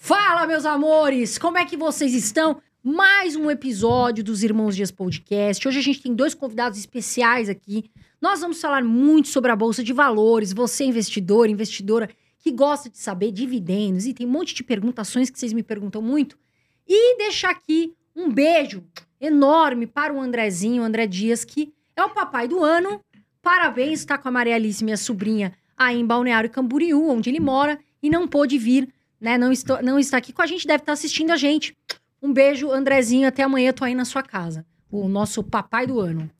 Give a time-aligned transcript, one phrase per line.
[0.00, 1.38] Fala, meus amores!
[1.38, 2.62] Como é que vocês estão?
[2.84, 5.66] Mais um episódio dos Irmãos Dias Podcast.
[5.66, 7.90] Hoje a gente tem dois convidados especiais aqui.
[8.22, 10.52] Nós vamos falar muito sobre a Bolsa de Valores.
[10.52, 12.08] Você, investidor, investidora,
[12.38, 16.00] que gosta de saber dividendos e tem um monte de perguntações que vocês me perguntam
[16.00, 16.38] muito.
[16.86, 18.84] E deixar aqui um beijo
[19.20, 23.00] enorme para o Andrezinho, André Dias, que é o papai do ano.
[23.42, 27.80] Parabéns, está com a Maria Alice, minha sobrinha, aí em Balneário Camboriú, onde ele mora,
[28.00, 28.88] e não pôde vir,
[29.20, 29.38] né?
[29.38, 31.76] Não, estou, não está aqui com a gente, deve estar assistindo a gente.
[32.22, 34.66] Um beijo, Andrezinho, até amanhã, tô aí na sua casa.
[34.90, 36.30] O nosso papai do ano.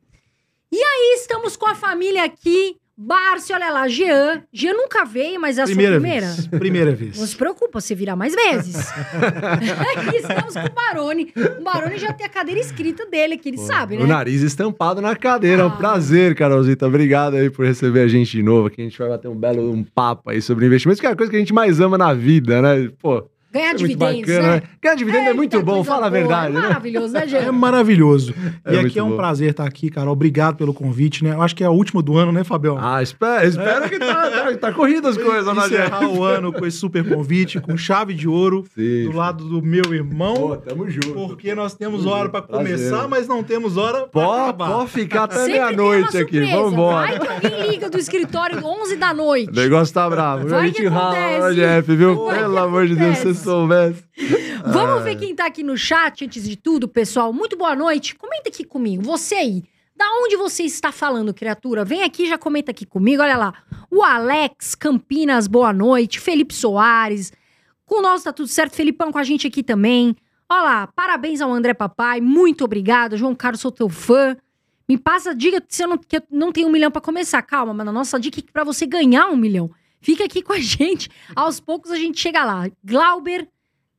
[0.71, 2.77] E aí, estamos com a família aqui.
[3.01, 4.43] Bárcio, olha lá, Jean.
[4.51, 6.25] Jean nunca veio, mas é a Primeira sua primeira.
[6.27, 6.47] vez.
[6.47, 7.17] Primeira vez.
[7.17, 8.75] Não se preocupa, você virá mais vezes.
[8.91, 11.31] Aqui estamos com o Barone.
[11.59, 14.05] O Barone já tem a cadeira escrita dele, que ele sabe, O né?
[14.05, 15.61] nariz estampado na cadeira.
[15.61, 15.67] É Ah.
[15.67, 16.87] um prazer, Carolzita.
[16.87, 18.67] Obrigado aí por receber a gente de novo.
[18.67, 21.15] Aqui a gente vai bater um belo um papo aí sobre investimentos, que é a
[21.15, 22.89] coisa que a gente mais ama na vida, né?
[23.01, 24.55] Pô, Ganhar é muito dividendos, bacana, né?
[24.55, 24.61] né?
[24.81, 26.67] Ganhar dividendo é, muito Eita, bom, fala a boa, verdade, é né?
[26.67, 27.51] Maravilhoso, né, É Jean?
[27.51, 28.33] maravilhoso.
[28.63, 29.17] É e aqui é um bom.
[29.17, 30.13] prazer estar aqui, Carol.
[30.13, 31.31] Obrigado pelo convite, né?
[31.33, 32.77] Eu acho que é a última do ano, né, Fabião?
[32.79, 36.65] Ah, espera, espera que tá, tá, tá corrido as coisas, né, Encerrar o ano com
[36.65, 39.05] esse super convite, com chave de ouro, Sim.
[39.09, 40.35] do lado do meu irmão.
[40.35, 41.13] Pô, tamo junto.
[41.13, 42.65] Porque nós temos Tamo hora para Prazer.
[42.77, 44.69] começar, mas não temos hora Pode, acabar.
[44.71, 46.39] pode ficar até meia-noite aqui.
[46.51, 47.07] Vambora.
[47.07, 49.51] Vai que alguém liga do escritório 11 da O noite.
[49.55, 50.47] negócio tá bravo.
[50.47, 52.25] Vai a gente rala, Jeff, viu?
[52.27, 54.03] Pelo amor de Deus, você soubesse.
[54.65, 57.33] Vamos ver quem tá aqui no chat antes de tudo, pessoal.
[57.33, 58.15] Muito boa noite.
[58.15, 59.03] Comenta aqui comigo.
[59.03, 59.63] Você aí.
[59.95, 61.83] Da onde você está falando, criatura?
[61.83, 63.21] Vem aqui, já comenta aqui comigo.
[63.21, 63.53] Olha lá.
[63.91, 66.19] O Alex Campinas, boa noite.
[66.19, 67.33] Felipe Soares.
[67.85, 68.75] Com nós tá tudo certo.
[68.75, 70.15] Felipão com a gente aqui também.
[70.49, 70.87] Olha lá.
[70.87, 72.21] Parabéns ao André Papai.
[72.21, 73.17] Muito obrigada.
[73.17, 74.37] João Carlos, sou teu fã.
[74.87, 77.41] Me passa a dica se eu não, que eu não tenho um milhão pra começar.
[77.43, 79.69] Calma, mas a nossa dica é pra você ganhar um milhão.
[80.01, 81.09] Fica aqui com a gente.
[81.35, 82.69] Aos poucos a gente chega lá.
[82.83, 83.47] Glauber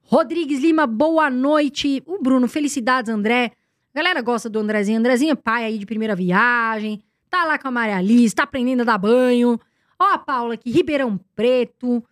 [0.02, 2.02] Rodrigues Lima, boa noite.
[2.06, 3.52] O Bruno, felicidades, André.
[3.94, 4.98] Galera gosta do Andrezinho.
[4.98, 7.02] Andrezinho é pai aí de primeira viagem.
[7.28, 9.60] Tá lá com a Maria Alice, tá aprendendo a dar banho.
[9.98, 12.02] Ó a Paula aqui, Ribeirão Preto.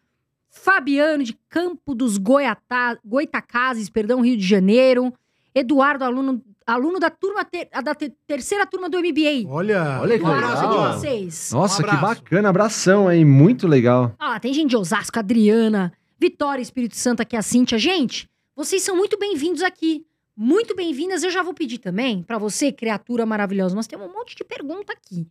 [0.51, 5.13] Fabiano de Campo dos Goiatá, Goitacazes, perdão, Rio de Janeiro.
[5.55, 9.49] Eduardo, aluno, aluno da turma ter- da te- terceira turma do MBA.
[9.49, 10.93] Olha, Olha que um legal.
[10.93, 11.51] de vocês.
[11.53, 12.49] Nossa, Um que bacana.
[12.51, 14.15] Abração aí, muito legal.
[14.19, 17.79] Ah, tem gente de Osasco, Adriana, Vitória, Espírito Santo aqui, a Cíntia.
[17.79, 20.05] Gente, vocês são muito bem-vindos aqui.
[20.37, 21.23] Muito bem-vindas.
[21.25, 23.75] Eu já vou pedir também pra você, criatura maravilhosa.
[23.75, 25.27] Nós temos um monte de pergunta aqui.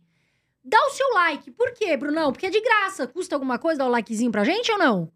[0.64, 1.50] Dá o seu like.
[1.52, 2.30] Por quê, Brunão?
[2.32, 3.06] Porque é de graça.
[3.06, 5.10] Custa alguma coisa dar o likezinho pra gente ou não?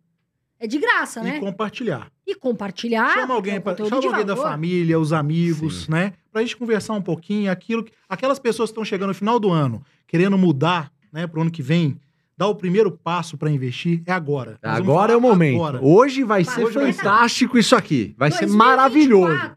[0.62, 1.40] É de graça, E né?
[1.40, 2.06] compartilhar.
[2.24, 3.14] E compartilhar.
[3.14, 6.12] chama alguém, é um pra, chama alguém da família, os amigos, né?
[6.30, 9.50] Pra gente conversar um pouquinho, aquilo, que- aquelas pessoas que estão chegando no final do
[9.50, 11.98] ano, querendo mudar, né, pro ano que vem,
[12.38, 14.56] dar o primeiro passo pra investir, é agora.
[14.62, 15.56] Nós Agora é o momento.
[15.56, 15.80] agora.
[15.84, 18.14] Hoje vai ser hoje vai- fantástico isso aqui.
[18.16, 19.56] Vai ser 2024 maravilhoso.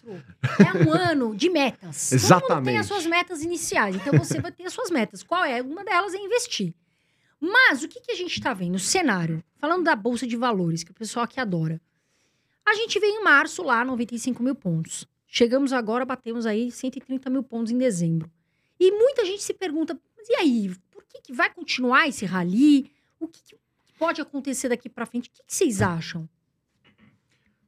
[0.59, 1.79] É um ano de metas.
[1.79, 2.77] Todo mundo tem Exatamente.
[2.79, 3.95] as suas metas iniciais.
[3.95, 5.21] Então você vai ter as suas metas.
[5.23, 5.61] Qual é?
[5.61, 6.73] Uma delas é investir.
[7.45, 8.75] Mas o que, que a gente está vendo?
[8.75, 9.43] O cenário.
[9.57, 11.79] Falando da Bolsa de Valores, que o pessoal aqui adora.
[12.65, 15.07] A gente veio em março lá, 95 mil pontos.
[15.27, 18.31] Chegamos agora, batemos aí 130 mil pontos em dezembro.
[18.79, 20.75] E muita gente se pergunta, mas e aí?
[20.89, 22.91] Por que, que vai continuar esse rally?
[23.19, 23.55] O que, que
[23.99, 25.29] pode acontecer daqui para frente?
[25.29, 26.27] O que, que vocês acham?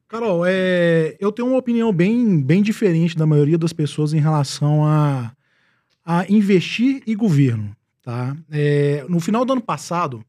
[0.07, 4.85] Carol, é, eu tenho uma opinião bem, bem diferente da maioria das pessoas em relação
[4.85, 5.35] a,
[6.03, 7.75] a investir e governo.
[8.07, 8.37] Tá?
[8.49, 10.23] É, no final do ano passado,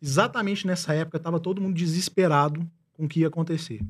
[0.00, 3.82] exatamente nessa época, estava todo mundo desesperado com o que ia acontecer.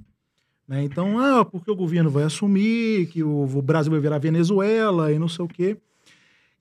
[0.67, 0.83] Né?
[0.83, 5.19] Então, ah, porque o governo vai assumir, que o, o Brasil vai virar Venezuela e
[5.21, 5.77] não sei o quê.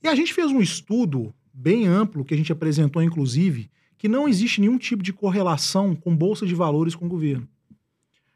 [0.04, 4.28] E a gente fez um estudo bem amplo, que a gente apresentou, inclusive, que não
[4.28, 7.48] existe nenhum tipo de correlação com bolsa de valores com o governo.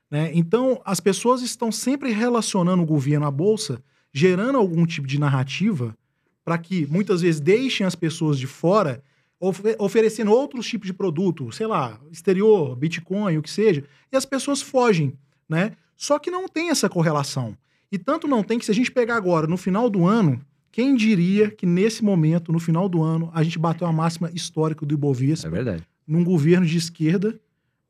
[0.09, 0.31] Né?
[0.33, 3.79] Então, as pessoas estão sempre relacionando o governo à bolsa,
[4.11, 5.95] gerando algum tipo de narrativa
[6.43, 9.03] para que muitas vezes deixem as pessoas de fora,
[9.39, 14.25] ofe- oferecendo outros tipos de produto, sei lá, exterior, Bitcoin, o que seja, e as
[14.25, 15.13] pessoas fogem,
[15.47, 15.71] né?
[15.95, 17.55] Só que não tem essa correlação.
[17.91, 20.41] E tanto não tem que se a gente pegar agora, no final do ano,
[20.71, 24.85] quem diria que nesse momento, no final do ano, a gente bateu a máxima histórica
[24.85, 25.83] do Ibovespa É verdade.
[26.05, 27.39] num governo de esquerda,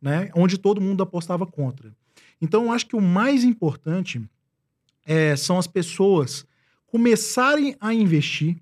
[0.02, 1.96] né, onde todo mundo apostava contra.
[2.42, 4.22] Então, eu acho que o mais importante
[5.06, 6.46] é, são as pessoas
[6.94, 8.62] começarem a investir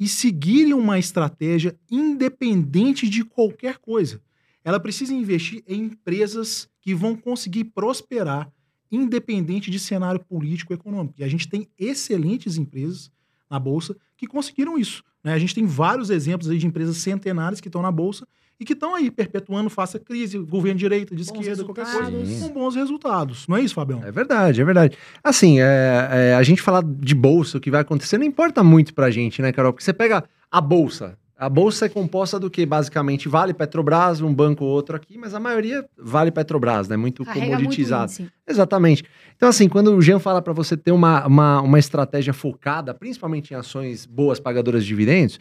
[0.00, 4.18] e seguirem uma estratégia independente de qualquer coisa.
[4.64, 8.50] Ela precisa investir em empresas que vão conseguir prosperar
[8.90, 11.20] independente de cenário político e econômico.
[11.20, 13.10] E a gente tem excelentes empresas
[13.50, 15.04] na Bolsa que conseguiram isso.
[15.22, 15.34] né?
[15.34, 18.26] A gente tem vários exemplos de empresas centenárias que estão na Bolsa
[18.58, 22.10] e que estão aí perpetuando, faça crise, governo de direita, de Bons esquerda, qualquer coisa,
[22.10, 22.40] resultados.
[22.40, 23.48] com bons resultados.
[23.48, 24.02] Não é isso, Fabião?
[24.04, 24.96] É verdade, é verdade.
[25.22, 28.94] Assim, é, é, a gente falar de bolsa, o que vai acontecer, não importa muito
[28.94, 29.72] pra gente, né, Carol?
[29.72, 31.18] Porque você pega a bolsa.
[31.38, 32.64] A bolsa é composta do que?
[32.64, 36.96] Basicamente, vale Petrobras, um banco ou outro aqui, mas a maioria vale Petrobras, né?
[36.96, 38.04] Muito Carrega muito comoditizado.
[38.04, 38.32] índice.
[38.48, 39.04] Exatamente.
[39.36, 43.52] Então, assim, quando o Jean fala para você ter uma, uma, uma estratégia focada, principalmente
[43.52, 45.38] em ações boas pagadoras de dividendos,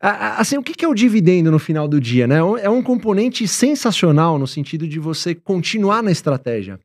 [0.00, 2.36] assim, o que é o dividendo no final do dia, né?
[2.62, 6.78] É um componente sensacional no sentido de você continuar na estratégia.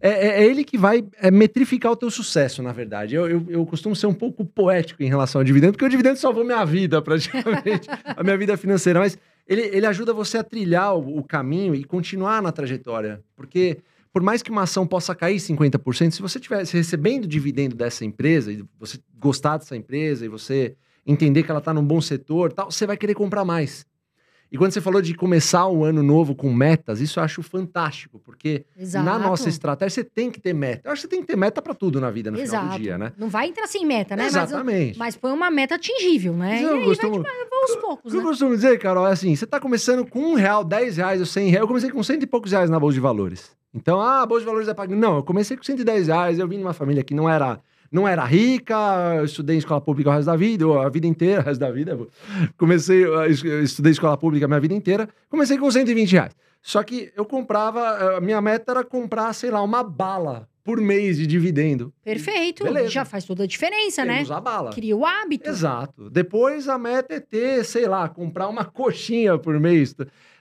[0.00, 3.14] É, é- é ele que vai é, metrificar o teu sucesso, na verdade.
[3.14, 6.18] Eu, eu, eu costumo ser um pouco poético em relação ao dividendo, porque o dividendo
[6.18, 8.98] salvou minha vida, praticamente, a minha vida financeira.
[8.98, 13.22] Mas ele, ele ajuda você a trilhar o, o caminho e continuar na trajetória.
[13.36, 13.78] Porque
[14.12, 18.50] por mais que uma ação possa cair 50%, se você estivesse recebendo dividendo dessa empresa,
[18.50, 20.74] e você gostar dessa empresa, e você
[21.06, 23.84] entender que ela está num bom setor, tal, você vai querer comprar mais.
[24.52, 28.18] E quando você falou de começar o ano novo com metas, isso eu acho fantástico,
[28.18, 29.04] porque Exato.
[29.04, 30.88] na nossa estratégia você tem que ter meta.
[30.88, 32.76] Eu acho que você tem que ter meta para tudo na vida no final Exato.
[32.76, 33.12] do dia, né?
[33.16, 34.24] Não vai entrar sem meta, né?
[34.24, 34.98] Mas, Exatamente.
[34.98, 36.50] mas põe uma meta atingível, né?
[36.54, 37.32] Mas E eu aí costumo- vai
[37.62, 38.28] aos poucos, O que eu né?
[38.28, 41.48] costumo dizer, Carol, é assim: você tá começando com um real, dez reais ou cem
[41.48, 41.60] reais.
[41.62, 43.52] Eu comecei com cento e poucos reais na Bolsa de Valores.
[43.72, 44.96] Então, ah, a Bolsa de Valores é paga.
[44.96, 46.40] Não, eu comecei com 110 reais.
[46.40, 48.76] Eu vim numa família que não era, não era rica,
[49.16, 51.60] eu estudei em escola pública o resto da vida, ou a vida inteira, o resto
[51.60, 51.98] da vida.
[52.56, 53.04] Comecei,
[53.62, 55.08] estudei escola pública a minha vida inteira.
[55.28, 56.32] Comecei com 120 reais.
[56.62, 61.16] Só que eu comprava, a minha meta era comprar, sei lá, uma bala por mês
[61.16, 61.92] de dividendo.
[62.04, 62.64] Perfeito.
[62.64, 62.90] Beleza.
[62.90, 64.16] Já faz toda a diferença, né?
[64.16, 64.70] Temos a bala.
[64.70, 65.48] Cria o hábito.
[65.48, 66.10] Exato.
[66.10, 69.96] Depois a meta é ter, sei lá, comprar uma coxinha por mês.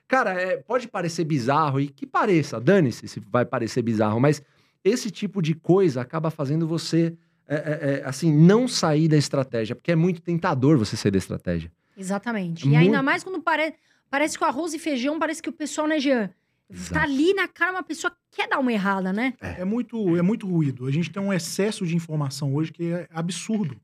[0.07, 4.41] Cara, é, pode parecer bizarro, e que pareça, dane-se se vai parecer bizarro, mas
[4.83, 7.15] esse tipo de coisa acaba fazendo você,
[7.49, 11.17] é, é, é, assim, não sair da estratégia, porque é muito tentador você sair da
[11.17, 11.71] estratégia.
[11.97, 12.65] Exatamente.
[12.65, 13.73] E Muito- ainda mais quando pare...
[14.09, 16.29] parece que o arroz e feijão, parece que o pessoal, né, Jean?
[16.69, 16.93] Exato.
[16.93, 19.33] Tá ali na cara, uma pessoa quer dar uma errada, né?
[19.41, 20.85] É muito, é muito ruído.
[20.85, 23.75] A gente tem um excesso de informação hoje que é absurdo.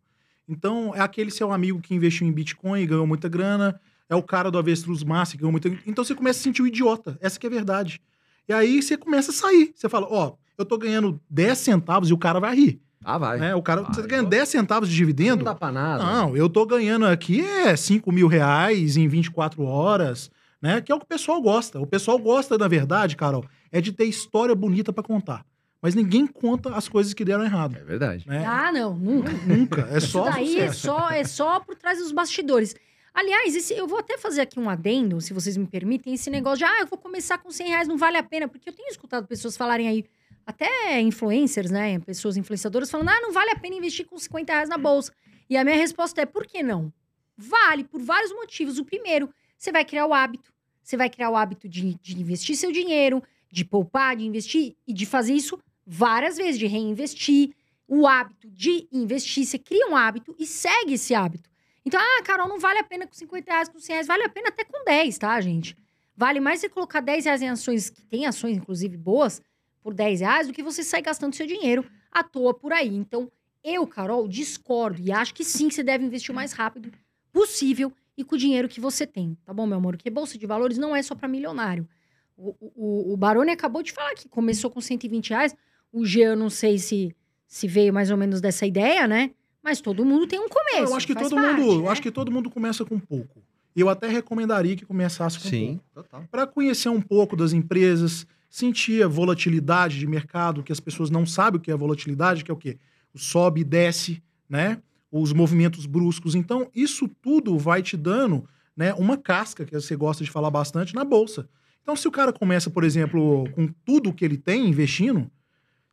[0.48, 4.22] Então, é aquele seu amigo que investiu em Bitcoin e ganhou muita grana, é o
[4.22, 7.18] cara do Avestruz Massa que ganhou muita Então você começa a se sentir um idiota.
[7.20, 8.00] Essa que é a verdade.
[8.48, 9.74] E aí você começa a sair.
[9.76, 12.82] Você fala, ó, eu tô ganhando 10 centavos e o cara vai rir.
[13.06, 13.38] Ah, vai.
[13.40, 13.54] Né?
[13.56, 13.94] O cara, Vai.
[13.94, 15.44] você tá ganhando 10 centavos de Não dividendo?
[15.46, 16.04] dá pra nada.
[16.04, 20.32] Não, eu tô ganhando aqui é 5 mil reais em 24 horas,
[20.62, 20.82] né?
[20.82, 21.80] Que é o que o pessoal gosta.
[21.80, 25.46] O pessoal gosta, na verdade, Carol, é de ter história bonita pra contar.
[25.82, 27.76] Mas ninguém conta as coisas que deram errado.
[27.80, 28.28] É verdade.
[28.28, 28.44] Né?
[28.44, 29.32] Ah, não, nunca.
[29.46, 29.88] Nunca.
[29.92, 32.76] É Isso só daí é só, é só por trás dos bastidores.
[33.14, 36.58] Aliás, esse- eu vou até fazer aqui um adendo, se vocês me permitem, esse negócio
[36.60, 38.90] de, ah, eu vou começar com 100 reais, não vale a pena, porque eu tenho
[38.90, 40.04] escutado pessoas falarem aí,
[40.46, 44.70] até influencers, né, pessoas influenciadoras falando, ah, não vale a pena investir com 50 reais
[44.70, 45.12] na bolsa.
[45.50, 46.94] E a minha resposta é, por que não?
[47.38, 48.78] Vale, por vários motivos.
[48.78, 52.56] O primeiro, você vai criar o hábito, você vai criar o hábito de, de investir
[52.56, 57.54] seu dinheiro, de poupar, de investir, e de fazer isso várias vezes, de reinvestir,
[57.88, 61.50] o hábito de investir, você cria um hábito e segue esse hábito.
[61.86, 64.30] Então, ah, Carol, não vale a pena com 50 reais, com 100 reais, vale a
[64.30, 65.78] pena até com 10, tá, gente?
[66.18, 69.42] Vale mais você colocar 10 reais em ações, que tem ações, inclusive, boas,
[69.86, 72.88] por 10 reais, do que você sair gastando seu dinheiro à toa por aí.
[72.88, 73.32] Então,
[73.64, 76.92] eu, Carol, discordo e acho que sim, você deve investir o mais rápido
[77.32, 79.96] possível e com o dinheiro que você tem, tá bom, meu amor?
[79.96, 81.88] Porque bolsa de valores não é só para milionário.
[82.36, 85.56] O, o, o Baroni acabou de falar que começou com 120 reais.
[85.94, 87.16] O G, eu não sei se,
[87.48, 89.30] se veio mais ou menos dessa ideia, né?
[89.62, 90.92] Mas todo mundo tem um começo.
[90.92, 91.90] Eu acho que faz todo parte, mundo, eu né?
[91.90, 93.40] acho que todo mundo começa com pouco.
[93.76, 95.84] E eu até recomendaria que começasse com pouco.
[95.94, 96.24] total.
[96.32, 101.26] para conhecer um pouco das empresas, sentir a volatilidade de mercado, que as pessoas não
[101.26, 102.78] sabem o que é volatilidade, que é o quê?
[103.14, 104.82] O sobe e desce, né?
[105.12, 106.36] Os movimentos bruscos.
[106.36, 110.94] Então, isso tudo vai te dando né, uma casca, que você gosta de falar bastante,
[110.94, 111.48] na bolsa.
[111.82, 115.30] Então, se o cara começa, por exemplo, com tudo que ele tem investindo,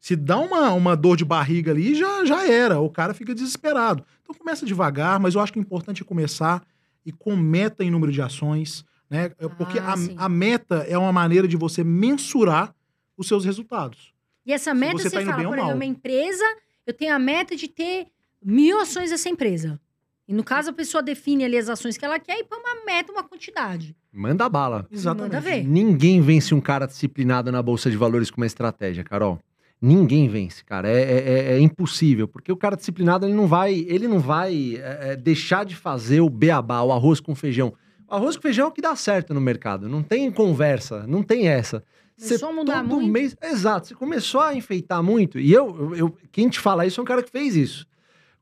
[0.00, 2.80] se dá uma, uma dor de barriga ali, já, já era.
[2.80, 4.04] O cara fica desesperado.
[4.22, 6.64] Então, começa devagar, mas eu acho que o importante é começar
[7.04, 9.30] e com meta em número de ações, né?
[9.38, 12.74] É Porque Ah, a, a meta é uma maneira de você mensurar
[13.16, 14.12] os seus resultados.
[14.46, 16.44] E essa meta, você você, tá indo fala, por exemplo, uma empresa,
[16.86, 18.06] eu tenho a meta de ter
[18.42, 19.78] mil ações dessa empresa.
[20.26, 22.84] E no caso, a pessoa define ali as ações que ela quer e põe uma
[22.86, 23.94] meta, uma quantidade.
[24.10, 24.88] Manda bala.
[25.04, 25.62] Manda ver.
[25.62, 29.38] Ninguém vence um cara disciplinado na Bolsa de Valores com uma estratégia, Carol.
[29.80, 30.88] Ninguém vence, cara.
[30.88, 32.26] É, é- é- é impossível.
[32.28, 36.20] Porque o cara disciplinado, ele não vai, ele não vai é, é, deixar de fazer
[36.20, 37.74] o beabá, o arroz com feijão.
[38.16, 39.88] Arroz com feijão é o que dá certo no mercado.
[39.88, 41.82] Não tem conversa, não tem essa.
[42.20, 43.10] Começou a mudar todo muito.
[43.12, 43.36] mês.
[43.42, 45.38] Exato, você começou a enfeitar muito.
[45.38, 47.86] E eu, eu, eu- quem te fala isso é um cara que fez isso.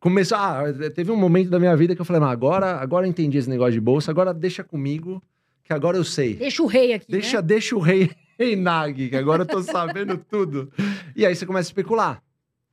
[0.01, 0.63] Começou, ah,
[0.95, 3.49] teve um momento da minha vida que eu falei, não, agora, agora eu entendi esse
[3.51, 5.23] negócio de bolsa, agora deixa comigo,
[5.63, 6.35] que agora eu sei.
[6.35, 7.43] Deixa o rei aqui, Deixa, né?
[7.43, 10.73] deixa o rei reinar, que agora eu tô sabendo tudo.
[11.15, 12.23] E aí você começa a especular.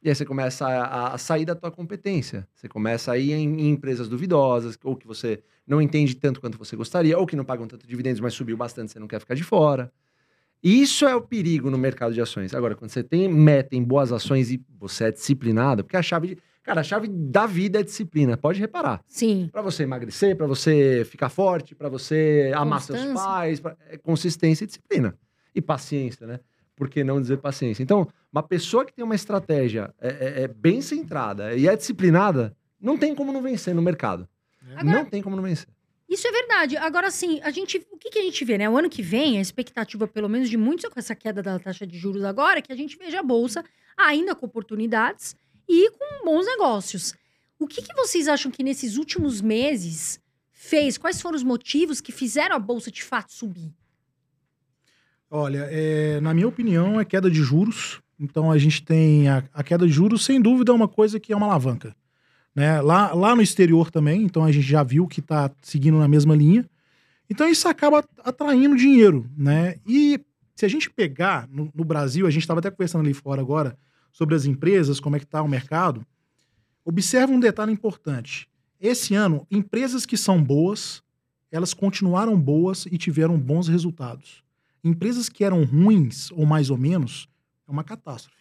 [0.04, 2.48] E aí você começa a, a sair da tua competência.
[2.54, 6.58] Você começa a ir em, em empresas duvidosas, ou que você não entende tanto quanto
[6.58, 9.34] você gostaria, ou que não pagam tanto dividendos, mas subiu bastante, você não quer ficar
[9.36, 9.92] de fora.
[10.64, 12.54] Isso é o perigo no mercado de ações.
[12.54, 16.28] Agora, quando você tem meta em boas ações e você é disciplinado, porque a chave,
[16.30, 18.36] de- cara, a chave da vida é disciplina.
[18.38, 19.02] Pode reparar.
[19.08, 19.50] Sim.
[19.52, 24.64] Pra você emagrecer, pra você ficar forte, pra você amar seus pais, pra- é consistência
[24.64, 25.16] e disciplina.
[25.54, 26.40] E paciência, né?
[26.76, 27.82] Por que não dizer paciência?
[27.84, 32.56] Então, uma pessoa que tem uma estratégia é, é- é bem centrada e é disciplinada,
[32.80, 34.28] não tem como não vencer no mercado.
[34.76, 35.68] Agora- Não tem como não vencer.
[36.10, 36.78] Isso é verdade.
[36.78, 38.70] Agora, assim, a gente, o que, que a gente vê, né?
[38.70, 41.86] O ano que vem, a expectativa, pelo menos de muitos, com essa queda da taxa
[41.86, 43.64] de juros agora, é que a gente veja a Bolsa
[43.98, 45.36] ainda com oportunidades
[45.68, 47.14] e com bons negócios.
[47.60, 50.20] O que, que vocês acham que nesses últimos meses
[50.52, 50.98] fez?
[50.98, 53.74] Quais foram os motivos que fizeram a Bolsa de fato subir?
[55.30, 58.00] Olha, é, na minha opinião, é queda de juros.
[58.20, 61.32] Então a gente tem a, a queda de juros, sem dúvida, é uma coisa que
[61.32, 61.96] é uma alavanca.
[62.56, 62.82] Né?
[62.82, 66.36] Lá, lá no exterior também, então a gente já viu que está seguindo na mesma
[66.36, 66.68] linha.
[67.30, 69.76] Então isso acaba atraindo dinheiro, né?
[69.86, 70.20] E
[70.56, 73.78] se a gente pegar no, no Brasil, a gente estava até conversando ali fora agora
[74.12, 76.04] sobre as empresas, como é que está o mercado.
[76.84, 78.48] Observa um detalhe importante.
[78.80, 81.04] Esse ano, empresas que são boas,
[81.52, 84.44] elas continuaram boas e tiveram bons resultados.
[84.84, 87.28] Empresas que eram ruins, ou mais ou menos,
[87.68, 88.38] é uma catástrofe.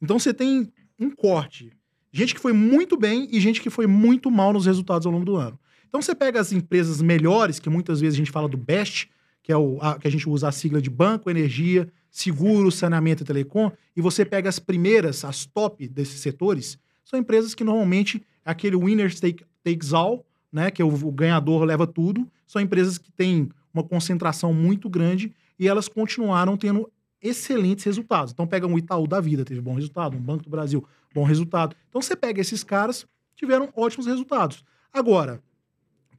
[0.00, 1.72] Então você tem um corte.
[2.12, 5.24] Gente que foi muito bem e gente que foi muito mal nos resultados ao longo
[5.24, 5.58] do ano.
[5.88, 9.08] Então você pega as empresas melhores, que muitas vezes a gente fala do BEST,
[9.42, 13.22] que é o a- que a gente usa a sigla de banco, energia, seguro, saneamento
[13.22, 18.22] e telecom, e você pega as primeiras, as top desses setores, são empresas que normalmente
[18.44, 22.60] é aquele winner take, takes all, né, que é o, o ganhador leva tudo, são
[22.60, 26.90] empresas que têm uma concentração muito grande e elas continuaram tendo
[27.26, 28.32] excelentes resultados.
[28.32, 31.74] Então pega um Itaú da vida, teve bom resultado, um Banco do Brasil, bom resultado.
[31.88, 34.64] Então você pega esses caras, tiveram ótimos resultados.
[34.92, 35.42] Agora,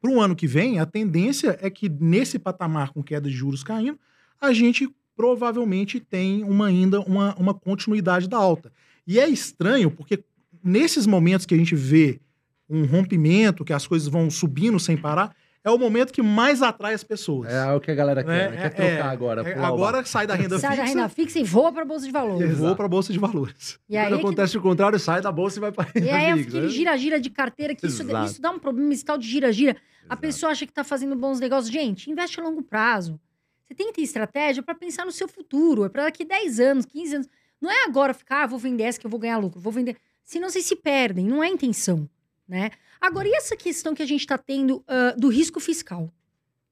[0.02, 3.64] para o ano que vem, a tendência é que nesse patamar com queda de juros
[3.64, 4.00] caindo,
[4.40, 8.72] a gente provavelmente tem uma, ainda uma, uma continuidade da alta.
[9.06, 10.24] E é estranho, porque
[10.64, 12.20] nesses momentos que a gente vê
[12.70, 15.36] um rompimento, que as coisas vão subindo sem parar,
[15.68, 17.52] é o momento que mais atrai as pessoas.
[17.52, 18.58] É o que a galera quer, né?
[18.58, 19.42] Quer trocar agora.
[19.48, 22.04] é, agora sai da renda Sai da fixa renda fixa e voa para a Bolsa
[22.06, 22.58] de e Valores.
[22.58, 23.80] voa para a Bolsa de Valores.
[23.90, 26.00] E aí, Quando é que- acontece o contrário, sai da bolsa e vai pra renda
[26.06, 26.70] E aí fixa, aquele né?
[26.72, 29.76] gira-gira de carteira, que isso, isso dá um problema, esse tal de gira-gira.
[30.10, 31.72] A pessoa acha que tá fazendo bons negócios.
[31.72, 33.20] Gente, investe a longo prazo.
[33.68, 35.84] Você tem que ter estratégia para pensar no seu futuro.
[35.84, 37.28] É para daqui 10 anos, 15 anos.
[37.60, 39.98] Não é agora ficar, ah, vou vender essa que eu vou ganhar lucro, vou vender.
[40.24, 42.08] Senão vocês se perdem, não é a intenção,
[42.48, 42.70] né?
[43.00, 46.12] Agora, e essa questão que a gente está tendo ah, do risco fiscal?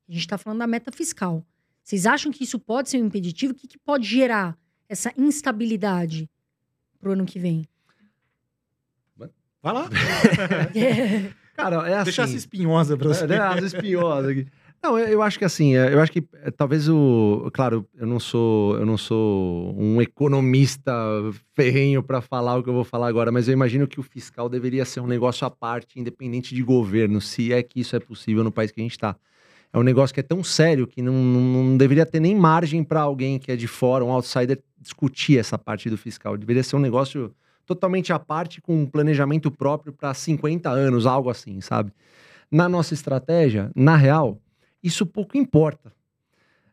[0.07, 1.45] A gente está falando da meta fiscal.
[1.83, 3.53] Vocês acham que isso pode ser um impeditivo?
[3.53, 4.57] O que, que pode gerar
[4.89, 6.29] essa instabilidade
[6.99, 7.67] pro ano que vem?
[9.61, 9.89] Vai lá.
[11.55, 12.03] Cara, é assim.
[12.03, 13.23] Deixa essa espinhosa pra você.
[13.23, 14.47] É, né, as espinhosas aqui.
[14.83, 18.19] Não, eu, acho que assim, é, eu acho que é, talvez o, claro, eu não
[18.19, 20.93] sou, eu não sou um economista
[21.55, 24.47] ferrenho para falar o que eu vou falar agora, mas eu imagino que o fiscal
[24.47, 28.43] deveria ser um negócio à parte, independente de governo, se é que isso é possível
[28.43, 29.15] no país que a gente está.
[29.73, 32.83] É um negócio que é tão sério que não, não, não deveria ter nem margem
[32.83, 36.37] para alguém que é de fora, um outsider, discutir essa parte do fiscal.
[36.37, 41.29] Deveria ser um negócio totalmente à parte, com um planejamento próprio para 50 anos, algo
[41.29, 41.91] assim, sabe?
[42.51, 44.39] Na nossa estratégia, na real,
[44.85, 45.91] isso pouco importa.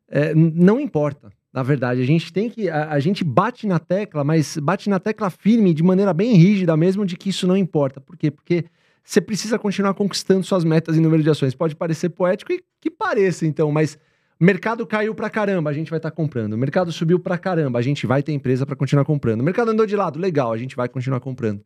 [0.08, 2.02] É, não importa, na verdade.
[2.02, 2.68] A gente tem que.
[2.68, 6.76] A, a gente bate na tecla, mas bate na tecla firme, de maneira bem rígida
[6.76, 8.00] mesmo, de que isso não importa.
[8.00, 8.30] Por quê?
[8.30, 8.66] Porque
[9.02, 11.54] você precisa continuar conquistando suas metas em número de ações.
[11.54, 13.98] Pode parecer poético e que pareça, então, mas.
[14.40, 16.54] Mercado caiu pra caramba, a gente vai estar comprando.
[16.54, 19.40] O mercado subiu pra caramba, a gente vai ter empresa pra continuar comprando.
[19.40, 21.62] O mercado andou de lado, legal, a gente vai continuar comprando.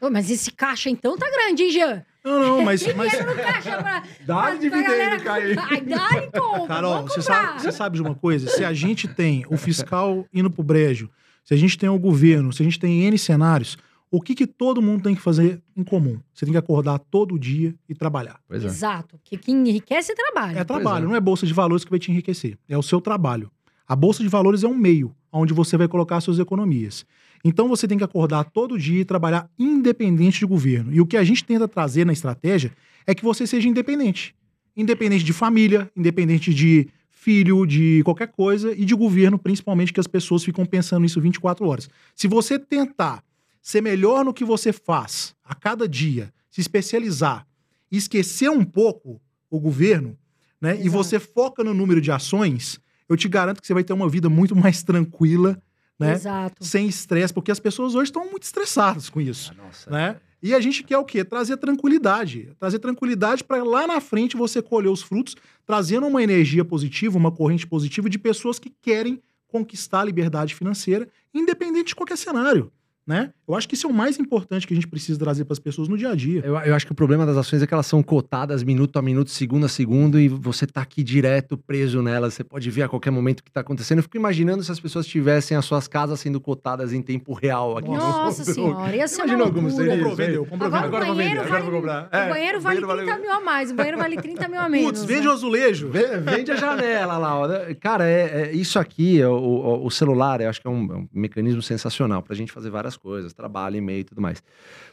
[0.00, 2.06] Ô, mas esse caixa então tá grande, hein, Jean?
[2.24, 6.66] Não, não, mas, mas Dinheiro no caixa pra, Dá dá e compra.
[6.66, 8.48] Carol, você sabe, você sabe de uma coisa?
[8.48, 11.10] Se a gente tem o fiscal indo pro brejo,
[11.44, 13.78] se a gente tem o governo, se a gente tem N cenários,
[14.10, 16.18] o que, que todo mundo tem que fazer em comum?
[16.34, 18.40] Você tem que acordar todo dia e trabalhar.
[18.46, 18.66] Pois é.
[18.66, 19.16] Exato.
[19.18, 20.58] Porque quem enriquece é trabalho.
[20.58, 21.08] É trabalho, é.
[21.08, 22.58] não é bolsa de valores que vai te enriquecer.
[22.68, 23.50] É o seu trabalho.
[23.86, 27.04] A bolsa de valores é um meio onde você vai colocar suas economias.
[27.44, 30.92] Então você tem que acordar todo dia e trabalhar independente de governo.
[30.92, 32.72] E o que a gente tenta trazer na estratégia
[33.06, 34.34] é que você seja independente.
[34.76, 40.06] Independente de família, independente de filho, de qualquer coisa e de governo, principalmente que as
[40.06, 41.88] pessoas ficam pensando nisso 24 horas.
[42.14, 43.22] Se você tentar
[43.60, 47.46] ser melhor no que você faz a cada dia, se especializar
[47.90, 49.20] e esquecer um pouco
[49.50, 50.16] o governo,
[50.60, 50.78] né?
[50.82, 52.80] E você foca no número de ações,
[53.10, 55.60] eu te garanto que você vai ter uma vida muito mais tranquila,
[55.98, 56.12] né?
[56.12, 56.64] Exato.
[56.64, 59.90] Sem estresse, porque as pessoas hoje estão muito estressadas com isso, Nossa.
[59.90, 60.16] né?
[60.42, 61.22] E a gente quer o quê?
[61.22, 62.50] Trazer tranquilidade.
[62.58, 65.36] Trazer tranquilidade para lá na frente você colher os frutos,
[65.66, 71.08] trazendo uma energia positiva, uma corrente positiva de pessoas que querem conquistar a liberdade financeira,
[71.34, 72.72] independente de qualquer cenário,
[73.06, 73.34] né?
[73.50, 75.58] Eu acho que isso é o mais importante que a gente precisa trazer para as
[75.58, 76.42] pessoas no dia a dia.
[76.44, 79.02] Eu, eu acho que o problema das ações é que elas são cotadas minuto a
[79.02, 82.34] minuto, segundo a segundo, e você tá aqui direto preso nelas.
[82.34, 83.98] Você pode ver a qualquer momento o que tá acontecendo.
[83.98, 87.76] Eu fico imaginando se as pessoas tivessem as suas casas sendo cotadas em tempo real
[87.76, 87.88] aqui.
[87.88, 91.50] no Nossa senhora, ia ser Imaginou como seria Comprou, vendeu, comprou, Agora, banheiro vender, agora
[91.50, 92.08] vale, vou comprar.
[92.12, 93.70] o É, banheiro vale banheiro 30 mil a mais.
[93.70, 94.86] O banheiro vale 30 mil a menos.
[94.86, 95.28] Putz, vende né?
[95.28, 95.90] o azulejo.
[95.90, 97.38] Vende a janela lá.
[97.40, 97.48] ó.
[97.80, 100.92] Cara, é, é- isso aqui, é o, o- o celular, eu acho que é um,
[100.92, 104.42] é um mecanismo sensacional pra gente fazer várias coisas, trabalho, e-mail e tudo mais.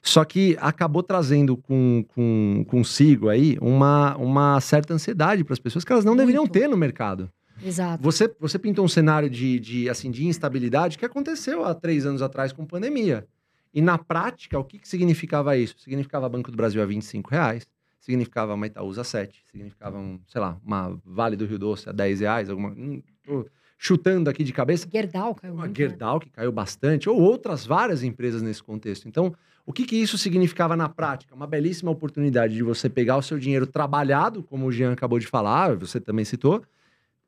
[0.01, 5.83] Só que acabou trazendo com, com, consigo aí uma, uma certa ansiedade para as pessoas
[5.83, 6.53] que elas não deveriam Muito.
[6.53, 7.29] ter no mercado.
[7.63, 8.01] Exato.
[8.03, 12.21] Você, você pintou um cenário de, de, assim, de instabilidade que aconteceu há três anos
[12.21, 13.27] atrás com pandemia.
[13.73, 15.75] E na prática, o que, que significava isso?
[15.79, 17.67] Significava Banco do Brasil a 25 reais,
[17.99, 21.91] significava uma Itaúsa a 7, significava, um, sei lá, uma Vale do Rio Doce a
[21.91, 22.69] 10 reais, alguma...
[22.69, 23.45] hum, tô
[23.77, 24.87] chutando aqui de cabeça.
[24.91, 25.87] Gerdau caiu Uma muito, né?
[25.87, 29.07] Gerdau, que caiu bastante, ou outras várias empresas nesse contexto.
[29.07, 29.33] Então,
[29.65, 31.35] o que, que isso significava na prática?
[31.35, 35.27] Uma belíssima oportunidade de você pegar o seu dinheiro trabalhado, como o Jean acabou de
[35.27, 36.63] falar, você também citou,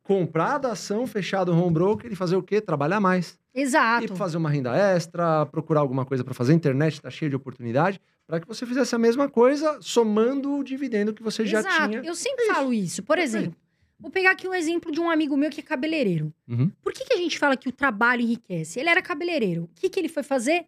[0.01, 2.59] comprar da ação fechado home broker e fazer o quê?
[2.59, 3.37] Trabalhar mais.
[3.53, 4.05] Exato.
[4.05, 6.53] E fazer uma renda extra, procurar alguma coisa para fazer.
[6.53, 10.63] A internet está cheia de oportunidade para que você fizesse a mesma coisa, somando o
[10.63, 11.89] dividendo que você já Exato.
[11.89, 12.01] tinha.
[12.03, 13.03] Eu sempre falo isso.
[13.03, 13.55] Por exemplo,
[13.99, 16.33] vou pegar aqui um exemplo de um amigo meu que é cabeleireiro.
[16.47, 16.71] Uhum.
[16.81, 18.79] Por que, que a gente fala que o trabalho enriquece?
[18.79, 19.63] Ele era cabeleireiro.
[19.63, 20.65] O que, que ele foi fazer?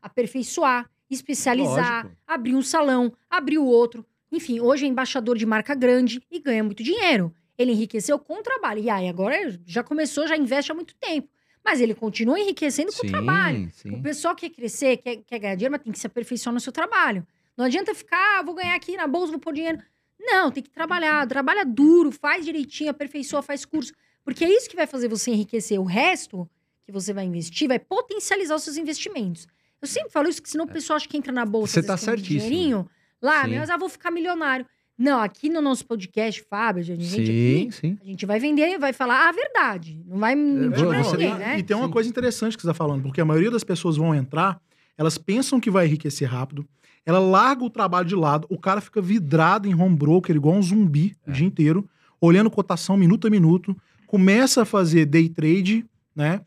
[0.00, 2.20] Aperfeiçoar, especializar, Lógico.
[2.26, 4.04] abrir um salão, abrir o outro.
[4.30, 7.32] Enfim, hoje é embaixador de marca grande e ganha muito dinheiro.
[7.56, 8.80] Ele enriqueceu com o trabalho.
[8.80, 9.36] E aí, agora
[9.66, 11.28] já começou, já investe há muito tempo.
[11.64, 13.70] Mas ele continua enriquecendo com o trabalho.
[13.72, 13.90] sim.
[13.90, 16.72] O pessoal quer crescer, quer, quer ganhar dinheiro, mas tem que se aperfeiçoar no seu
[16.72, 17.24] trabalho.
[17.56, 19.78] Não adianta ficar, ah, vou ganhar aqui na bolsa, vou pôr dinheiro.
[20.22, 21.26] Não, tem que trabalhar.
[21.26, 23.92] Trabalha duro, faz direitinho, aperfeiçoa, faz curso.
[24.24, 25.80] Porque é isso que vai fazer você enriquecer.
[25.80, 26.48] O resto
[26.86, 29.46] que você vai investir vai potencializar os seus investimentos.
[29.80, 31.94] Eu sempre falo isso, que senão o pessoal acha que entra na bolsa Você tá
[31.94, 32.38] um certíssimo.
[32.40, 32.88] dinheirinho.
[33.20, 33.56] Lá, Sim.
[33.58, 34.64] mas ah, vou ficar milionário.
[34.96, 37.98] Não, aqui no nosso podcast, Fábio, a gente Sim, aqui, sim.
[38.00, 40.00] a gente vai vender e vai falar a verdade.
[40.06, 41.58] Não vai mentir pra você ninguém, tem- né?
[41.58, 41.92] E tem uma Sim.
[41.92, 44.60] coisa interessante que você está falando, porque a maioria das pessoas vão entrar,
[44.96, 46.64] elas pensam que vai enriquecer rápido,
[47.04, 50.62] ela larga o trabalho de lado, o cara fica vidrado em home broker, igual um
[50.62, 51.30] zumbi É.
[51.30, 51.88] o dia inteiro,
[52.20, 55.84] olhando cotação minuto a minuto, começa a fazer day trade,
[56.14, 56.42] né?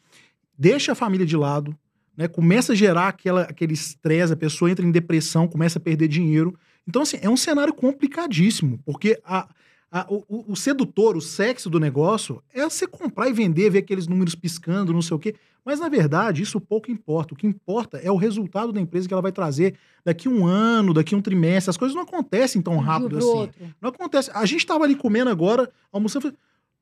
[0.57, 1.75] Deixa a família de lado,
[2.15, 2.27] né?
[2.27, 6.57] Começa a gerar aquela, aquele estresse, a pessoa entra em depressão, começa a perder dinheiro.
[6.87, 9.49] Então, assim, é um cenário complicadíssimo, porque a,
[9.91, 13.79] a- o, o- o sedutor, o sexo do negócio é você comprar e vender, ver
[13.79, 15.35] aqueles números piscando, não sei o quê.
[15.65, 17.33] Mas, na verdade, isso pouco importa.
[17.33, 19.73] O que importa é o resultado da empresa que ela vai trazer
[20.05, 21.71] daqui um ano, daqui um trimestre.
[21.71, 23.27] As coisas não acontecem tão rápido assim.
[23.27, 23.59] outro.
[23.81, 24.29] Não acontece.
[24.33, 26.31] A gente estava ali comendo agora, almoçando.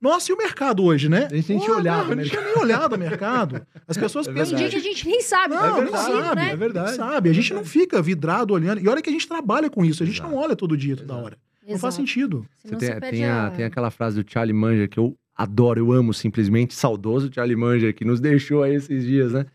[0.01, 1.29] Nossa, e o mercado hoje, né?
[1.31, 3.65] A gente nem tinha Pô, olhado não, o não tinha nem olhado o mercado.
[3.87, 5.55] As pessoas É pensam Tem que a gente nem sabe.
[5.55, 6.51] não, não, É não verdade, sabe, né?
[6.51, 6.89] é verdade.
[6.89, 7.29] Não sabe.
[7.29, 8.81] A gente não fica vidrado olhando.
[8.81, 10.03] E olha que a gente trabalha com isso.
[10.03, 10.29] A gente Exato.
[10.29, 11.25] não olha todo dia, toda Exato.
[11.25, 11.37] hora.
[11.61, 11.95] Não faz Exato.
[11.95, 12.45] sentido.
[12.77, 16.13] Tem, tem a- a- tem aquela frase do Charlie Munger que eu adoro, eu amo
[16.13, 19.45] simplesmente, saudoso Charlie Munger, que nos deixou aí esses dias, né?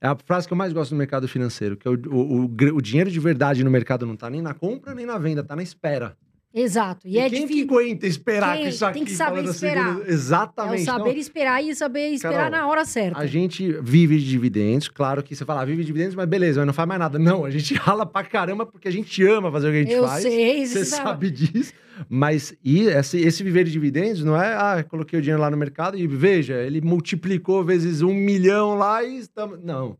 [0.00, 2.76] É a frase que eu mais gosto no mercado financeiro, que é o, o, o
[2.76, 5.56] o dinheiro de verdade no mercado não tá nem na compra nem na venda, tá
[5.56, 6.16] na espera.
[6.54, 7.06] Exato.
[7.06, 7.66] E, é quem difícil.
[7.68, 8.94] que aguenta esperar Quem- que isso aqui...
[8.94, 10.00] tem que saber assim, esperar.
[10.00, 10.80] É Exatamente.
[10.80, 13.18] o Então, saber esperar e saber esperar Carol, na hora certa.
[13.18, 16.60] A gente vive de dividendos, claro que você fala, ah, vive de dividendos, mas beleza,
[16.60, 17.18] mas não faz mais nada.
[17.18, 19.92] Não, a gente rala pra caramba porque a gente ama fazer o que a gente
[19.92, 20.22] Eu faz.
[20.22, 21.02] sei, Você sabe.
[21.04, 21.72] sabe disso.
[22.08, 25.56] Mas e esse, esse viver de dividendos não é, ah, coloquei o dinheiro lá no
[25.56, 29.58] mercado e veja, ele multiplicou vezes um milhão lá e estamos.
[29.62, 29.96] Não.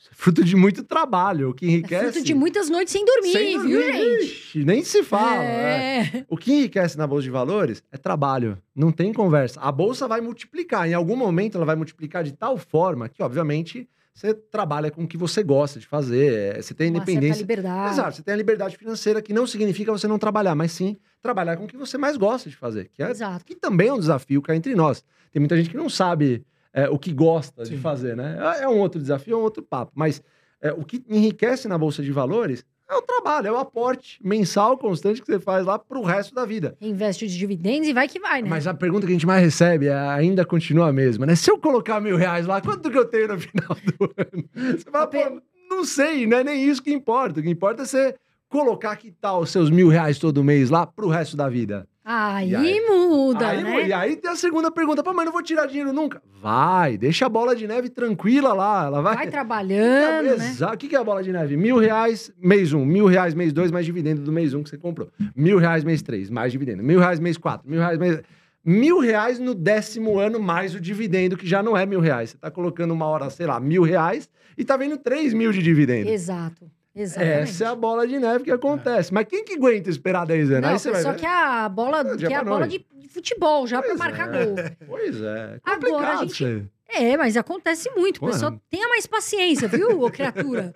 [0.00, 1.50] Isso é fruto de muito trabalho.
[1.50, 2.04] O que É enriquece.
[2.12, 4.24] fruto de muitas noites sem dormir, Sem viu, dormir, gente?
[4.24, 5.44] ixi, nem se fala.
[5.44, 6.00] é.
[6.00, 6.24] É.
[6.26, 8.56] O que enriquece na bolsa de valores é trabalho.
[8.74, 9.60] Não tem conversa.
[9.60, 10.88] A bolsa vai multiplicar.
[10.88, 15.06] Em algum momento ela vai multiplicar de tal forma que, obviamente, você trabalha com o
[15.06, 16.56] que você gosta de fazer.
[16.56, 17.40] é, Você tem Uma certa independência.
[17.42, 17.92] liberdade.
[17.92, 21.56] Exato, você tem a liberdade financeira, que não significa você não trabalhar, mas sim trabalhar
[21.58, 23.44] com o que você mais gosta de fazer, que, é, Exato.
[23.44, 25.04] que também é um desafio cá entre nós.
[25.30, 27.76] Tem muita gente que não sabe é, o que gosta de Sim.
[27.78, 28.38] fazer, né?
[28.58, 29.92] É é um outro desafio, é um outro papo.
[29.94, 30.22] Mas
[30.60, 34.76] é, o que enriquece na Bolsa de Valores é o trabalho, é o aporte mensal
[34.76, 36.76] constante que você faz lá pro resto da vida.
[36.80, 38.48] Investe os dividendos e vai que vai, né?
[38.48, 41.36] Mas a pergunta que a gente mais recebe é- ainda continua a mesma, né?
[41.36, 44.44] Se eu colocar mil reais lá, quanto que eu tenho no final do ano?
[44.76, 47.38] Você fala, pô, não sei, não é nem isso que importa.
[47.38, 48.14] O que importa é você
[48.48, 51.86] colocar que tal os seus mil reais todo mês lá pro resto da vida.
[52.02, 52.80] Aí, aí?
[52.80, 53.88] muda, aí, né?
[53.88, 56.22] E aí tem a segunda pergunta, pô, mas não vou tirar dinheiro nunca.
[56.40, 59.14] Vai, deixa a bola de neve tranquila lá, ela vai...
[59.16, 60.46] Vai trabalhando, né?
[60.48, 60.74] Exato.
[60.74, 61.56] O que que é a bola de neve?
[61.56, 64.78] Mil reais mês um, mil reais mês dois, mais dividendo do mês um que você
[64.78, 65.10] comprou.
[65.36, 66.82] Mil reais mês três, mais dividendo.
[66.82, 68.20] Mil reais mês quatro, mil reais mês...
[68.62, 72.30] Mil reais no décimo ano mais o dividendo, que já não é mil reais.
[72.30, 75.62] Você tá colocando uma hora, sei lá, mil reais e tá vendo três mil de
[75.62, 76.10] dividendo.
[76.10, 76.70] Exato.
[76.94, 77.50] Exatamente.
[77.50, 79.12] Essa é a bola de neve que acontece.
[79.14, 80.62] Mas quem que aguenta esperar 10 anos?
[80.62, 81.18] Não, Aí você vai só ver.
[81.20, 84.34] que a bola, Ah, que é a bola de, de futebol, já pra Pois marcar
[84.34, 84.44] é.
[84.46, 84.56] gol.
[84.86, 85.60] Pois é.
[85.64, 86.68] Agora a Complicado gente- isso.
[86.88, 88.18] É, mas acontece muito.
[88.18, 88.60] Pô, Pessoa, é.
[88.68, 90.74] tenha mais paciência, viu, ô criatura?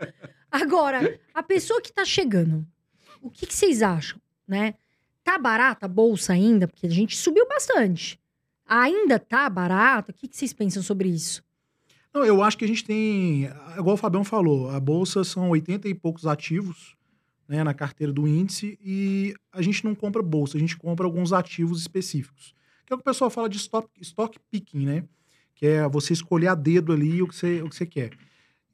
[0.50, 2.64] Agora, a pessoa que tá chegando,
[3.20, 4.74] o que, que vocês acham, né?
[5.24, 6.68] Tá barata a bolsa ainda?
[6.68, 8.20] Porque a gente subiu bastante.
[8.66, 10.12] Ainda tá barata?
[10.12, 11.42] O que, que vocês pensam sobre isso?
[12.14, 15.88] Não, eu acho que a gente tem, igual o Fabião falou, a bolsa são 80
[15.88, 16.94] e poucos ativos
[17.48, 21.32] né, na carteira do índice e a gente não compra bolsa, a gente compra alguns
[21.32, 22.54] ativos específicos.
[22.86, 25.04] Que é o que o pessoal fala de stock, stock picking, né?
[25.56, 28.12] Que é você escolher a dedo ali o que você, o que você quer.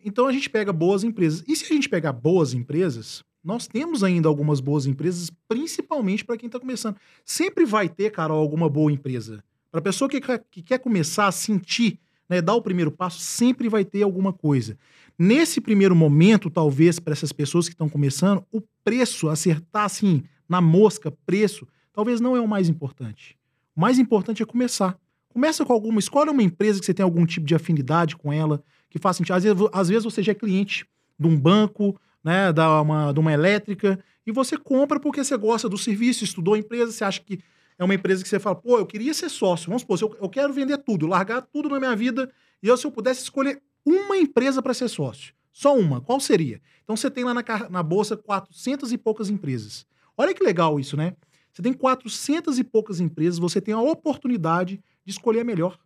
[0.04, 1.42] Então a gente pega boas empresas.
[1.48, 6.36] E se a gente pegar boas empresas, nós temos ainda algumas boas empresas, principalmente para
[6.36, 6.96] quem está começando.
[7.24, 9.42] Sempre vai ter, Carol, alguma boa empresa.
[9.70, 11.98] Para a pessoa que, que quer começar a sentir
[12.30, 14.78] né, dar o primeiro passo, sempre vai ter alguma coisa.
[15.18, 20.60] Nesse primeiro momento, talvez, para essas pessoas que estão começando, o preço, acertar assim, na
[20.60, 23.36] mosca, preço, talvez não é o mais importante.
[23.74, 24.96] O mais importante é começar.
[25.28, 28.62] Começa com alguma, escolhe uma empresa que você tem algum tipo de afinidade com ela,
[28.88, 29.34] que faz sentido.
[29.34, 30.86] Às vezes, às vezes você já é cliente
[31.18, 35.68] de um banco, né, da uma, de uma elétrica, e você compra porque você gosta
[35.68, 37.40] do serviço, estudou a empresa, você acha que
[37.80, 39.68] é uma empresa que você fala, pô, eu queria ser sócio.
[39.68, 42.30] Vamos supor, eu, eu quero vender tudo, largar tudo na minha vida,
[42.62, 46.60] e eu, se eu pudesse escolher uma empresa para ser sócio, só uma, qual seria?
[46.84, 49.86] Então você tem lá na, na bolsa 400 e poucas empresas.
[50.14, 51.16] Olha que legal isso, né?
[51.50, 55.78] Você tem 400 e poucas empresas, você tem a oportunidade de escolher a melhor.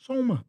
[0.00, 0.44] Só uma.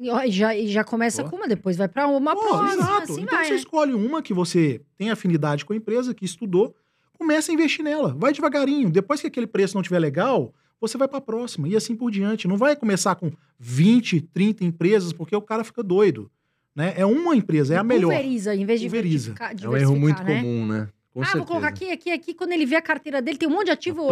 [0.00, 1.30] E, já, já começa Pô.
[1.30, 3.12] com uma, depois vai pra uma Pô, próxima, exato.
[3.12, 3.44] assim então vai.
[3.44, 3.58] você né?
[3.58, 6.74] escolhe uma que você tem afinidade com a empresa, que estudou,
[7.22, 8.14] começa a investir nela.
[8.18, 8.90] Vai devagarinho.
[8.90, 11.68] Depois que aquele preço não estiver legal, você vai para a próxima.
[11.68, 12.48] E assim por diante.
[12.48, 16.30] Não vai começar com 20, 30 empresas, porque o cara fica doido.
[16.74, 16.94] Né?
[16.96, 18.10] É uma empresa, é a melhor.
[18.10, 19.34] Pulveriza, em vez de Pulveriza.
[19.62, 20.40] É um erro muito né?
[20.40, 20.88] comum, né?
[21.12, 21.38] Com ah, certeza.
[21.38, 22.34] vou colocar aqui, aqui, aqui.
[22.34, 24.02] Quando ele vê a carteira dele, tem um monte de ativo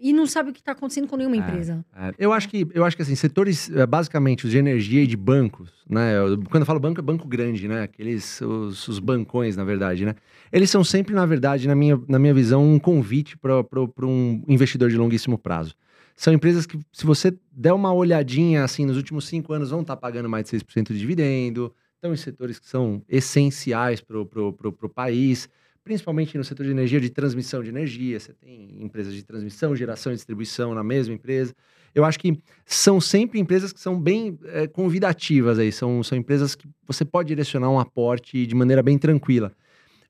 [0.00, 1.40] e não sabe o que está acontecendo com nenhuma É.
[1.40, 1.84] empresa.
[1.94, 5.06] É, eu acho que eu acho que assim, setores eh, basicamente os de energia e
[5.06, 6.14] de bancos, né?
[6.50, 7.82] Quando eu falo banco, é banco grande, né?
[7.82, 10.14] Aqueles os, os bancões, na verdade, né?
[10.50, 13.62] Eles são sempre, na verdade, na minha, na minha visão, um convite para
[14.02, 15.74] um investidor de longuíssimo prazo.
[16.16, 19.96] São empresas que, se você der uma olhadinha assim, nos últimos cinco anos, vão estar
[19.96, 25.48] pagando mais de 6% de dividendo, estão em setores que são essenciais para o país,
[25.84, 28.18] principalmente no setor de energia, de transmissão de energia.
[28.18, 31.54] Você tem empresas de transmissão, geração e distribuição na mesma empresa.
[31.94, 36.54] Eu acho que são sempre empresas que são bem eh, convidativas aí, são, são empresas
[36.54, 39.52] que você pode direcionar um aporte de maneira bem tranquila.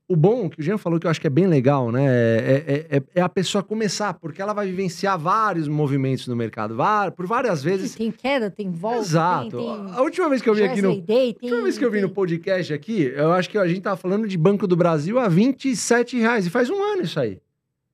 [0.07, 2.03] O bom, que o Jean falou que eu acho que é bem legal, né?
[2.05, 6.75] É, é- é- é a pessoa começar, porque ela vai vivenciar vários movimentos no mercado,
[7.15, 7.95] por várias vezes.
[7.95, 9.49] Tem queda, tem volta, Exato.
[9.57, 11.85] tem, tem A última vez que eu vi aqui no, Day, a última vez que
[11.85, 14.75] eu vi no podcast aqui, eu acho que a gente tava falando de Banco do
[14.75, 16.45] Brasil a 27 reais.
[16.45, 17.39] E faz um ano isso aí.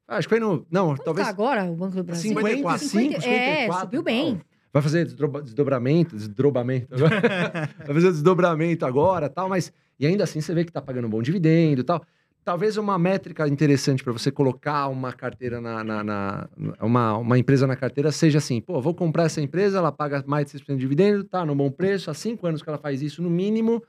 [0.07, 0.65] Acho que foi no.
[0.71, 1.27] Não, Quanto talvez.
[1.27, 2.29] tá agora o Banco do Brasil?
[2.33, 3.31] 54, 50, 54,
[3.77, 4.35] É, subiu bem.
[4.37, 4.45] tal.
[4.73, 6.87] Vai fazer desdobra- desdobramento, desdobramento.
[7.85, 9.71] Vai fazer desdobramento agora tal, mas.
[9.99, 12.01] E ainda assim você vê que tá pagando um bom dividendo e tal.
[12.45, 15.83] Talvez uma métrica interessante para você colocar uma carteira na.
[15.83, 16.49] na- na-
[16.81, 20.45] uma, uma empresa na carteira seja assim: pô, vou comprar essa empresa, ela paga mais
[20.45, 23.21] de 6% de dividendo, tá no bom preço, há cinco anos que ela faz isso
[23.21, 23.83] no mínimo.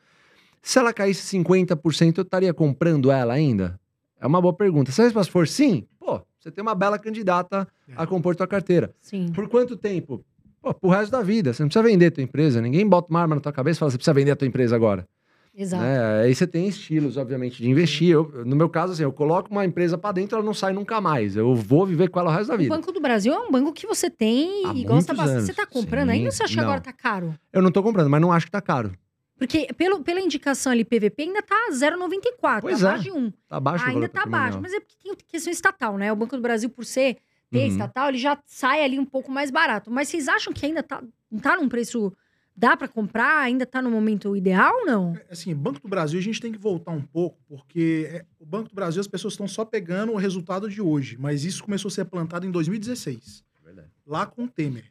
[0.63, 3.81] Se ela caísse 50%, eu estaria comprando ela ainda?
[4.21, 4.93] É uma boa pergunta.
[4.93, 8.93] Se a resposta for sim, pô, você tem uma bela candidata a compor tua carteira.
[9.01, 9.33] Sim.
[9.33, 10.23] Por quanto tempo?
[10.61, 11.55] Pô, pro resto da vida.
[11.55, 12.61] Você não precisa vender a tua empresa.
[12.61, 14.77] Ninguém bota uma arma na tua cabeça e fala, você precisa vender a tua empresa
[14.77, 15.09] agora.
[15.55, 15.83] Exato.
[15.83, 16.23] Né?
[16.23, 18.11] Aí você tem estilos, obviamente, de investir.
[18.11, 21.01] Eu- no meu caso, assim, eu coloco uma empresa pra dentro, ela não sai nunca
[21.01, 21.37] mais.
[21.37, 22.75] Eu vou viver com ela o resto da O vida.
[22.75, 25.37] Banco do Brasil é um banco que você tem Há e gosta bastante.
[25.37, 25.47] anos.
[25.47, 26.65] Você tá comprando Sim, ainda ou você acha que não.
[26.65, 27.35] agora tá caro?
[27.53, 28.93] Eu não tô comprando, mas não acho que tá caro.
[29.37, 32.61] Porque pelo, pela indicação ali, PVP, ainda tá 0,94.
[32.61, 32.89] Pois tá é.
[32.91, 33.33] abaixo de 1.
[33.49, 34.31] Tá baixo o ainda tá baixo.
[34.59, 34.63] patrimonial.
[34.63, 36.13] Mas é porque tem questão estatal, né?
[36.13, 37.17] O Banco do Brasil, por ser
[37.51, 37.67] ter Uhum.
[37.67, 39.91] estatal, ele já sai ali um pouco mais barato.
[39.91, 41.03] Mas vocês acham que ainda tá,
[41.43, 42.13] tá num preço...
[42.61, 43.39] Dá pra comprar?
[43.39, 45.19] Ainda tá no momento ideal ou não?
[45.31, 48.69] Assim, Banco do Brasil, a gente tem que voltar um pouco, porque é, o Banco
[48.69, 51.93] do Brasil, as pessoas estão só pegando o resultado de hoje, mas isso começou a
[51.93, 53.89] ser plantado em 2016, Verdade.
[54.07, 54.85] lá com o Temer.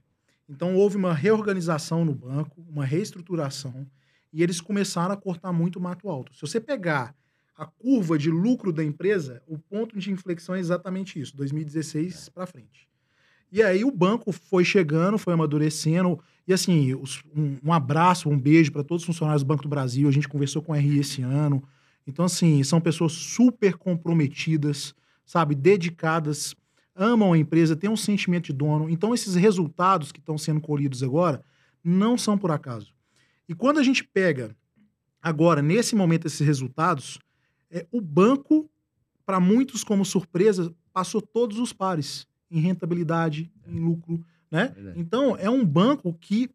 [0.50, 3.86] Então, houve uma reorganização no banco, uma reestruturação,
[4.34, 6.34] e eles começaram a cortar muito o mato alto.
[6.34, 7.16] Se você pegar
[7.56, 12.48] a curva de lucro da empresa, o ponto de inflexão é exatamente isso, 2016 para
[12.48, 12.90] frente.
[13.52, 16.20] E aí o banco foi chegando, foi amadurecendo.
[16.50, 20.10] E assim, um, um abraço, um beijo para todos os funcionários do Banco do Brasil.
[20.10, 21.64] A gente conversou com o RI esse ano.
[22.08, 26.56] Então, assim, são pessoas super comprometidas, sabe, dedicadas,
[26.96, 28.90] amam a empresa, têm um sentimento de dono.
[28.90, 31.44] Então, esses resultados que estão sendo colhidos agora
[31.84, 32.96] não são por acaso.
[33.48, 34.56] E quando a gente pega
[35.22, 37.20] agora, nesse momento, esses resultados,
[37.70, 38.68] é, o banco,
[39.24, 44.72] para muitos como surpresa, passou todos os pares em rentabilidade, em lucro, né?
[44.76, 45.00] Verdade.
[45.00, 46.50] Então, é um banco que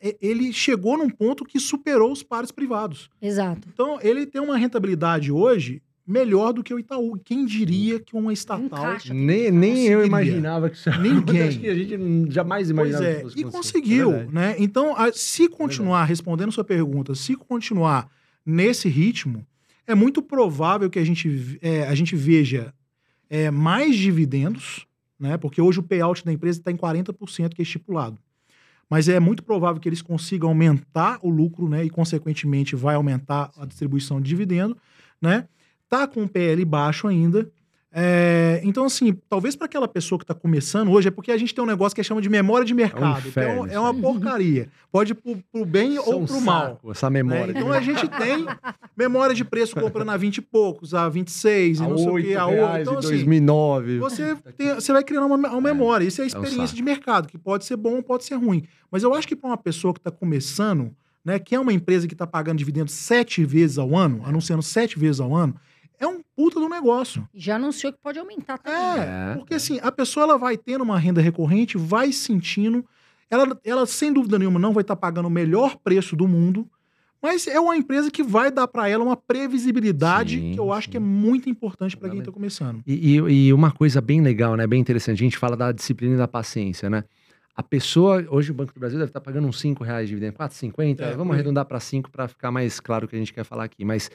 [0.00, 3.08] é, ele chegou num ponto que superou os pares privados.
[3.20, 3.68] Exato.
[3.72, 7.16] Então, ele tem uma rentabilidade hoje melhor do que o Itaú.
[7.24, 8.64] Quem diria que uma estatal...
[8.66, 9.14] Encaixa.
[9.14, 11.42] Nem, nem eu imaginava que isso Ninguém.
[11.42, 13.52] Acho que a gente não- jamais Pois imaginava é, que fosse e possível.
[13.52, 14.34] conseguiu, É verdade.
[14.34, 14.56] né?
[14.58, 18.10] Então, a- se continuar respondendo sua pergunta, se continuar
[18.44, 19.46] nesse ritmo,
[19.86, 22.74] é muito provável que a gente, é, a gente veja
[23.30, 24.84] é, mais dividendos,
[25.22, 25.36] né?
[25.36, 28.18] Porque hoje o payout da empresa está em 40%, que é estipulado.
[28.90, 31.84] Mas é muito provável que eles consigam aumentar o lucro, né?
[31.84, 34.76] E, consequentemente, vai aumentar a distribuição de dividendo,
[35.20, 35.46] né?
[35.88, 37.48] Tá com o PL baixo ainda.
[37.94, 41.54] É, então, assim, talvez para aquela pessoa que está começando hoje, é porque a gente
[41.54, 43.28] tem um negócio que chama de memória de mercado.
[43.28, 44.68] inferno então, isso é uma porcaria.
[44.90, 46.68] Pode ir pro, pro bem é ou um pro mal.
[46.70, 47.22] saco, Essa né?
[47.22, 47.52] memória.
[47.52, 48.46] Então a gente tem
[48.96, 52.16] memória de preço comprando a 20 e poucos, a 26 e a não sei o
[52.22, 52.54] que, a 8.
[52.56, 53.98] reais Então, assim, 2009.
[53.98, 56.06] você, tem- você vai criando uma, uma memória.
[56.06, 56.76] Isso é a um experiência saco.
[56.76, 58.64] de mercado, que pode ser bom ou pode ser ruim.
[58.90, 60.90] Mas eu acho que para uma pessoa que está começando,
[61.24, 64.98] né, que é uma empresa que está pagando dividendos sete vezes ao ano, anunciando sete
[64.98, 65.54] vezes ao ano,
[66.02, 67.26] é um puta do negócio.
[67.34, 68.78] Já anunciou que pode aumentar também.
[69.02, 69.56] É, É, porque é.
[69.56, 72.84] assim, a pessoa ela vai tendo uma renda recorrente, vai sentindo,
[73.30, 76.68] ela, ela sem dúvida nenhuma não vai estar pagando o melhor preço do mundo,
[77.22, 80.86] mas é uma empresa que vai dar para ela uma previsibilidade Sim, que eu acho
[80.86, 80.90] sim.
[80.90, 82.82] que é muito importante para quem está começando.
[82.86, 84.66] E, e- e uma coisa bem legal, né?
[84.66, 85.20] Bem interessante.
[85.20, 87.04] A gente fala da disciplina e da paciência, né?
[87.54, 90.36] A pessoa, hoje o Banco do Brasil deve estar pagando uns 5 reais de dividendo,
[90.38, 91.00] 4,50.
[91.00, 91.38] É, vamos aí.
[91.40, 93.84] arredondar para 5 para ficar mais claro o que a gente quer falar aqui.
[93.84, 94.10] Mas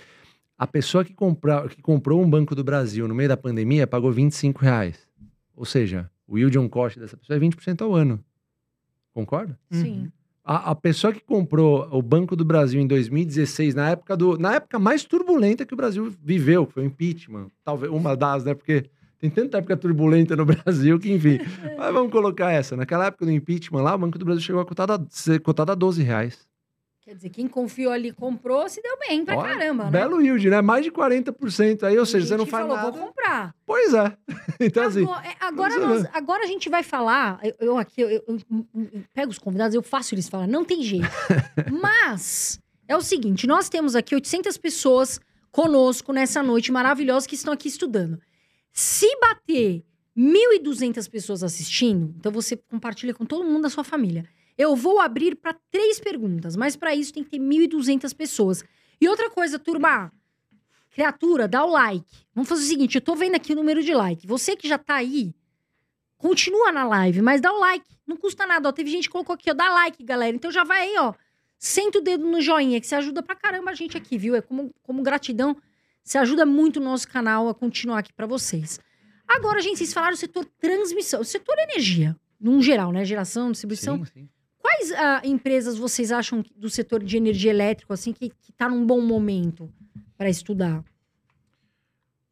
[0.58, 4.12] a pessoa que, compra, que comprou um Banco do Brasil no meio da pandemia pagou
[4.12, 5.08] 25 reais.
[5.56, 8.24] Ou seja, o yield on cost dessa pessoa é 20% ao ano.
[9.13, 9.58] Concorda?
[9.72, 10.12] Sim.
[10.43, 14.56] A, a pessoa que comprou o Banco do Brasil em 2016, na época, do, na
[14.56, 17.52] época mais turbulenta que o Brasil viveu, que foi o impeachment.
[17.63, 18.54] Talvez uma das, né?
[18.54, 18.89] Porque
[19.20, 21.39] tem tanta época turbulenta no Brasil que, enfim.
[21.78, 22.78] Mas vamos colocar essa.
[22.78, 25.72] Naquela época do impeachment lá, o Banco do Brasil chegou a cotar a, ser cotado
[25.72, 26.46] a 12 reais.
[27.08, 29.91] Quer dizer, quem confiou ali comprou, se deu bem pra Olha, caramba, né?
[29.91, 30.60] Belo yield, né?
[30.62, 32.91] Mais de 40% aí, ou seja, você não faz falou, nada.
[32.91, 33.56] Vou comprar.
[33.65, 34.17] Pois é.
[34.60, 36.10] Então, assim, Agora, é, agora, você nós- vê.
[36.12, 37.39] agora a gente vai falar.
[37.41, 40.65] Eu, eu aqui, eu, eu- eu- eu pego os convidados, eu faço eles falar, não
[40.65, 41.08] tem jeito.
[41.82, 45.17] Mas é o seguinte: nós temos aqui 800 pessoas
[45.50, 48.20] conosco nessa noite maravilhosa que estão aqui estudando.
[48.74, 49.82] Se bater
[50.17, 54.26] 1.200 pessoas assistindo, então você compartilha com todo mundo da sua família.
[54.58, 58.63] Eu vou abrir para três perguntas, mas para isso tem que ter 1.200 pessoas.
[59.00, 60.12] E outra coisa, turma,
[60.89, 62.26] criatura, dá o like.
[62.34, 64.26] Vamos fazer o seguinte, eu tô vendo aqui o número de like.
[64.26, 65.36] Você que já tá aí,
[66.17, 67.86] continua na live, mas dá o like.
[68.08, 68.72] Não custa nada, ó.
[68.72, 70.36] Teve gente que colocou aqui, ó, dá like, galera.
[70.36, 71.13] Então já vai aí, ó.
[71.60, 74.36] Senta o dedo no joinha, que você ajuda pra caramba a gente aqui, viu?
[74.36, 75.56] É como, como gratidão.
[76.04, 78.80] Você ajuda muito o nosso canal a continuar aqui pra vocês.
[79.28, 83.04] Agora, gente, vocês falaram do setor transmissão, o setor energia, num geral, né?
[83.04, 83.98] Geração, distribuição.
[84.06, 84.30] sim, sim.
[84.67, 88.86] Quais ah, empresas vocês acham do setor de energia elétrica, assim, que, que tá num
[88.86, 89.71] bom momento
[90.17, 90.84] para estudar?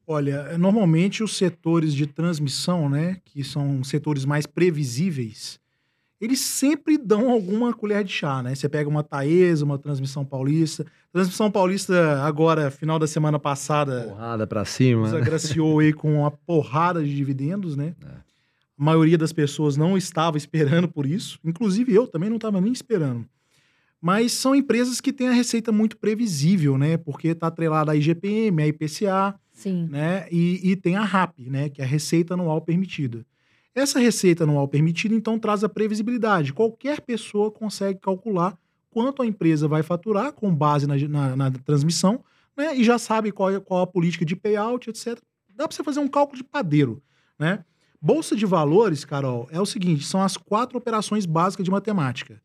[0.06, 5.62] Olha, normalmente os setores de transmissão, né, que são setores mais previsíveis,
[6.20, 8.54] eles sempre dão alguma colher de chá, né?
[8.54, 10.86] Você pega uma Taesa, uma Transmissão Paulista.
[11.14, 15.04] Transmissão Paulista, agora, final da semana passada, Porrada pra cima.
[15.04, 15.20] nos né?
[15.20, 17.96] agraciou aí com uma porrada de dividendos, né?
[18.04, 18.25] É.
[18.78, 21.40] A maioria das pessoas não estava esperando por isso.
[21.44, 23.26] Inclusive eu também não estava nem esperando.
[24.02, 26.98] Mas são empresas que têm a receita muito previsível, né?
[26.98, 29.88] Porque está atrelada à IGPM, à IPCA, Sim.
[29.90, 30.28] né?
[30.32, 31.70] E, e tem a RAP, né?
[31.70, 33.26] Que é a receita anual permitida.
[33.74, 36.54] Essa receita anual permitida, então, traz a previsibilidade.
[36.54, 38.58] Qualquer pessoa consegue calcular
[38.92, 42.24] quanto a empresa vai faturar com base na, na- na transmissão,
[42.56, 42.76] né?
[42.78, 45.18] E já sabe qual, é- qual a política de payout, etc.
[45.56, 47.02] Dá para você fazer um cálculo de padeiro,
[47.40, 47.66] né?
[48.02, 52.42] Bolsa de valores, Carol, é o seguinte: são as quatro operações básicas de matemática.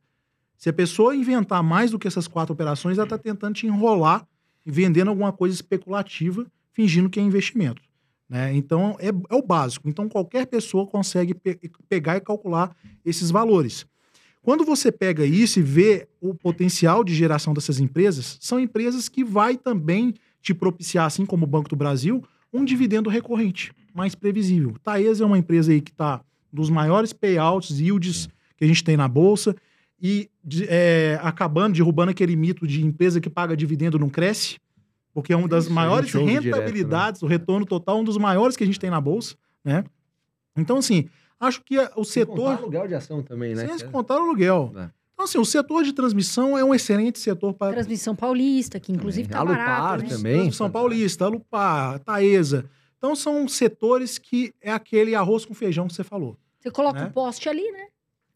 [0.56, 4.26] Se a pessoa inventar mais do que essas quatro operações, ela está tentando te enrolar
[4.64, 7.82] vendendo alguma coisa especulativa, fingindo que é investimento.
[8.28, 8.54] Né?
[8.54, 9.88] Então, é, é o básico.
[9.88, 11.58] Então, qualquer pessoa consegue pe-
[11.88, 13.86] pegar e calcular esses valores.
[14.42, 19.24] Quando você pega isso e vê o potencial de geração dessas empresas, são empresas que
[19.24, 24.74] vai também te propiciar, assim como o Banco do Brasil, um dividendo recorrente, mais previsível.
[24.83, 26.20] Taesa é uma empresa aí que está
[26.53, 29.55] dos maiores payouts, yields que a gente tem na Bolsa
[30.03, 34.57] e de- é, acabando, derrubando aquele mito de empresa que paga dividendo não cresce,
[35.12, 36.50] porque é uma das Isso, maiores ouve direto, né?
[36.50, 39.85] rentabilidades, o retorno total é um dos maiores que a gente tem na Bolsa, né?
[40.57, 42.59] Então, assim, acho que o Sem contar setor...
[42.59, 43.66] aluguel de ação também, né?
[43.76, 44.72] Sem é- contar o aluguel.
[44.76, 44.90] É.
[45.14, 49.29] Então, assim, o setor de transmissão é um excelente setor para Transmissão paulista, que inclusive
[49.29, 49.55] Também.
[49.55, 50.09] tá Alupar barato, né?
[50.09, 50.50] também.
[50.50, 52.64] São Paulista, Alupar, Taesa.
[53.00, 56.36] Então, são setores que é aquele arroz com feijão que você falou.
[56.60, 57.06] Você coloca Né?
[57.06, 57.86] o poste ali, né?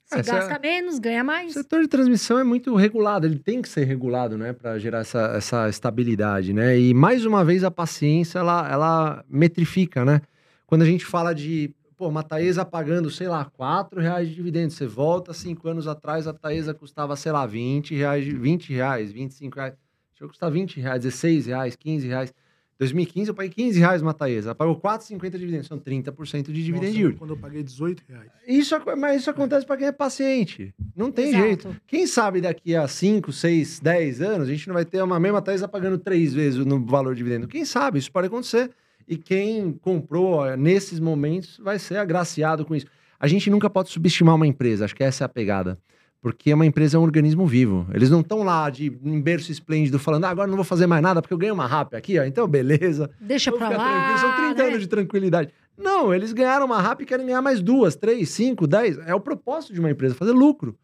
[0.07, 1.53] Você É, você- gasta menos, ganha O mais.
[1.53, 5.35] setor de transmissão é muito regulado, ele tem que ser regulado, né, para gerar essa,
[5.37, 6.79] essa estabilidade, né?
[6.79, 10.23] E mais uma vez a paciência ela, ela metrifica, né?
[10.67, 14.77] Quando a gente fala de, pô, uma Taesa pagando, sei lá, 4 reais de dividendos,
[14.77, 19.57] você volta cinco anos atrás, a Taesa custava, sei lá, 20 reais, 20 reais, 25
[19.57, 19.75] reais,
[20.15, 22.33] chegou a custar 20 reais, 16 reais, 15 reais.
[22.79, 26.65] 2015 eu paguei 15 reais uma Taesa, ela pagou 4,50 de dividendos, são 30% de
[26.65, 27.17] dividend Nossa, yield.
[27.17, 28.31] Quando eu paguei 18 reais.
[28.47, 30.75] Isso, mas isso acontece para quem é paciente.
[30.95, 31.45] Não tem Exato.
[31.45, 31.77] jeito.
[31.87, 35.43] Quem sabe daqui a 5, 6, 10 anos a gente não vai ter uma mesma
[35.43, 37.49] Taesa pagando três vezes no valor de dividendo.
[37.49, 37.99] Quem sabe?
[37.99, 38.71] Isso pode acontecer.
[39.07, 42.87] E quem comprou ó, nesses momentos vai ser agraciado com isso.
[43.19, 45.79] A gente nunca pode subestimar uma empresa, acho que essa é a pegada.
[46.25, 47.87] Porque uma empresa é um organismo vivo.
[47.93, 51.03] Eles não estão lá de em berço esplêndido falando, ah, agora não vou fazer mais
[51.03, 52.25] nada porque eu ganhei uma RAP aqui, ó.
[52.25, 53.11] Então, beleza.
[53.21, 54.17] Deixa pra lá.
[54.17, 54.69] São 30 né?
[54.71, 55.51] anos de tranquilidade.
[55.77, 58.97] Não, eles ganharam uma RAP e querem ganhar mais duas, três, cinco, dez.
[59.07, 60.75] É o propósito de uma empresa, fazer lucro.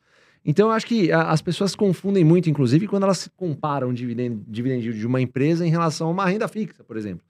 [0.45, 4.43] Então, eu acho que a- as pessoas confundem muito, inclusive, quando elas comparam o dividend,
[4.47, 7.25] dividend yield de uma empresa em relação a uma renda fixa, por exemplo.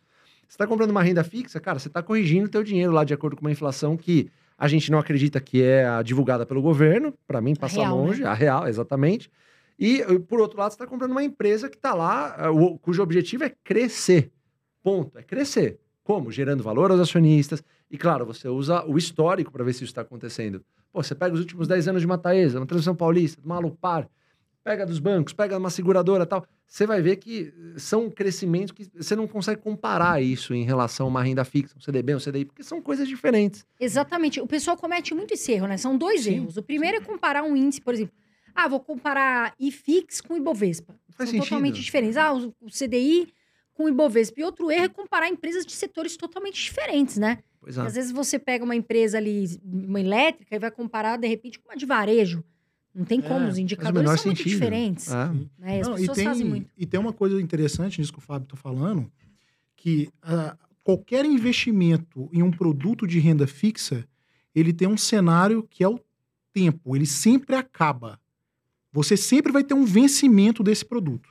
[0.48, 3.14] Você está comprando uma renda fixa, cara, você está corrigindo o teu dinheiro lá de
[3.14, 4.28] acordo com uma inflação que
[4.60, 7.14] a gente não acredita que é a divulgada pelo governo.
[7.26, 8.22] Para mim, passa real, longe.
[8.22, 9.30] A real, exatamente.
[9.78, 13.44] E, por outro lado, você está comprando uma empresa que está lá, o- cujo objetivo
[13.44, 14.30] é crescer.
[14.82, 15.18] Ponto.
[15.18, 15.80] É crescer.
[16.04, 16.30] Como?
[16.30, 17.64] Gerando valor aos acionistas.
[17.90, 20.62] E, claro, você usa o histórico para ver se isso está acontecendo.
[20.92, 23.56] Pô, você pega os últimos 10 anos de uma Taesa, uma Transição Paulista, de uma
[23.56, 24.06] Alupar,
[24.62, 26.44] pega dos bancos, pega uma seguradora tal.
[26.70, 31.08] Você vai ver que são crescimentos que você não consegue comparar isso em relação a
[31.08, 33.66] uma renda fixa, um CDB, um CDI, porque são coisas diferentes.
[33.80, 34.40] Exatamente.
[34.40, 35.76] O pessoal comete muito esse erro, né?
[35.76, 36.56] São dois Sim, erros.
[36.56, 38.14] O primeiro é comparar um índice, por exemplo.
[38.54, 40.94] Ah, vou comparar IFIX com Ibovespa.
[41.08, 41.48] Faz São sentido.
[41.48, 42.16] totalmente diferentes.
[42.16, 43.34] Ah, o CDI
[43.74, 44.40] com o Ibovespa.
[44.40, 47.38] E outro erro é comparar empresas de setores totalmente diferentes, né?
[47.60, 47.80] Pois é.
[47.80, 51.68] Às vezes você pega uma empresa ali, uma elétrica, e vai comparar, de repente, com
[51.68, 52.44] uma de varejo.
[52.94, 54.52] Não tem como, É, os o indicadores são muito sentido.
[54.52, 55.08] diferentes.
[55.08, 55.32] É.
[55.58, 55.80] Né?
[55.80, 56.70] As Não, e, pessoas tem, fazem muito.
[56.76, 59.10] e tem uma coisa interessante nisso que o Fábio está falando,
[59.76, 64.04] que ah, qualquer investimento em um produto de renda fixa,
[64.54, 66.00] ele tem um cenário que é o
[66.52, 68.18] tempo, ele sempre acaba.
[68.92, 71.28] Você sempre vai ter um vencimento desse produto.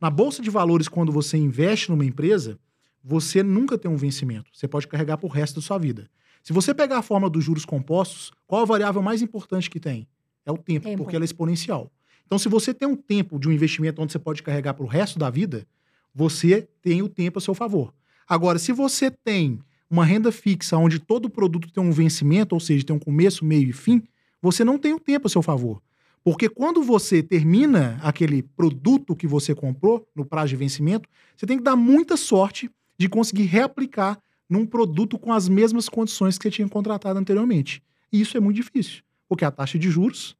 [0.00, 2.58] Na bolsa de valores, quando você investe numa empresa,
[3.02, 4.50] você nunca tem um vencimento.
[4.52, 6.10] Você pode carregar por resto da sua vida.
[6.42, 10.08] Se você pegar a forma dos juros compostos, qual a variável mais importante que tem?
[10.50, 11.02] É o tempo, Tempo.
[11.02, 11.90] porque ela é exponencial.
[12.26, 14.88] Então, se você tem um tempo de um investimento onde você pode carregar para o
[14.88, 15.66] resto da vida,
[16.14, 17.92] você tem o tempo a seu favor.
[18.28, 19.58] Agora, se você tem
[19.90, 23.68] uma renda fixa onde todo produto tem um vencimento, ou seja, tem um começo, meio
[23.68, 24.02] e fim,
[24.40, 25.82] você não tem o tempo a seu favor.
[26.22, 31.56] Porque quando você termina aquele produto que você comprou no prazo de vencimento, você tem
[31.56, 36.50] que dar muita sorte de conseguir reaplicar num produto com as mesmas condições que você
[36.50, 37.82] tinha contratado anteriormente.
[38.12, 40.36] E isso é muito difícil, porque a taxa de juros,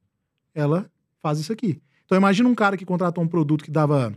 [0.53, 0.89] ela
[1.21, 1.81] faz isso aqui.
[2.05, 4.13] Então imagina um cara que contratou um produto que dava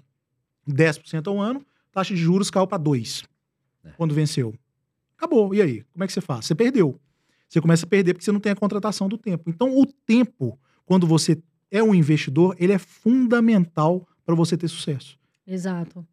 [0.69, 3.25] 10% ao ano, taxa de juros caiu para 2
[3.85, 3.91] É.
[3.97, 4.55] quando venceu.
[5.17, 5.55] Acabou.
[5.55, 5.83] E aí?
[5.93, 6.47] Como é que você faz?
[6.47, 6.99] Você perdeu.
[7.49, 9.49] Você começa a perder porque você não tem a contratação do tempo.
[9.49, 15.19] Então o tempo, quando você é um investidor, ele é fundamental para você ter sucesso.
[15.47, 16.07] Exato.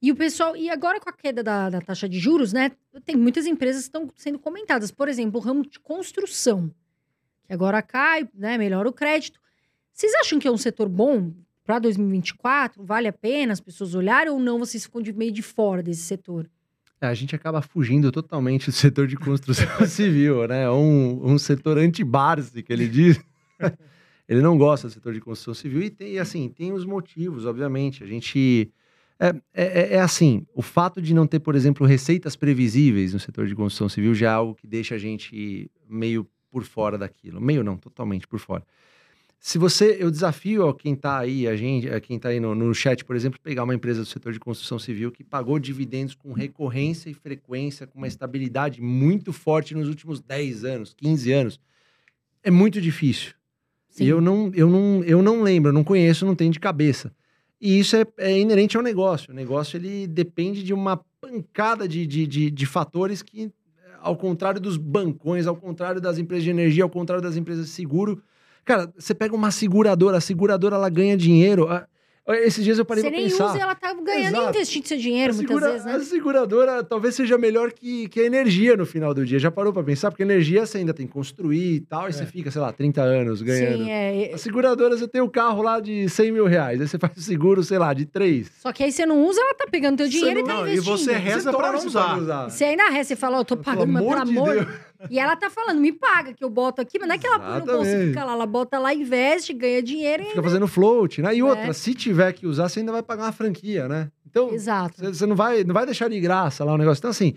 [0.00, 2.72] E o pessoal, e agora com a queda da, da taxa de juros, né?
[3.04, 4.90] Tem muitas empresas que estão sendo comentadas.
[4.90, 6.74] Por exemplo, o ramo de construção,
[7.44, 8.58] que agora cai, né?
[8.58, 9.40] Melhora o crédito.
[9.92, 11.32] Vocês acham que é um setor bom
[11.64, 12.82] para 2024?
[12.84, 14.58] Vale a pena as pessoas olharem ou não?
[14.58, 16.48] Vocês ficam de meio de fora desse setor?
[17.00, 20.70] É, a gente acaba fugindo totalmente do setor de construção civil, né?
[20.70, 23.20] Um, um setor anti-Barsi, que ele diz.
[24.28, 28.04] ele não gosta do setor de construção civil e tem, assim, tem os motivos, obviamente.
[28.04, 28.70] A gente.
[29.18, 33.46] É, é, é assim, o fato de não ter, por exemplo, receitas previsíveis no setor
[33.46, 37.40] de construção civil já é algo que deixa a gente meio por fora daquilo.
[37.40, 38.64] Meio não, totalmente por fora.
[39.44, 42.54] Se você, eu desafio ó, quem está aí, a gente, a quem está aí no,
[42.54, 46.14] no chat, por exemplo, pegar uma empresa do setor de construção civil que pagou dividendos
[46.14, 51.60] com recorrência e frequência, com uma estabilidade muito forte nos últimos 10 anos, 15 anos.
[52.40, 53.32] É muito difícil.
[53.90, 54.04] Sim.
[54.04, 57.12] E eu não, eu, não, eu não lembro, não conheço, não tenho de cabeça.
[57.60, 59.32] E isso é, é inerente ao negócio.
[59.32, 63.50] O negócio ele depende de uma pancada de, de, de, de fatores que,
[63.98, 67.72] ao contrário dos bancões, ao contrário das empresas de energia, ao contrário das empresas de
[67.72, 68.22] seguro,
[68.64, 71.68] cara, você pega uma seguradora, a seguradora ela ganha dinheiro.
[71.68, 71.86] a-
[72.28, 73.46] Esses dias eu parei Você pra nem pensar.
[73.50, 74.50] usa, ela tá ganhando e Exato.
[74.50, 75.94] investindo seu dinheiro a, muitas segura- vezes, né?
[75.96, 79.40] a seguradora talvez seja melhor que, que a energia no final do dia.
[79.40, 80.08] Já parou pra pensar?
[80.08, 82.72] Porque a energia você ainda tem que construir e tal, e você fica, sei lá,
[82.72, 83.78] 30 anos ganhando.
[83.84, 84.30] Sim, é.
[84.32, 87.20] A seguradora, você tem o carro lá de 100 mil reais, aí você faz o
[87.20, 88.48] seguro, sei lá, de 3.
[88.60, 90.54] Só que aí você não usa, ela tá pegando teu Você dinheiro e não- tá
[90.54, 90.96] não, e investindo.
[90.98, 92.48] você reza pra não usar.
[92.48, 94.54] Você ainda reza, você fala, ó, eu tô pagando, mas pelo de amor.
[94.54, 94.66] Deus.
[95.10, 97.38] E ela tá falando, me paga, que eu boto aqui, mas não é que ela
[97.38, 100.26] põe no bolso e fica lá, ela bota lá, investe, ganha dinheiro e.
[100.26, 101.34] Fica fazendo float, né?
[101.34, 101.72] E outra, É.
[101.72, 104.10] se tiver que usar, você ainda vai pagar uma franquia, né?
[104.28, 104.96] Então, Exato.
[104.98, 107.00] você você não vai, não vai deixar de graça lá o negócio.
[107.00, 107.34] Então, assim,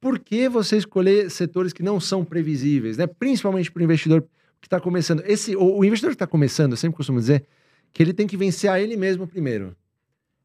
[0.00, 3.06] por que você escolher setores que não são previsíveis, né?
[3.06, 4.22] Principalmente para o investidor
[4.60, 5.22] que está começando.
[5.26, 7.44] Esse, o, o investidor que está começando, eu sempre costumo dizer
[7.92, 9.74] que ele tem que vencer a ele mesmo primeiro.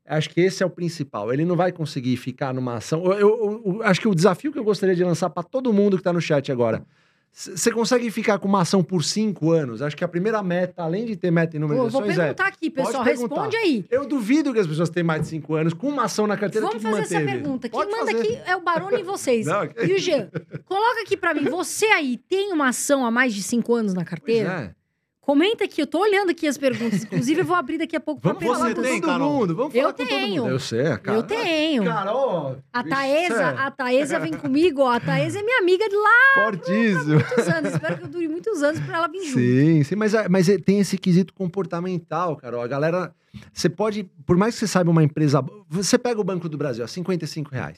[0.09, 1.31] Acho que esse é o principal.
[1.31, 3.05] Ele não vai conseguir ficar numa ação.
[3.05, 5.97] Eu, eu- eu- acho que o desafio que eu gostaria de lançar para todo mundo
[5.97, 6.83] que está no chat agora.
[7.31, 9.83] Você consegue ficar com uma ação por cinco anos?
[9.83, 12.17] Acho que a primeira meta, além de ter meta em número Pô, de vou ações,
[12.17, 12.21] é.
[12.23, 13.03] perguntar aqui, pessoal.
[13.03, 13.85] Responde aí.
[13.91, 16.65] Eu duvido que as pessoas tenham mais de cinco anos com uma ação na carteira
[16.65, 17.31] Vamos fazer essa manteve.
[17.39, 17.69] pergunta.
[17.69, 18.17] Quem Pode manda fazer.
[18.17, 19.45] aqui é o Barone e vocês.
[19.47, 20.27] Não, que- E o Jean,
[20.65, 21.43] coloca aqui pra mim.
[21.43, 24.75] Você aí tem uma ação há mais de cinco anos na carteira?
[25.29, 25.35] É.
[25.35, 27.03] Comenta aqui, eu tô olhando aqui as perguntas.
[27.03, 29.31] Inclusive, eu vou abrir daqui a pouco pra Vamos falar Você com tem, todo Carol?
[29.31, 29.55] mundo.
[29.55, 30.41] Vamos Eu falar com todo tenho.
[30.43, 30.51] mundo.
[30.51, 31.17] Eu sei, cara.
[31.17, 31.83] Eu tenho.
[31.85, 32.57] Carol.
[32.73, 34.91] A Taesa, é a Taesa vem comigo, ó.
[34.93, 37.13] A Taesa é minha amiga de lá Fortíssimo.
[37.15, 37.73] muitos anos.
[37.73, 39.39] Espero que eu dure muitos anos pra ela vir junto.
[39.39, 42.61] Sim, sim, mas, mas é- tem esse quesito comportamental, Carol.
[42.61, 43.13] A galera,
[43.53, 46.83] você pode, por mais que você saiba uma empresa, você pega o Banco do Brasil,
[46.83, 47.77] a 55 reais.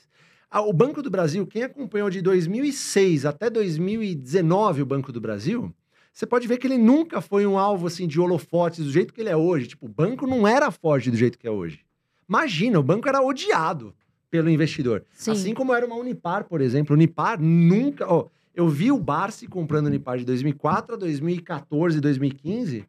[0.50, 5.74] Ah, O Banco do Brasil, quem acompanhou de 2006 até 2019 o Banco do Brasil,
[6.14, 9.22] você pode ver que ele nunca foi um alvo assim de holofotes do jeito que
[9.22, 9.70] ele é hoje.
[9.70, 11.80] Tipo, o banco não era forte do jeito que é hoje.
[12.28, 13.94] Imagina, o banco era odiado
[14.30, 15.04] pelo investidor.
[15.14, 15.32] Sim.
[15.32, 16.96] Assim como era uma Unipar, por exemplo.
[16.96, 18.06] Unipar nunca.
[18.08, 22.86] ó, eu vi o Barsi comprando Unipar de 2004 a 2014, 2015,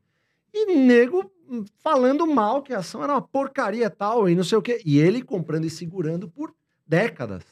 [0.53, 4.59] e nego hum, falando mal que a ação era uma porcaria tal e não sei
[4.59, 4.81] o quê.
[4.85, 6.53] E ele comprando e segurando por
[6.87, 7.45] décadas.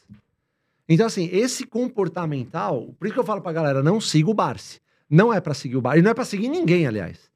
[0.88, 4.80] Então, assim, esse comportamental, por isso que eu falo pra galera, não siga o Barsi.
[5.10, 5.98] Não é pra seguir o Barsi.
[5.98, 7.28] E não é pra seguir ninguém, aliás.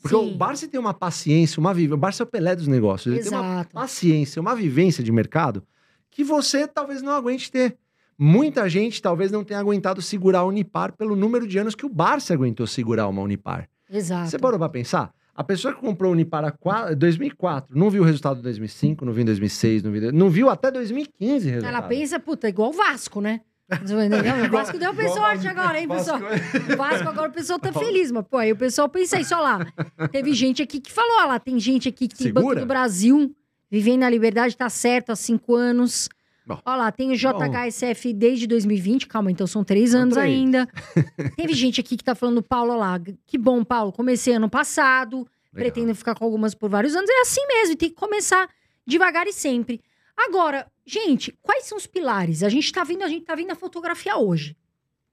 [0.00, 0.32] Porque Sim.
[0.32, 1.94] o Barsi tem uma paciência, uma vivência.
[1.94, 3.12] O Barsi é o Pelé dos negócios.
[3.12, 3.74] Ele tem uma Exato.
[3.74, 5.64] paciência, uma vivência de mercado
[6.10, 7.76] que você talvez não aguente ter.
[8.18, 11.88] Muita gente talvez não tenha aguentado segurar a Unipar pelo número de anos que o
[11.88, 13.68] Barça aguentou segurar uma Unipar.
[13.90, 14.30] Exato.
[14.30, 15.12] Você parou pra pensar?
[15.34, 16.56] A pessoa que comprou a Unipar
[16.90, 20.30] em 2004 não viu o resultado de 2005, não viu em 2006, não viu, não
[20.30, 21.74] viu até 2015 resultado.
[21.74, 23.42] Ela pensa, puta, igual o Vasco, né?
[23.68, 26.20] O Vasco deu pra sorte agora, hein, pessoal?
[26.20, 29.40] O Vasco agora o pessoal tá feliz, mas pô, aí o pessoal pensa isso, ó
[29.40, 29.66] lá.
[30.12, 32.60] Teve gente aqui que falou, ó lá, tem gente aqui que tem Banco Segura?
[32.60, 33.34] do Brasil,
[33.70, 36.08] vivendo na liberdade, tá certo há cinco anos.
[36.46, 36.60] Bom.
[36.64, 40.68] Ó lá, tem o JHSF desde 2020, calma, então são três anos ainda.
[41.36, 45.28] Teve gente aqui que tá falando, Paulo, lá, que bom, Paulo, comecei ano passado, Legal.
[45.54, 48.48] pretendo ficar com algumas por vários anos, é assim mesmo, tem que começar
[48.86, 49.80] devagar e sempre.
[50.16, 52.42] Agora, gente, quais são os pilares?
[52.42, 54.56] A gente tá vendo, a gente tá vendo a fotografia hoje.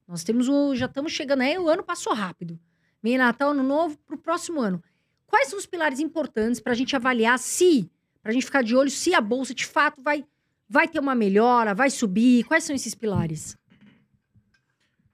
[0.07, 0.75] Nós temos o.
[0.75, 2.59] Já estamos chegando aí, o ano passou rápido.
[3.01, 4.81] Vem Natal, ano novo, pro próximo ano.
[5.25, 7.89] Quais são os pilares importantes pra gente avaliar se,
[8.21, 10.23] pra gente ficar de olho, se a bolsa de fato vai,
[10.69, 12.43] vai ter uma melhora, vai subir?
[12.45, 13.57] Quais são esses pilares?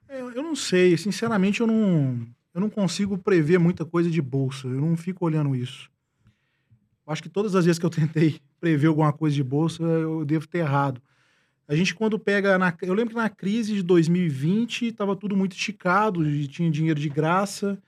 [0.08, 4.68] É, Eu não sei, sinceramente eu não, eu não consigo prever muita coisa de bolsa.
[4.68, 5.89] Eu não fico olhando isso.
[7.10, 10.46] Acho que todas as vezes que eu tentei prever alguma coisa de bolsa, eu devo
[10.46, 11.00] ter errado.
[11.66, 15.52] A gente quando pega na, eu lembro que na crise de 2020 estava tudo muito
[15.52, 17.78] esticado, e tinha dinheiro de graça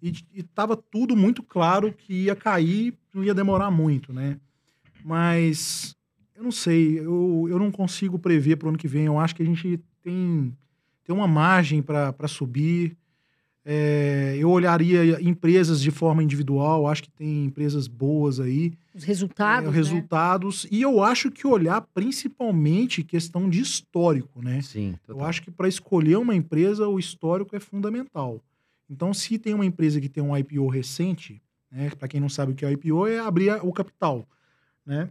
[0.00, 4.38] e estava tudo muito claro que ia cair, não ia demorar muito, né?
[5.04, 5.96] Mas
[6.36, 9.06] eu não sei, eu, eu não consigo prever para o ano que vem.
[9.06, 10.56] Eu acho que a gente tem
[11.04, 12.96] tem uma margem para subir.
[13.64, 19.68] É, eu olharia empresas de forma individual, acho que tem empresas boas aí, Os resultados,
[19.68, 19.76] é, né?
[19.76, 24.60] resultados, e eu acho que olhar principalmente questão de histórico, né?
[24.62, 28.42] Sim, Eu acho que para escolher uma empresa, o histórico é fundamental.
[28.90, 31.40] Então, se tem uma empresa que tem um IPO recente,
[31.70, 34.26] né, para quem não sabe o que é o IPO, é abrir o capital.
[34.84, 35.08] Né?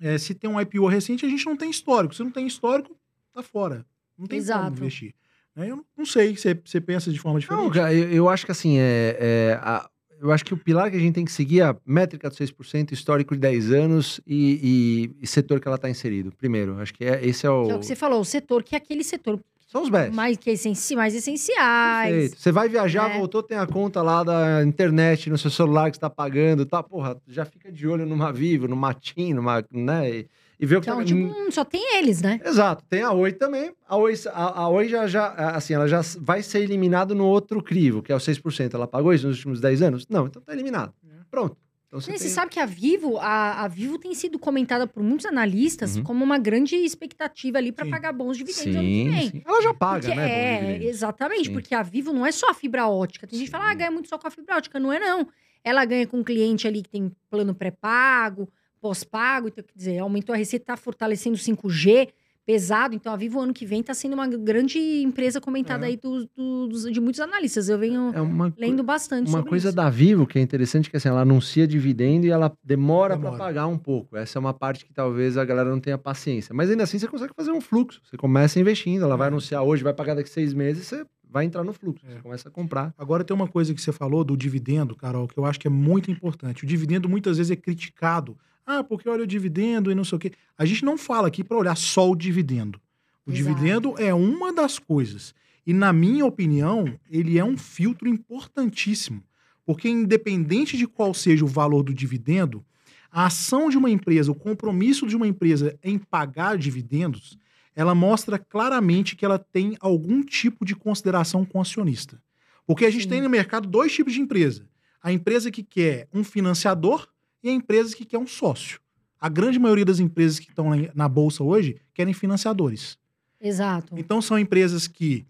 [0.00, 2.14] É, se tem um IPO recente, a gente não tem histórico.
[2.14, 2.94] Se não tem histórico,
[3.32, 3.86] tá fora.
[4.18, 4.64] Não tem Exato.
[4.64, 5.14] como investir.
[5.56, 5.70] Né?
[5.70, 7.62] Eu não- sei, você você pensa de forma diferente?
[7.62, 9.88] Não, cara, eu, eu acho que assim, é, é, a-
[10.20, 12.36] eu acho que o pilar que a gente tem que seguir é a métrica de
[12.36, 16.30] 6%, histórico de 10 anos e, e- e setor que ela está inserido.
[16.36, 17.64] Primeiro, acho que é, esse é o...
[17.64, 20.14] Que é o que você falou, o setor, que é aquele setor São os best.
[20.14, 22.10] mais, que essenci, mais essenciais.
[22.12, 22.38] Perfeito.
[22.38, 23.18] Você vai viajar, É.
[23.18, 26.82] voltou, tem a conta lá da internet no seu celular que você tá pagando, tá?
[26.82, 30.24] Porra, já fica de olho numa Vivo, numa TIM, numa, né?
[30.60, 31.04] E, vê o que Então, tá...
[31.06, 32.38] tipo, hum, só tem eles, né?
[32.44, 32.84] Exato.
[32.88, 33.72] Tem a Oi também.
[33.88, 37.62] A Oi, a, a Oi já, já, assim, ela já vai ser eliminada no outro
[37.62, 38.74] crivo, que é o 6%.
[38.74, 40.06] Ela pagou isso nos últimos 10 anos?
[40.08, 40.92] Não, então tá eliminado.
[41.30, 41.56] Pronto.
[41.88, 42.28] Então você Você, tem...
[42.28, 46.04] sabe que a Vivo, a, a Vivo tem sido comentada por muitos analistas Uhum.
[46.04, 47.90] como uma grande expectativa ali para Sim.
[47.90, 49.30] pagar bons dividendos ano que Sim, vem.
[49.30, 49.42] sim.
[49.44, 50.76] Ela já paga, Porque né?
[50.76, 51.52] é, exatamente, Sim.
[51.52, 53.26] porque a Vivo não é só a fibra ótica.
[53.26, 53.78] Tem gente que fala, ah, Sim.
[53.78, 54.78] ganha muito só com a fibra ótica.
[54.78, 55.26] Não é, não.
[55.64, 58.48] Ela ganha com um cliente ali que tem plano pré-pago,
[58.80, 62.08] pós-pago, então, quer dizer, aumentou a receita, tá fortalecendo o 5G,
[62.46, 62.94] pesado.
[62.96, 65.90] Então, a Vivo, ano que vem, tá sendo uma grande empresa comentada É.
[65.90, 67.68] aí do- do- dos- de muitos analistas.
[67.68, 69.76] Eu venho É uma, lendo bastante uma sobre coisa isso.
[69.76, 73.38] da Vivo que é interessante que assim, ela anuncia dividendo e ela demora para Demora.
[73.44, 74.16] pagar um pouco.
[74.16, 76.52] Essa é uma parte que talvez a galera não tenha paciência.
[76.54, 78.00] Mas ainda assim você consegue fazer um fluxo.
[78.02, 79.30] Você começa investindo, ela vai É.
[79.30, 82.04] anunciar hoje, vai pagar daqui seis meses, você vai entrar no fluxo.
[82.08, 82.14] É.
[82.16, 82.92] Você começa a comprar.
[82.98, 85.70] Agora tem uma coisa que você falou do dividendo, Carol, que eu acho que é
[85.70, 86.64] muito importante.
[86.64, 88.36] O dividendo muitas vezes é criticado.
[88.66, 90.32] Ah, porque olha o dividendo e não sei o quê.
[90.56, 92.80] A gente não fala aqui para olhar só o dividendo.
[93.26, 93.54] O Exato.
[93.54, 95.34] dividendo é uma das coisas.
[95.66, 99.22] E, na minha opinião, ele é um filtro importantíssimo.
[99.64, 102.64] Porque, independente de qual seja o valor do dividendo,
[103.10, 107.38] a ação de uma empresa, o compromisso de uma empresa em pagar dividendos,
[107.74, 112.20] ela mostra claramente que ela tem algum tipo de consideração com o acionista.
[112.66, 113.10] Porque a gente Sim.
[113.10, 114.68] tem no mercado dois tipos de empresa.
[115.02, 117.08] A empresa que quer um financiador
[117.42, 118.80] e a empresa que quer um sócio.
[119.20, 122.98] A grande maioria das empresas que estão na- bolsa hoje querem financiadores.
[123.40, 123.94] Exato.
[123.96, 125.26] Então são empresas que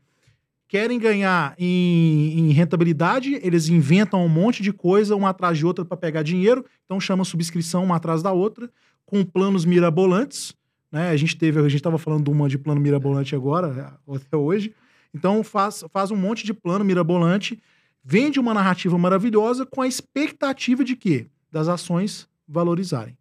[0.68, 5.84] querem ganhar em, em rentabilidade, eles inventam um monte de coisa, uma atrás de outra
[5.84, 8.70] para pegar dinheiro, então chama subscrição uma atrás da outra,
[9.04, 10.54] com planos mirabolantes.
[10.92, 11.10] Né?
[11.10, 14.72] A gente teve, a gente estava falando de uma de plano mirabolante agora, até hoje.
[15.12, 17.60] Então faz, faz um monte de plano mirabolante,
[18.04, 21.26] vende uma narrativa maravilhosa com a expectativa de quê?
[21.50, 23.16] Das ações valorizarem.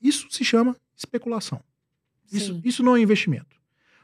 [0.00, 1.62] Isso se chama especulação.
[2.30, 2.62] Isso, Sim.
[2.64, 3.56] isso não é investimento.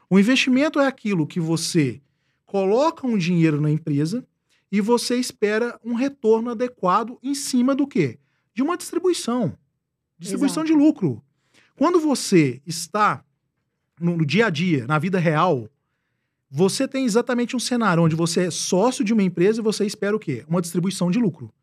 [0.09, 2.01] O investimento é aquilo que você
[2.45, 4.25] coloca um dinheiro na empresa
[4.71, 8.19] e você espera um retorno adequado em cima do quê?
[8.53, 9.55] De uma distribuição.
[10.17, 11.23] Distribuição de lucro.
[11.75, 13.23] Quando você está
[13.99, 15.69] no, no dia a dia, na vida real,
[16.49, 20.15] você tem exatamente um cenário onde você é sócio de uma empresa e você espera
[20.15, 20.43] o quê?
[20.47, 21.53] Uma distribuição de lucro.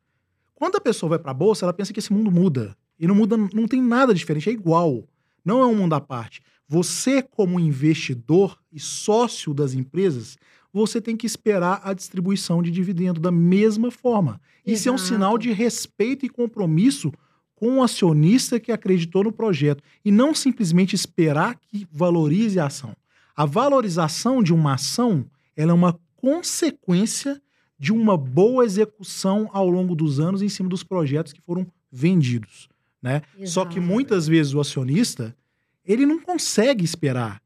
[0.56, 2.76] Quando a pessoa vai para a bolsa, ela pensa que esse mundo muda.
[2.98, 5.06] E não muda, não tem nada diferente, é igual.
[5.44, 6.40] Não é um mundo à parte.
[6.66, 10.36] Você, como investidor e sócio das empresas,
[10.72, 14.40] você tem que esperar a distribuição de dividendo da mesma forma.
[14.66, 15.08] Isso é um Exato.
[15.08, 17.12] sinal de respeito e compromisso
[17.54, 22.96] com o acionista que acreditou no projeto e não simplesmente esperar que valorize a ação.
[23.34, 27.40] A valorização de uma ação ela é uma consequência
[27.78, 32.68] de uma boa execução ao longo dos anos em cima dos projetos que foram vendidos.
[33.02, 33.22] Né?
[33.44, 35.36] Só que muitas vezes o acionista
[35.84, 37.40] ele não consegue esperar.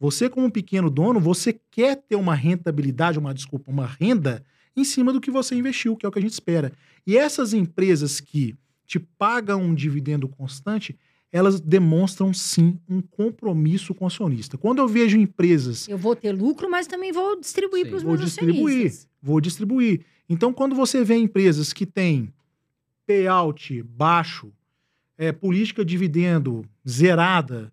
[0.00, 4.42] Você, como pequeno dono, você quer ter uma rentabilidade, uma desculpa, uma renda
[4.76, 6.72] em cima do que você investiu, que é o que a gente espera.
[7.06, 10.98] E essas empresas que te pagam um dividendo constante,
[11.30, 14.58] elas demonstram sim um compromisso com o acionista.
[14.58, 18.12] Quando eu vejo empresas Eu vou ter lucro, mas também vou distribuir para os Vou
[18.12, 18.86] meus distribuir.
[18.86, 19.11] acionistas.
[19.22, 20.04] Vou distribuir.
[20.28, 22.32] Então, quando você vê empresas que têm
[23.06, 24.52] payout baixo,
[25.16, 27.72] é, política de dividendo zerada,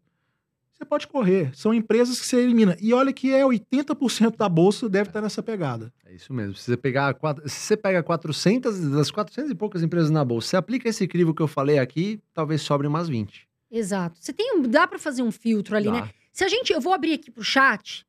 [0.79, 1.53] você pode correr.
[1.53, 2.77] São empresas que você elimina.
[2.79, 5.91] E olha que é 80% da bolsa deve estar nessa pegada.
[6.05, 6.55] É isso mesmo.
[6.55, 10.47] Se você pegar quatro, se você pega 400 das 400 e poucas empresas na bolsa,
[10.47, 13.45] você aplica esse crivo que eu falei aqui, talvez sobre umas 20.
[13.69, 14.17] Exato.
[14.21, 16.01] Você tem um, dá para fazer um filtro ali, né?
[16.01, 16.09] Dá.
[16.31, 18.05] Se a gente, eu vou abrir aqui pro chat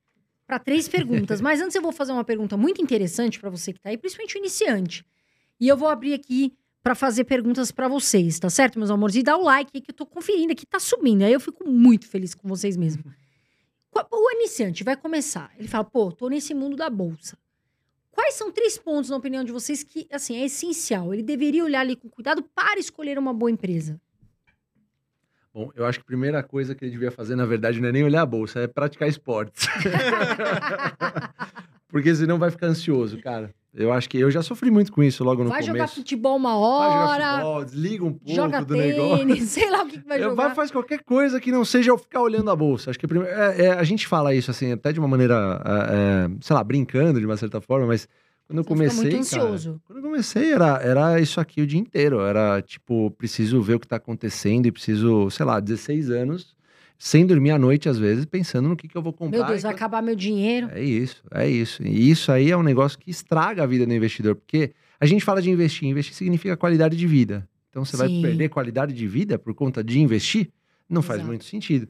[0.50, 3.78] para três perguntas, mas antes eu vou fazer uma pergunta muito interessante para você que
[3.78, 5.06] tá aí, principalmente o iniciante.
[5.60, 9.14] E eu vou abrir aqui para fazer perguntas para vocês, tá certo, meus amores?
[9.14, 11.22] E dá o like aí que eu tô conferindo aqui, tá subindo.
[11.22, 13.04] Aí eu fico muito feliz com vocês mesmo.
[14.12, 15.52] O iniciante vai começar.
[15.58, 17.36] Ele fala: "Pô, tô nesse mundo da bolsa.
[18.12, 21.12] Quais são três pontos na opinião de vocês que, assim, é essencial?
[21.12, 24.00] Ele deveria olhar ali com cuidado para escolher uma boa empresa.
[25.52, 27.92] Bom, eu acho que a primeira coisa que ele devia fazer, na verdade, não é
[27.92, 29.66] nem olhar a bolsa, é praticar esportes.
[31.88, 33.50] Porque senão vai ficar ansioso, cara.
[33.74, 35.94] Eu acho que eu já sofri muito com isso logo no vai jogar começo.
[35.96, 39.18] futebol uma Vai jogar hora, futebol, desliga um pouco joga do negócio.
[39.26, 40.46] tênis, sei lá o que, que vai Eu- jogar.
[40.46, 42.90] Vai faz qualquer coisa que não seja eu ficar olhando a bolsa.
[42.90, 45.70] Acho que prime- é- é, a gente fala isso assim, até de uma maneira, é,
[46.26, 48.08] é, sei lá, brincando de uma certa forma, mas
[48.50, 51.78] quando eu Você comecei, muito cara, quando eu comecei era, era isso aqui o dia
[51.78, 52.20] inteiro.
[52.20, 56.56] Era tipo, preciso ver o que tá acontecendo e preciso, sei lá, 16 anos.
[56.98, 59.38] sem dormir à noite, às vezes, pensando no que, que eu vou comprar.
[59.38, 60.68] Meu Deus, vai quando- acabar meu dinheiro.
[60.72, 61.82] É isso, é isso.
[61.82, 65.24] E isso aí é um negócio que estraga a vida do investidor, porque a gente
[65.24, 67.48] fala de investir, investir significa qualidade de vida.
[67.70, 68.20] Então você vai Sim.
[68.20, 70.50] perder qualidade de vida por conta de investir?
[70.88, 71.28] Não faz Exato.
[71.28, 71.88] muito sentido.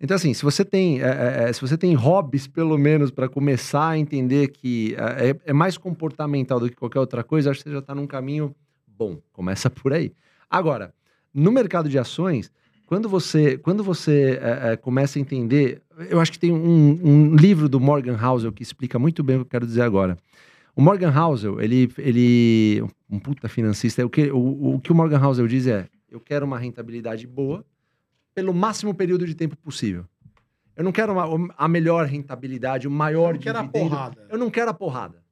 [0.00, 3.28] Então, assim, se você tem, é, é, é, se você tem hobbies, pelo menos, para
[3.28, 7.60] começar a entender que é, é- é mais comportamental do que qualquer outra coisa, acho
[7.60, 8.54] que você já está num caminho
[8.86, 9.18] bom.
[9.32, 10.12] Começa por aí.
[10.50, 10.92] Agora,
[11.32, 12.50] no mercado de ações,
[12.86, 15.80] quando você, quando você é, começa a entender,
[16.10, 19.38] eu acho que tem um, um livro do Morgan Housel que explica muito bem o
[19.40, 20.18] que eu quero dizer agora.
[20.76, 25.24] O Morgan Housel, ele, ele um puta financista, o que o, o que o Morgan
[25.24, 27.64] Housel diz é, eu quero uma rentabilidade boa
[28.34, 30.04] pelo máximo período de tempo possível.
[30.76, 33.90] Eu não quero uma- a melhor rentabilidade, o maior Eu quero a dividendo.
[33.90, 34.26] porrada.
[34.28, 35.22] Eu não quero a porrada.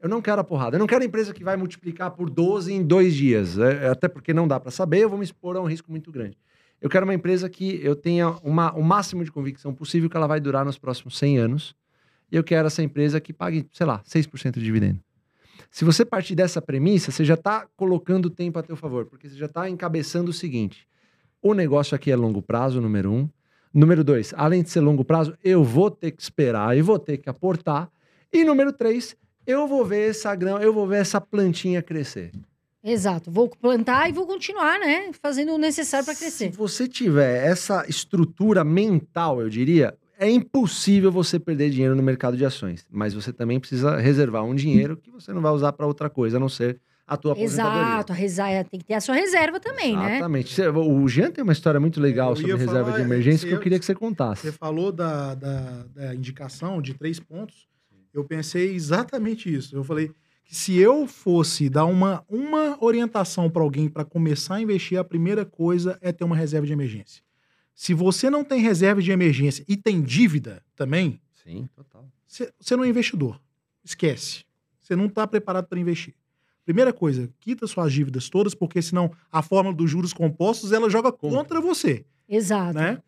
[0.00, 0.76] Eu não quero a porrada.
[0.76, 3.58] Eu não quero a empresa que vai multiplicar por 12 em dois dias.
[3.58, 6.10] É, até porque não dá para saber, eu vou me expor a um risco muito
[6.10, 6.38] grande.
[6.80, 10.26] Eu quero uma empresa que eu tenha uma, o máximo de convicção possível que ela
[10.26, 11.74] vai durar nos próximos 100 anos.
[12.30, 15.00] E eu quero essa empresa que pague, sei lá, 6% de dividendo.
[15.70, 19.28] Se você partir dessa premissa, você já está colocando o tempo a teu favor, porque
[19.28, 20.86] você já está encabeçando o seguinte:
[21.50, 23.28] o negócio aqui é longo prazo, número um.
[23.72, 27.18] Número dois, além de ser longo prazo, eu vou ter que esperar e vou ter
[27.18, 27.90] que aportar.
[28.32, 29.14] E número três,
[29.46, 32.32] eu vou ver essa grama, eu vou ver essa plantinha crescer.
[32.82, 33.30] Exato.
[33.30, 35.10] Vou plantar e vou continuar, né?
[35.20, 36.52] Fazendo o necessário para crescer.
[36.52, 42.36] Se você tiver essa estrutura mental, eu diria, é impossível você perder dinheiro no mercado
[42.36, 42.86] de ações.
[42.90, 46.36] Mas você também precisa reservar um dinheiro que você não vai usar para outra coisa,
[46.36, 47.80] a não ser a tua aposentadoria.
[47.82, 48.12] Exato.
[48.12, 50.16] A resa- Tem que ter a sua reserva também, né?
[50.16, 50.60] Exatamente.
[50.62, 53.60] O Jean tem uma história muito legal Eu sobre reserva falar, de emergência que eu
[53.60, 54.42] queria que você contasse.
[54.42, 57.68] Você falou da, da, da indicação de três pontos.
[58.12, 59.76] Eu pensei exatamente isso.
[59.76, 60.10] Eu falei
[60.44, 65.04] que se eu fosse dar uma, uma orientação para alguém para começar a investir, a
[65.04, 67.22] primeira coisa é ter uma reserva de emergência.
[67.74, 72.08] Se você não tem reserva de emergência e tem dívida também, Sim, total.
[72.26, 73.38] você você não é investidor.
[73.84, 74.44] Esquece.
[74.80, 76.14] Você não está preparado para investir.
[76.66, 81.12] Primeira coisa, quita suas dívidas todas, porque senão a fórmula dos juros compostos ela joga
[81.12, 82.74] contra você Exato.
[82.74, 83.00] né?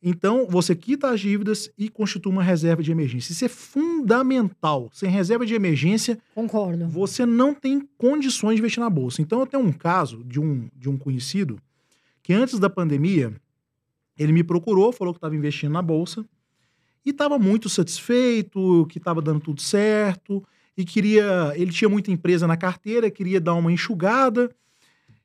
[0.00, 3.32] Então, você quita as dívidas e constitui uma reserva de emergência.
[3.32, 4.88] Isso é fundamental.
[4.92, 6.88] Sem reserva de emergência, Concordo.
[6.88, 9.20] você não tem condições de investir na bolsa.
[9.20, 11.58] Então, eu tenho um caso de um, de um conhecido
[12.22, 13.32] que antes da pandemia,
[14.16, 16.24] ele me procurou, falou que estava investindo na bolsa
[17.04, 20.42] e estava muito satisfeito, que estava dando tudo certo
[20.76, 24.50] e queria, ele tinha muita empresa na carteira, queria dar uma enxugada.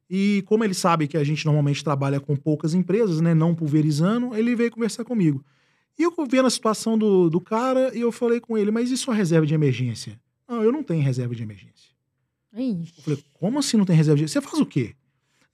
[0.09, 4.35] E como ele sabe que a gente normalmente trabalha com poucas empresas, né, não pulverizando,
[4.35, 5.43] ele veio conversar comigo.
[5.97, 8.97] E eu vendo a situação do, do cara e eu falei com ele, mas e
[8.97, 10.19] sua reserva de emergência?
[10.47, 11.89] Não, eu não tenho reserva de emergência.
[12.53, 12.93] Ixi.
[12.97, 14.95] Eu falei, como assim não tem reserva de Você faz o quê?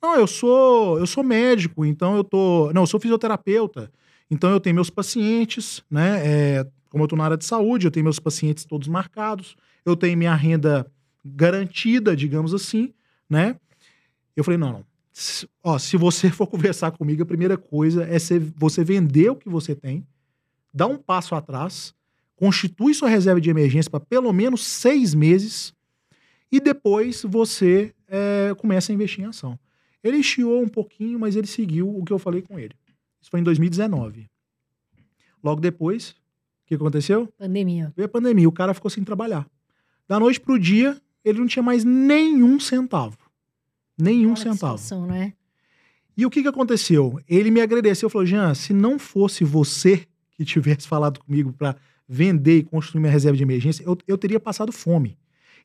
[0.02, 2.72] Não, eu sou, eu sou médico, então eu tô.
[2.74, 3.89] Não, eu sou fisioterapeuta.
[4.30, 6.22] Então eu tenho meus pacientes, né?
[6.26, 9.96] é, como eu tô na área de saúde, eu tenho meus pacientes todos marcados, eu
[9.96, 10.86] tenho minha renda
[11.26, 12.94] garantida, digamos assim,
[13.28, 13.56] né?
[14.36, 14.86] Eu falei, não, não.
[15.12, 19.36] Se, ó, se você for conversar comigo, a primeira coisa é você, você vender o
[19.36, 20.06] que você tem,
[20.72, 21.96] dar um passo atrás,
[22.36, 25.74] constitui sua reserva de emergência para pelo menos seis meses
[26.52, 29.58] e depois você é, começa a investir em ação.
[30.04, 32.76] Ele chiou um pouquinho, mas ele seguiu o que eu falei com ele.
[33.20, 34.30] Isso foi em 2019.
[35.44, 36.16] Logo depois,
[36.64, 37.28] o que aconteceu?
[37.38, 37.93] Pandemia.
[37.95, 39.47] Veio a pandemia, o cara ficou sem trabalhar.
[40.07, 43.18] Da noite pro dia, ele não tinha mais nenhum centavo.
[43.97, 44.78] Nenhum Olha centavo.
[44.78, 45.34] situação, né?
[46.16, 47.20] E o que, que aconteceu?
[47.28, 51.76] Ele me agradeceu, falou: Jean, se não fosse você que tivesse falado comigo para
[52.07, 55.18] vender e construir minha reserva de emergência, eu, eu teria passado fome.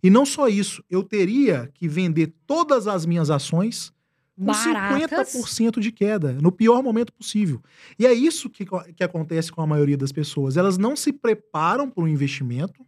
[0.02, 3.92] E não só isso, eu teria que vender todas as minhas ações
[4.38, 5.32] Baratas.
[5.34, 7.60] 50% de queda, no pior momento possível.
[7.98, 8.64] E é isso que,
[8.96, 10.56] que acontece com a maioria das pessoas.
[10.56, 12.86] Elas não se preparam para o investimento,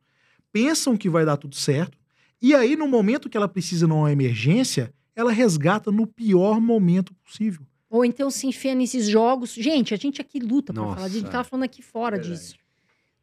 [0.52, 1.98] pensam que vai dar tudo certo,
[2.42, 7.66] e aí, no momento que ela precisa numa emergência, ela resgata no pior momento possível.
[7.90, 9.52] Ou então se enfia nesses jogos.
[9.52, 11.06] Gente, a gente aqui luta pra Nossa, falar.
[11.06, 12.40] A gente tava falando aqui fora Verdade.
[12.40, 12.54] disso.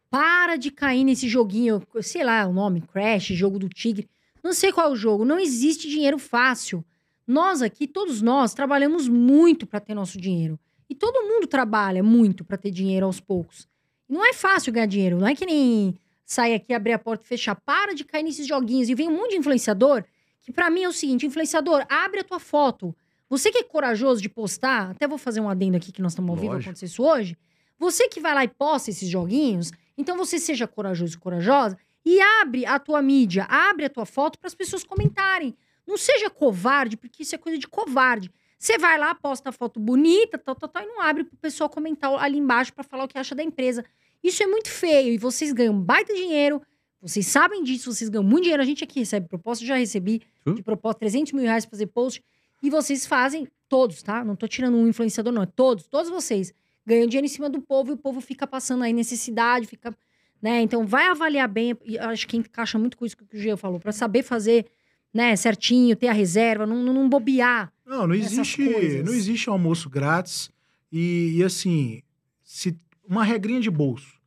[0.10, 4.08] Para de cair nesse joguinho, sei lá o nome, Crash, jogo do tigre.
[4.44, 5.26] Não sei qual é o jogo.
[5.26, 6.86] Não existe dinheiro fácil.
[7.28, 10.58] Nós aqui, todos nós, trabalhamos muito para ter nosso dinheiro.
[10.90, 13.68] E todo mundo trabalha muito para ter dinheiro aos poucos.
[14.08, 15.20] Não é fácil ganhar dinheiro.
[15.20, 17.56] Não é que nem sair aqui, abrir a porta e fechar.
[17.56, 18.88] Para de cair nesses joguinhos.
[18.88, 20.06] E vem um monte de influenciador
[20.48, 22.96] que para mim é o seguinte: influenciador, abre a tua foto.
[23.30, 26.30] Você que é corajoso de postar, até vou fazer um adendo aqui que nós estamos
[26.30, 26.70] ao vivo, Lógico.
[26.70, 27.38] acontecer isso hoje.
[27.78, 32.22] Você que vai lá e posta esses joguinhos, então você seja corajoso e corajosa e
[32.22, 35.54] abre a tua mídia, abre a tua foto para as pessoas comentarem.
[35.88, 38.30] Não seja covarde, porque isso é coisa de covarde.
[38.60, 41.70] Você vai lá, posta a foto bonita, tal, tal, tal, e não abre pro pessoal
[41.70, 43.86] comentar ali embaixo pra falar o que acha da empresa.
[44.24, 46.62] Isso é muito feio e vocês ganham baita dinheiro,
[47.00, 48.62] vocês sabem disso, vocês ganham muito dinheiro.
[48.64, 50.56] A gente aqui recebe proposta, já recebi Hum?
[50.56, 52.24] de proposta 300 mil reais pra fazer post.
[52.64, 54.24] E vocês fazem, todos, tá?
[54.26, 55.44] Não tô tirando um influenciador, não.
[55.44, 56.52] É todos, todos vocês.
[56.86, 59.96] Ganham dinheiro em cima do povo e o povo fica passando aí necessidade, fica.
[60.42, 60.62] Né?
[60.62, 61.78] Então vai avaliar bem.
[61.86, 64.66] E acho que encaixa muito com isso que o Geo falou, pra saber fazer
[65.14, 67.72] né, certinho, ter a reserva, não, não, não bobear.
[67.86, 70.50] Não, não existe, não existe almoço grátis.
[70.92, 72.02] E, e, assim,
[72.44, 72.78] se
[73.08, 74.18] uma regrinha de bolso.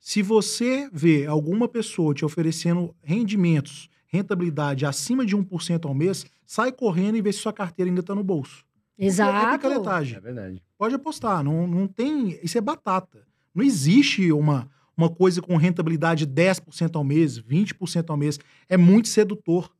[0.00, 6.72] Se você vê alguma pessoa te oferecendo rendimentos, rentabilidade acima de 1% ao mês, sai
[6.72, 8.64] correndo e vê se sua carteira ainda está no bolso.
[8.98, 9.58] É Exato.
[9.58, 10.16] picaretagem.
[10.16, 10.62] É verdade.
[10.76, 12.38] Pode apostar, não, não tem.
[12.42, 13.26] Isso é batata.
[13.54, 18.38] Não existe uma, uma coisa com rentabilidade de 10% ao mês, 20% ao mês.
[18.68, 19.70] É muito sedutor.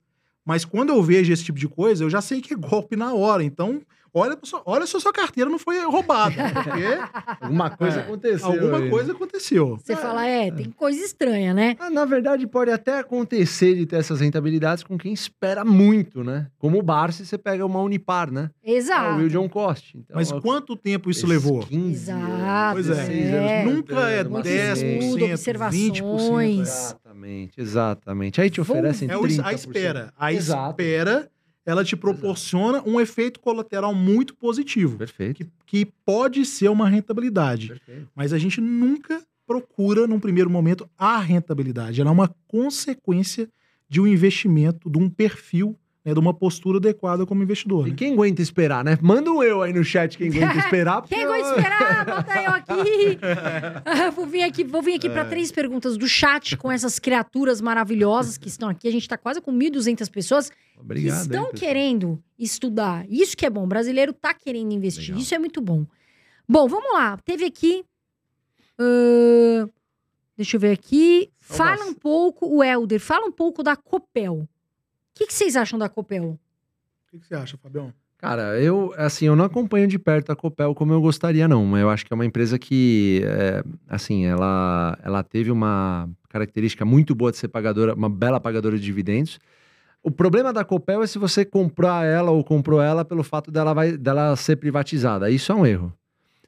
[0.45, 3.15] Mas quando eu vejo esse tipo de coisa, eu já sei que é golpe na
[3.15, 3.45] hora.
[3.45, 3.81] Então,
[4.15, 6.35] olha, olha se a sua carteira não foi roubada.
[6.53, 6.71] Porque
[7.41, 8.47] Alguma coisa É, aconteceu.
[8.47, 8.91] alguma aí, né?
[8.91, 9.77] coisa aconteceu.
[9.83, 11.77] Você fala, é, tem coisa estranha, né?
[11.79, 16.47] Ah, na verdade, pode até acontecer de ter essas rentabilidades com quem espera muito, né?
[16.59, 18.51] Como o Barça, você pega uma Unipar, né?
[18.65, 19.15] É Exato.
[19.15, 19.97] o Will John Cost.
[19.97, 21.61] Então, Mas ó, quanto tempo isso levou?
[21.67, 22.95] 15 Exato, Pois é.
[22.95, 23.63] 16 é.
[23.63, 25.33] anos Nunca é tentando, 10%, Estudo, 20%.
[25.33, 26.61] observações.
[26.69, 28.41] Exatamente, exatamente.
[28.41, 29.45] Aí te Vamos- oferecem É o- 30%.
[29.47, 30.13] a espera.
[30.19, 30.71] A Exato.
[30.71, 31.29] espera,
[31.65, 34.99] ela te proporciona um efeito colateral muito positivo.
[34.99, 35.37] Perfeito.
[35.37, 37.69] Que, que pode ser uma rentabilidade.
[37.69, 38.09] Perfeito.
[38.15, 42.01] Mas a gente nunca procura, num primeiro momento, a rentabilidade.
[42.01, 43.49] Ela é uma consequência
[43.89, 47.87] de um investimento, de um perfil, né, de uma postura adequada como investidor.
[47.87, 47.97] E né?
[47.97, 48.99] quem aguenta esperar, né?
[49.01, 51.01] Manda um eu aí no chat quem aguenta esperar.
[51.03, 52.05] porque Quem eu- esperar?
[52.07, 53.19] Bota eu aqui.
[54.17, 58.37] Vou vir aqui, vou vir aqui para três perguntas do chat com essas criaturas maravilhosas
[58.37, 58.89] que estão aqui.
[58.89, 61.17] A gente está quase com 1.200 pessoas Obrigado.
[61.17, 63.05] que estão querendo estudar.
[63.09, 63.65] Isso que é bom.
[63.65, 65.05] O brasileiro tá querendo investir.
[65.09, 65.21] Legal.
[65.21, 65.87] Isso é muito bom.
[66.49, 67.17] Bom, vamos lá.
[67.25, 67.85] Teve aqui.
[68.79, 69.69] ahn,
[70.37, 71.31] deixa eu ver aqui.
[71.41, 74.49] Fala um pouco, o Helder, fala um pouco da Copel.
[75.15, 76.25] O que, que vocês acham da Copel?
[76.25, 76.39] O
[77.11, 77.93] que que você acha, Fabião?
[78.17, 81.67] Cara, eu, assim, eu não acompanho de perto a Copel como eu gostaria, não.
[81.67, 86.85] Mas eu acho que é uma empresa que, é, assim, ela, ela teve uma característica
[86.85, 89.41] muito boa de ser pagadora, uma bela pagadora de dividendos.
[90.03, 93.75] O problema da Copel é se você comprar ela ou comprou ela pelo fato dela,
[93.75, 95.29] vai, dela ser privatizada.
[95.29, 95.93] Isso é um erro.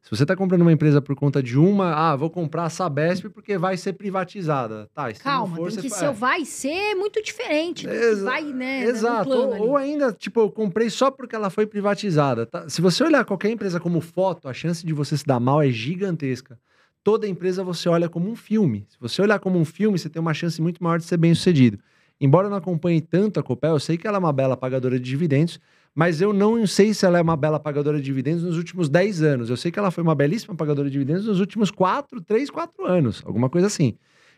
[0.05, 3.31] Se você está comprando uma empresa por conta de uma, ah, vou comprar a Sabesp
[3.31, 4.87] porque vai ser privatizada.
[4.95, 6.13] Tá, e se Calma, for, tem que ser, é.
[6.13, 7.89] vai ser muito diferente.
[7.89, 8.85] Exa- vai, né?
[8.85, 9.31] no Exato.
[9.31, 12.45] Ou, ou ainda, tipo, eu comprei só porque ela foi privatizada.
[12.45, 12.69] tá?
[12.69, 15.71] Se você olhar qualquer empresa como foto, a chance de você se dar mal é
[15.71, 16.59] gigantesca.
[17.03, 18.87] Toda empresa você olha como um filme.
[18.91, 21.35] Se você olhar como um filme, você tem uma chance muito maior de ser bem
[21.35, 21.79] sucedido.
[22.21, 24.99] Embora eu não acompanhe tanto a Copel, eu sei que ela é uma bela pagadora
[25.01, 25.59] de dividendos,
[25.95, 29.22] mas eu não sei se ela é uma bela pagadora de dividendos nos últimos 10
[29.22, 29.51] anos.
[29.51, 32.84] Eu sei que ela foi uma belíssima pagadora de dividendos nos últimos 4, 3, 4
[32.84, 33.97] anos, alguma coisa assim.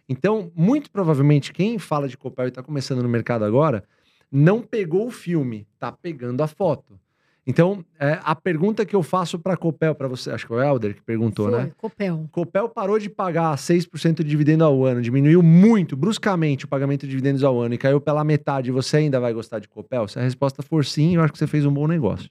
[0.08, 3.84] Então, muito provavelmente, quem fala de Copel e está começando no mercado agora,
[4.30, 6.98] não pegou o filme, tá pegando a foto.
[7.46, 10.60] Então, é, a pergunta que eu faço para Copel, para você, acho que é o
[10.60, 11.72] Helder que perguntou, Foi, né?
[11.76, 12.28] Copel.
[12.32, 17.10] Copel parou de pagar 6% de dividendo ao ano, diminuiu muito, bruscamente, o pagamento de
[17.10, 18.72] dividendos ao ano e caiu pela metade.
[18.72, 20.08] Você ainda vai gostar de Copel?
[20.08, 22.28] Se a resposta for sim, eu acho que você fez um bom negócio.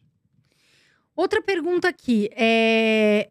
[1.15, 2.29] Outra pergunta aqui.
[2.35, 3.29] É...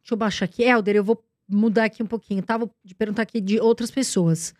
[0.00, 0.62] Deixa eu baixar aqui.
[0.62, 2.56] Helder, eu vou mudar aqui um pouquinho, tá?
[2.56, 4.54] Vou perguntar aqui de outras pessoas.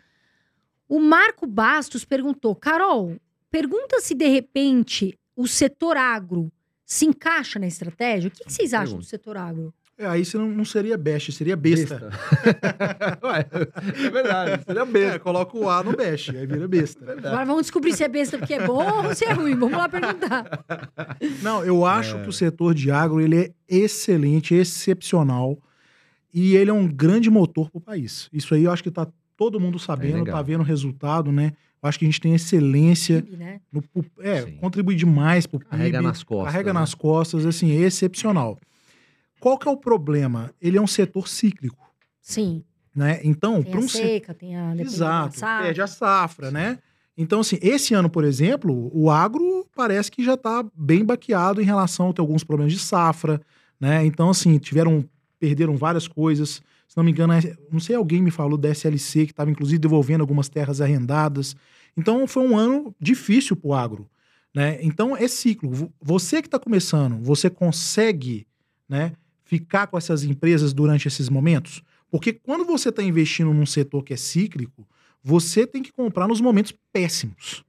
[0.89, 3.15] O Marco Bastos perguntou: Carol,
[3.53, 6.53] pergunta se de repente o setor agro
[6.85, 8.29] se encaixa na estratégia.
[8.29, 9.73] O que, que vocês acham do setor agro?
[9.97, 12.11] É, aí você não, não seria best, seria besta.
[13.23, 13.47] Ué,
[14.07, 15.19] é verdade, seria É, besta.
[15.19, 17.05] coloca o A no best, aí vira besta.
[17.13, 19.55] Agora vamos descobrir se é besta porque é bom ou se é ruim.
[19.57, 20.65] Vamos lá perguntar.
[21.43, 25.59] Não, eu acho que o setor de agro ele é excelente, excepcional
[26.33, 28.29] e ele é um grande motor para o país.
[28.33, 30.27] Isso aí eu acho que está todo mundo sabendo, legal.
[30.27, 31.53] está vendo o resultado, né?
[31.83, 33.61] Eu acho que a gente tem excelência, PIB, né?
[33.73, 33.83] no,
[34.21, 34.57] é, Sim.
[34.57, 35.71] contribui demais para o PIB.
[35.71, 36.53] Carrega nas costas.
[36.53, 36.81] Carrega né?
[36.81, 38.59] nas costas, assim, é excepcional.
[39.41, 40.53] Qual que é o problema?
[40.61, 42.63] Ele é um setor cíclico, Sim.
[42.95, 43.21] né?
[43.25, 45.65] Então, para um setor seca, tem a Exato, safra.
[45.65, 46.79] perde a safra, né?
[47.17, 51.65] Então, assim, esse ano, por exemplo, o agro parece que já está bem baqueado em
[51.65, 53.41] relação a ter alguns problemas de safra,
[53.79, 54.05] né?
[54.05, 55.05] Então, assim, tiveram,
[55.39, 56.63] perderam várias coisas.
[56.91, 59.79] Se não me engano, é- não sei, alguém me falou da SLC, que estava inclusive
[59.79, 61.55] devolvendo algumas terras arrendadas.
[61.97, 64.11] Então, foi um ano difícil para o agro,
[64.53, 64.77] né?
[64.83, 65.71] Então, é ciclo.
[65.71, 68.45] Vo- Você que está começando, você consegue,
[68.89, 69.13] né,
[69.45, 71.81] ficar com essas empresas durante esses momentos?
[72.11, 74.85] Porque quando você está investindo num setor que é cíclico,
[75.23, 77.65] você tem que comprar nos momentos péssimos.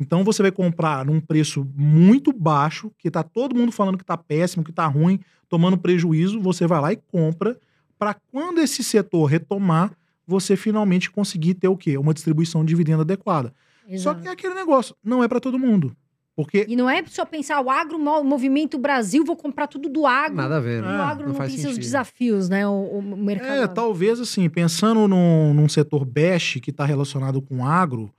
[0.00, 4.16] Então você vai comprar num preço muito baixo, que tá todo mundo falando que tá
[4.16, 5.20] péssimo, que tá ruim,
[5.50, 7.60] tomando prejuízo, você vai lá e compra
[8.02, 9.96] para quando esse setor retomar,
[10.26, 11.96] você finalmente conseguir ter o quê?
[11.96, 13.54] Uma distribuição de dividendo adequada.
[13.90, 14.22] Só Exato.
[14.22, 15.96] que é aquele negócio, não é para todo mundo.
[16.34, 20.04] Porque E não é só pensar o agro, o movimento Brasil, vou comprar tudo do
[20.04, 20.36] agro.
[20.36, 20.98] Nada a ver, E né?
[20.98, 22.66] o agro não, faz tem seus desafios, né?
[22.66, 23.62] O, o mercado.
[23.62, 28.12] É, talvez assim, pensando num, num setor BEST que está relacionado com agro,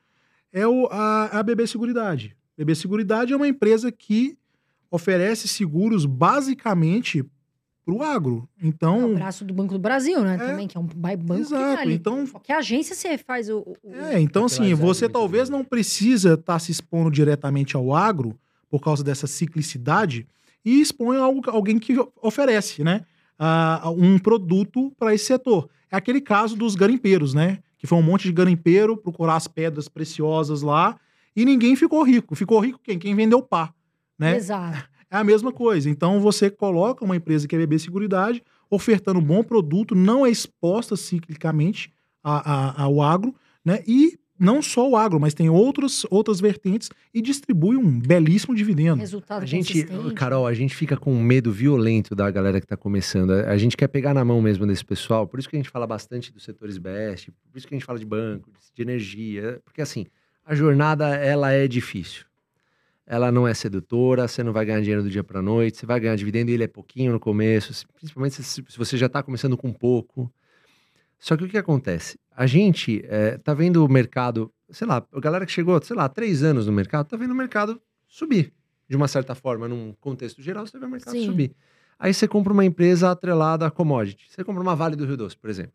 [0.53, 2.37] é o, a, a BB Seguridade.
[2.57, 4.37] BB Seguridade é uma empresa que
[4.89, 7.25] oferece seguros basicamente
[7.85, 8.47] para o agro.
[8.61, 10.35] É o Então, braço do Banco do Brasil, né?
[10.35, 10.37] É.
[10.37, 11.75] Também, que é um ba- banco que exato.
[11.75, 11.93] tá ali.
[11.95, 13.59] Então, Qualquer agência você faz o.
[13.59, 15.57] o- é, então assim, você talvez bem.
[15.59, 18.37] não precisa estar se expondo diretamente ao agro
[18.69, 20.27] por causa dessa ciclicidade
[20.65, 23.01] e expõe algo, alguém que oferece, né?
[23.37, 25.67] ah, um produto para esse setor.
[25.91, 27.59] É aquele caso dos garimpeiros, né?
[27.77, 30.97] Que foi um monte de garimpeiro procurar as pedras preciosas lá
[31.35, 32.35] e ninguém ficou rico.
[32.35, 32.97] Ficou rico quem?
[32.97, 33.73] Quem vendeu pá,
[34.17, 34.37] né?
[34.37, 34.87] Exato.
[35.13, 35.87] É a mesma coisa.
[35.89, 40.31] Então você coloca uma empresa que é BB Seguridade, ofertando um bom produto, não é
[40.31, 41.93] exposta ciclicamente
[42.23, 43.83] a- a- ao agro, né?
[43.87, 48.99] E não só o agro, mas tem outros, outras vertentes e distribui um belíssimo dividendo.
[48.99, 49.85] Resultado A gente.
[50.15, 53.31] Carol, a gente fica com um medo violento da galera que tá começando.
[53.33, 55.27] A a gente quer pegar na mão mesmo desse pessoal.
[55.27, 57.85] Por isso que a gente fala bastante dos setores best, por isso que a gente
[57.85, 59.61] fala de banco, de energia.
[59.63, 60.07] Porque assim,
[60.43, 62.25] a jornada, ela é difícil.
[63.05, 65.99] Ela não é sedutora, você não vai ganhar dinheiro do dia para noite, você vai
[65.99, 69.73] ganhar dividendo e ele é pouquinho no começo, principalmente se, você já tá começando com
[69.73, 70.31] pouco.
[71.19, 72.17] Só que o que acontece?
[72.35, 76.07] A gente é, tá vendo o mercado, sei lá, a galera que chegou, sei lá,
[76.07, 78.53] três anos no mercado, tá vendo o mercado subir.
[78.87, 81.25] De uma certa forma, num contexto geral, você vê o mercado Sim.
[81.25, 81.55] subir.
[81.97, 84.25] Aí você compra uma empresa atrelada a commodity.
[84.29, 85.73] Você compra uma Vale do Rio Doce, por exemplo.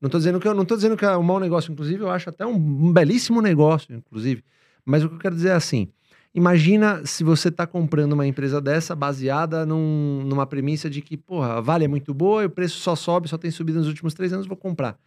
[0.00, 2.10] Não tô dizendo que eu não tô dizendo que é um mau negócio, inclusive, eu
[2.10, 4.42] acho até um, um belíssimo negócio, inclusive.
[4.84, 5.92] Mas o que eu quero dizer é assim:
[6.34, 11.54] imagina se você tá comprando uma empresa dessa baseada num- numa premissa de que, porra,
[11.58, 14.14] a Vale é muito boa e o preço só sobe, só tem subido nos últimos
[14.14, 14.98] três anos, vou comprar.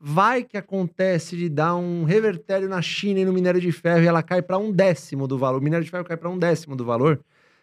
[0.00, 4.06] Vai que acontece de dar um revertério na China e no minério de ferro e
[4.06, 5.60] ela cai para um décimo do valor.
[5.60, 7.20] O minério de ferro cai para um décimo do valor.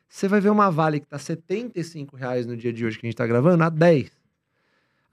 [0.10, 3.10] Você vai ver uma Vale que tá 75 reais no dia de hoje que a
[3.10, 4.12] gente tá gravando a 10.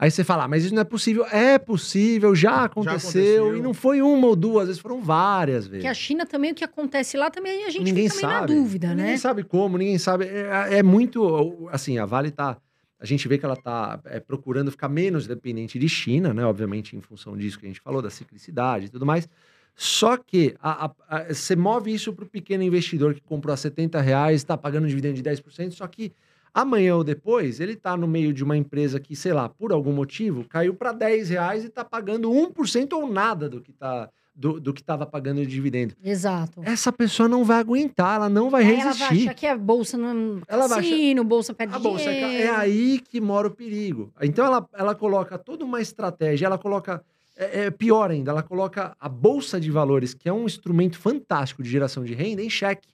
[0.03, 1.25] Aí você fala, ah, mas isso não é possível.
[1.27, 3.45] É possível, já aconteceu.
[3.45, 3.57] aconteceu.
[3.57, 5.83] E não foi uma ou duas, vezes foram várias vezes.
[5.85, 8.53] Que a China também, o que acontece lá também, a gente ninguém fica meio sabe.
[8.53, 9.17] na dúvida, ninguém né?
[9.17, 10.25] sabe como, ninguém sabe.
[10.25, 11.69] É, é muito.
[11.71, 12.57] Assim, a Vale tá.
[12.99, 16.45] A gente vê que ela tá é, procurando ficar menos dependente de China, né?
[16.45, 19.29] Obviamente, em função disso que a gente falou, da ciclicidade e tudo mais.
[19.77, 23.57] Só que a- a- a- você move isso para o pequeno investidor que comprou a
[23.57, 26.13] 70 reais, está pagando um dividendo de 10%, só que
[26.55, 29.93] amanhã ou depois ele está no meio de uma empresa que, sei lá, por algum
[29.93, 34.61] motivo, caiu para 10 reais e está pagando 1% ou nada do que tá, do,
[34.61, 35.95] do que estava pagando de dividendo.
[36.03, 36.61] Exato.
[36.65, 39.09] Essa pessoa não vai aguentar, ela não vai Aí ela resistir.
[39.09, 42.43] vai achar que a bolsa não Ela vai achar- cassino, bolsa perde A bolsa é,
[42.43, 44.13] é aí que mora o perigo.
[44.21, 47.03] Então ela, ela coloca toda uma estratégia, ela coloca.
[47.35, 51.63] É, é pior ainda, ela coloca a Bolsa de Valores, que é um instrumento fantástico
[51.63, 52.89] de geração de renda, em xeque.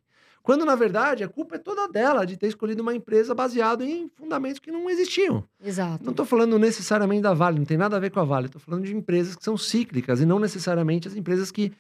[0.49, 4.09] Quando, na verdade, a culpa é toda dela de ter escolhido uma empresa baseada em
[4.09, 5.45] fundamentos que não existiam.
[5.63, 6.03] Exato.
[6.03, 8.47] Não estou falando necessariamente da Vale, não tem nada a ver com a Vale.
[8.47, 11.71] Estou falando de empresas que são cíclicas e não necessariamente as empresas que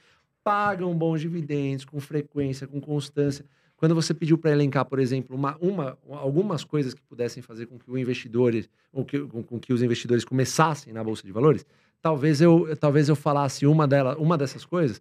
[0.44, 3.42] pagam bons dividendos com frequência, com constância.
[3.74, 7.78] Quando você pediu para elencar, por exemplo, uma, uma, algumas coisas que pudessem fazer com
[7.78, 8.52] que o investidor,
[8.92, 11.64] ou que, com, com que os investidores começassem na bolsa de valores,
[12.02, 15.00] talvez eu, talvez eu falasse uma dela, uma dessas coisas.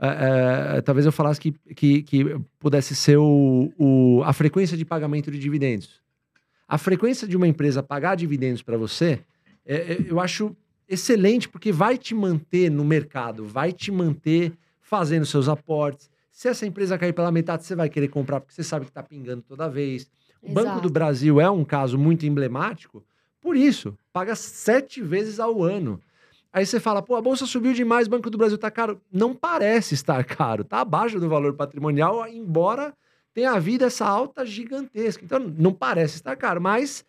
[0.00, 4.84] É, é, talvez eu falasse que, que, que pudesse ser o, o- a frequência de
[4.84, 6.00] pagamento de dividendos.
[6.68, 9.20] A frequência de uma empresa pagar dividendos para você,
[9.64, 10.54] é, é, eu acho
[10.88, 16.10] excelente, porque vai te manter no mercado, vai te manter fazendo seus aportes.
[16.30, 19.02] Se essa empresa cair pela metade, você vai querer comprar, porque você sabe que está
[19.02, 20.08] pingando toda vez.
[20.42, 20.82] O Banco Exato.
[20.82, 23.02] do Brasil é um caso muito emblemático,
[23.40, 26.00] por isso, paga sete vezes ao ano.
[26.56, 28.98] Aí você fala, pô, a bolsa subiu demais, o Banco do Brasil tá caro.
[29.12, 32.94] Não parece estar caro, tá abaixo do valor patrimonial, embora
[33.34, 35.22] tenha havido essa alta gigantesca.
[35.22, 37.04] Então, não parece estar caro, mas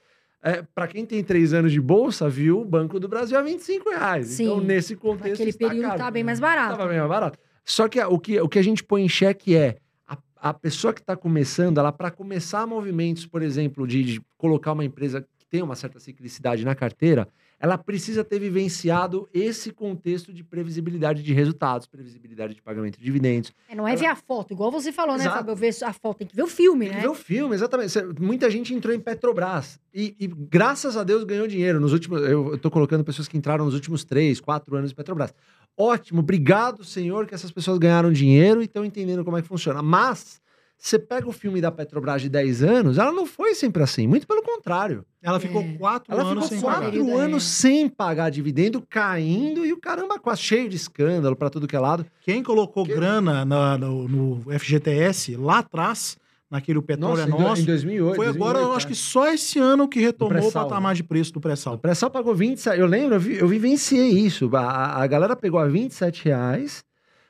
[0.76, 4.28] para quem tem três anos de bolsa, viu o Banco do Brasil a 25 reais.
[4.28, 4.44] Sim.
[4.48, 5.98] Então, nesse contexto, Naquele está período caro.
[5.98, 6.78] tá bem mais barato.
[6.78, 7.40] Tava bem mais barato.
[7.64, 10.94] Só que o que, o que a gente põe em xeque é a, a pessoa
[10.94, 15.46] que está começando, ela para começar movimentos, por exemplo, de, de colocar uma empresa que
[15.46, 17.30] tem uma certa ciclicidade na carteira,
[17.60, 23.52] ela precisa ter vivenciado esse contexto de previsibilidade de resultados, previsibilidade de pagamento de dividendos.
[23.68, 25.38] É, não é ver a foto, igual você falou, né, Exato.
[25.38, 25.52] Fábio?
[25.52, 27.02] Eu ver a foto, tem que ver o filme, Tem que né?
[27.02, 27.94] ver o filme, exatamente.
[28.20, 31.80] Muita gente entrou em Petrobras e, e, graças a Deus ganhou dinheiro.
[31.80, 35.34] Nos últimos, eu, tô colocando pessoas que entraram nos últimos três, quatro anos em Petrobras.
[35.76, 39.82] Ótimo, obrigado, senhor, que essas pessoas ganharam dinheiro e estão entendendo como é que funciona.
[39.82, 40.42] Mas
[40.78, 44.06] você pega o filme da Petrobras de 10 anos, ela não foi sempre assim.
[44.08, 45.04] Muito pelo contrário.
[45.24, 45.74] Ela ficou É.
[45.74, 46.92] quatro Ela anos ficou sem quatro pagar.
[46.92, 47.24] Período, é.
[47.24, 51.76] anos sem pagar dividendo, caindo e o caramba quase cheio de escândalo pra tudo que
[51.76, 52.06] é lado.
[52.22, 56.16] Quem colocou Que- grana na- no, no FGTS lá atrás,
[56.50, 58.16] naquele petróleo é em do- nosso, em 2008.
[58.16, 58.90] foi agora, 2008, eu acho é.
[58.90, 61.78] que só esse ano que retomou o pré-sal, patamar de preço do O pré-sal.
[61.78, 62.80] pré-sal pagou 27.
[62.80, 64.50] Eu lembro, eu, vi- eu vivenciei isso.
[64.56, 66.86] A, a- a galera pegou a 27 reais.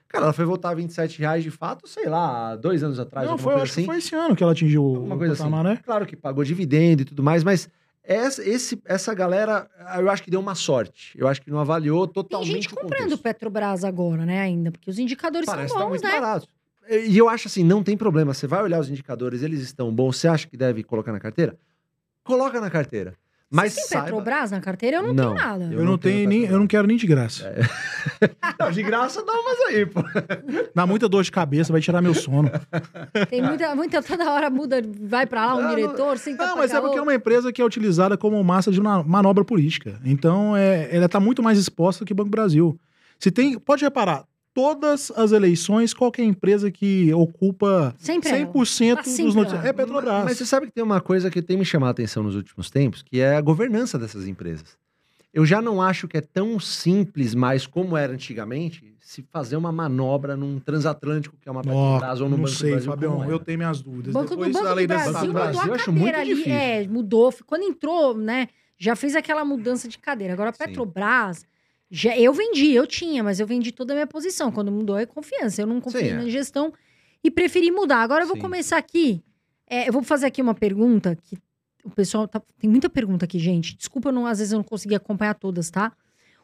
[0.09, 3.25] Cara, ela foi voltar a 27 reais de fato, sei lá, dois anos atrás.
[3.25, 3.81] Não, alguma foi, coisa acho assim.
[3.81, 5.43] que foi esse ano que ela atingiu o coisa assim.
[5.43, 5.79] patamar, né?
[5.83, 7.69] Claro que pagou dividendo e tudo mais, mas
[8.03, 11.17] essa, esse, essa galera, eu acho que deu uma sorte.
[11.17, 13.21] Eu acho que não avaliou Tem totalmente gente o comprando contexto.
[13.21, 16.11] Petrobras agora, né, ainda, porque os indicadores Parece que são tá bons, muito né?
[16.19, 16.47] barato.
[16.89, 18.33] E eu acho assim, não tem problema.
[18.33, 20.15] Você vai olhar os indicadores, eles estão bons.
[20.17, 21.59] Você acha que deve colocar na carteira?
[22.23, 23.13] Coloca na carteira.
[23.49, 24.05] Mas Você tem saiba...
[24.05, 24.97] Petrobras na carteira?
[24.97, 25.63] Eu não, Não, tenho nada.
[25.65, 27.53] Eu, Eu não tenho tenho nem, eu não quero nem de graça.
[28.59, 30.01] Não, de graça dá umas aí, pô.
[30.73, 32.49] Dá muita dor de cabeça, vai tirar meu sono.
[33.29, 36.57] Tem muita, muita, toda hora muda, vai pra lá um Não, não- diretor, senta Não,
[36.57, 39.99] mas é porque é uma empresa que é utilizada como massa de uma manobra política.
[40.03, 42.79] Então, é, ela está muito mais exposta que o Banco Brasil.
[43.19, 44.23] Se tem, pode reparar,
[44.57, 48.39] todas as eleições, qualquer empresa que ocupa Sempre ela.
[48.51, 49.67] 100% Tá dos noticiários lá.
[49.67, 50.23] é Petrobras.
[50.25, 52.71] Mas você sabe que tem uma coisa que tem me chamado a atenção nos últimos
[52.71, 54.75] tempos, que é a governança dessas empresas.
[55.31, 59.71] Eu já não acho que é tão simples mais como era antigamente se fazer uma
[59.71, 62.91] manobra num transatlântico que é uma Petrobras ou no não Banco sei, do Brasil.
[62.91, 64.11] Fabião, eu tenho minhas dúvidas.
[64.11, 66.29] Banco do, Depois Banco da lei Brasil do mudou Brasil eu a acho muito ali.
[66.33, 66.51] difícil.
[66.51, 67.31] É, mudou.
[67.45, 70.33] Quando entrou, né, já fez aquela mudança de cadeira.
[70.33, 70.73] Agora, a Sim.
[71.89, 74.51] Já, eu vendi, eu tinha, mas eu vendi toda a minha posição.
[74.51, 75.61] Quando mudou, é confiança.
[75.61, 76.17] Eu não confiei Sim, é.
[76.17, 76.73] na gestão
[77.23, 78.01] e preferi mudar.
[78.01, 78.41] Agora, eu vou Sim.
[78.41, 79.23] começar aqui.
[79.69, 81.37] É, eu vou fazer aqui uma pergunta que
[81.83, 83.75] o pessoal tá, tem muita pergunta aqui, gente.
[83.75, 85.93] Desculpa, não, às vezes eu não consegui acompanhar todas, tá?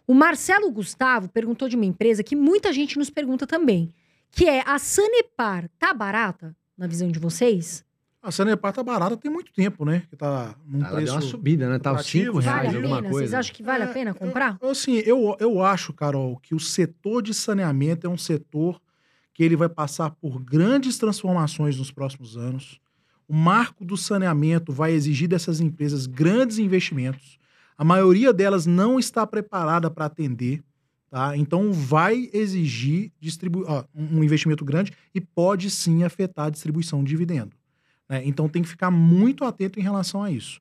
[0.07, 3.93] O Marcelo Gustavo perguntou de uma empresa que muita gente nos pergunta também,
[4.31, 5.69] que é a Sanepar.
[5.77, 7.85] Tá barata na visão de vocês?
[8.23, 10.03] A Sanepar tá barata tem muito tempo, né?
[10.09, 11.11] Que tá num Ela deu preço...
[11.13, 11.77] uma subida, né?
[11.77, 13.09] Tava lucrativo, 5 vale reais Vale a alguma pena?
[13.09, 13.27] coisa.
[13.27, 14.57] Vocês acham que vale a É, pena comprar?
[14.61, 18.79] Eu, assim, eu, eu acho, Carol, que o setor de saneamento é um setor
[19.33, 22.79] que ele vai passar por grandes transformações nos próximos anos.
[23.27, 27.37] O marco do saneamento vai exigir dessas empresas grandes investimentos.
[27.77, 30.63] A maioria delas não está preparada para atender,
[31.09, 31.35] tá?
[31.35, 37.09] Então vai exigir distribu um um investimento grande e pode sim afetar a distribuição de
[37.09, 37.51] dividendo.
[38.13, 38.21] Né?
[38.25, 40.59] Então tem que ficar muito atento em relação a isso.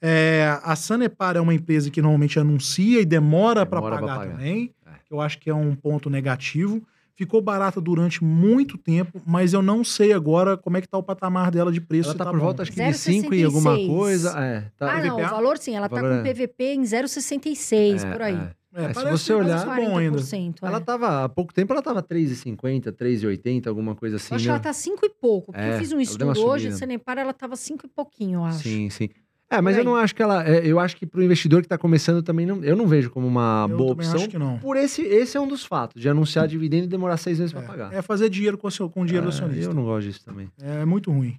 [0.00, 4.18] É, a Sanepar é uma empresa que normalmente anuncia e demora para Demora pra pagar,
[4.20, 4.36] pagar.
[4.36, 4.74] também.
[4.86, 4.90] É.
[5.10, 6.82] Eu acho que é um ponto negativo.
[7.14, 11.02] Ficou barata durante muito tempo, mas eu não sei agora como é que tá o
[11.02, 12.08] patamar dela de preço.
[12.08, 12.46] Ela tá, tá por bom.
[12.46, 13.86] volta, acho que de 5 e alguma 0,66.
[13.86, 14.40] coisa.
[14.40, 14.92] É, tá.
[14.92, 18.12] ah, não, o valor sim, ela O tá valor com é- PVP em 0,66 É,
[18.12, 18.38] por aí.
[18.74, 18.82] É.
[18.82, 20.18] É, É, se você olhar- parece bom ainda.
[20.18, 20.66] 40%, é.
[20.66, 24.48] Ela tava, há pouco tempo, ela tava 3,50, 3,80, alguma coisa assim, eu acho que
[24.48, 24.54] né?
[24.54, 25.52] ela tá 5 e pouco.
[25.52, 26.76] Porque É, eu fiz um ela estudo hoje, a subida.
[26.76, 28.60] Sanepar, ela tava 5 e pouquinho, eu acho.
[28.68, 29.08] Sim, sim.
[29.50, 30.48] É, mas eu não acho que ela.
[30.48, 33.26] é, eu acho que pro investidor que tá começando também, não, eu não vejo como
[33.26, 34.14] uma Eu boa opção.
[34.14, 34.58] acho que não.
[34.58, 37.60] Por esse, esse é um dos fatos, de anunciar dividendo e demorar seis meses pra
[37.60, 37.92] pagar.
[37.92, 39.70] É, é fazer dinheiro com, o seu- com dinheiro do É, acionista.
[39.70, 40.50] Eu não gosto disso também.
[40.58, 41.38] É muito ruim.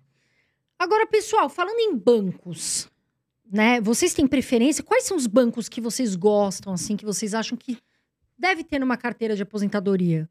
[0.78, 2.88] Agora, pessoal, falando em bancos,
[3.54, 3.80] né?
[3.80, 4.84] Vocês têm preferência?
[4.84, 7.78] Quais são os bancos que vocês gostam, assim, que vocês acham que
[8.38, 10.28] deve ter numa carteira de aposentadoria?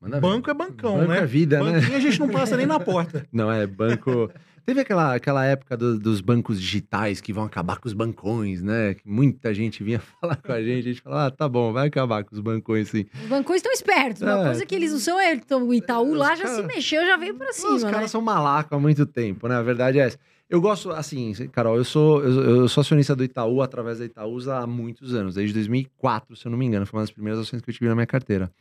[0.00, 0.20] Manda ver.
[0.20, 1.18] Banco é bancão, Banco né?
[1.20, 1.72] é vida, né?
[1.80, 3.26] Banquinho a gente não passa nem na porta.
[3.32, 4.30] Não, é banco.
[4.66, 8.94] Teve aquela, aquela época do- dos bancos digitais que vão acabar com os bancões, né?
[8.94, 11.88] Que muita gente vinha falar com a gente, a gente falava, ah, tá bom, vai
[11.88, 13.04] acabar com os bancões sim.
[13.22, 14.20] Os bancões estão espertos.
[14.22, 14.44] Uma É.
[14.44, 17.04] coisa que eles não são, é, então, o Itaú Os lá já cara- se mexeu,
[17.06, 17.90] já veio pra cima, os né?
[17.90, 19.54] caras são malacos há muito tempo, né?
[19.56, 20.18] A verdade é essa.
[20.48, 24.58] Eu gosto, assim, Carol, eu sou, eu, eu sou acionista do Itaú através da Itaúsa
[24.58, 27.62] há muitos anos, desde 2004, se eu não me engano, foi uma das primeiras ações
[27.62, 28.52] que eu tive na minha carteira.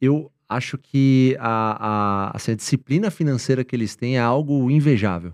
[0.00, 5.32] Eu acho que a, a, assim, a disciplina financeira que eles têm é algo invejável.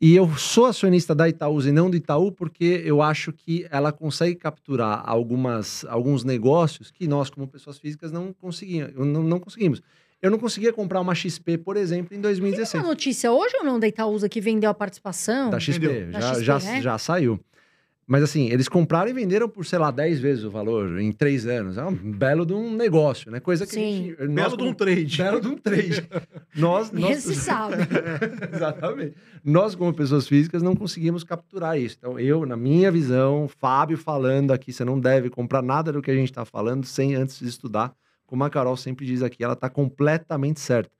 [0.00, 3.90] E eu sou acionista da Itaúsa e não do Itaú porque eu acho que ela
[3.92, 9.82] consegue capturar algumas, alguns negócios que nós, como pessoas físicas, não, conseguimos, não, não conseguimos.
[10.20, 12.82] Eu não conseguia comprar uma XP, por exemplo, em Tem 2016.
[12.82, 15.50] uma notícia hoje ou não da Itaúsa que vendeu a participação?
[15.50, 16.12] Da XP, Entendeu?
[16.12, 16.82] já, Da XP, já, né?
[16.82, 17.40] já saiu.
[18.10, 21.46] Mas assim, eles compraram e venderam por, sei lá, 10 vezes o valor em três
[21.46, 21.76] anos.
[21.76, 23.38] É um belo de um negócio, né?
[23.38, 23.80] Coisa que Sim.
[23.80, 24.16] a gente.
[24.16, 25.16] Belo nós, de um trade.
[25.18, 26.08] Belo de um trade.
[26.56, 27.74] nós, nós, se sabe.
[28.50, 29.14] Exatamente.
[29.44, 31.96] Nós, como pessoas físicas, não conseguimos capturar isso.
[31.98, 36.10] Então, eu, na minha visão, Fábio falando aqui, você não deve comprar nada do que
[36.10, 37.92] a gente está falando sem antes estudar.
[38.28, 40.92] Como a Carol sempre diz aqui, ela está completamente certa.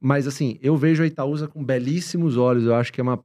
[0.00, 2.64] Mas, assim, eu vejo a Itaúsa com belíssimos olhos.
[2.64, 3.22] Eu acho que é uma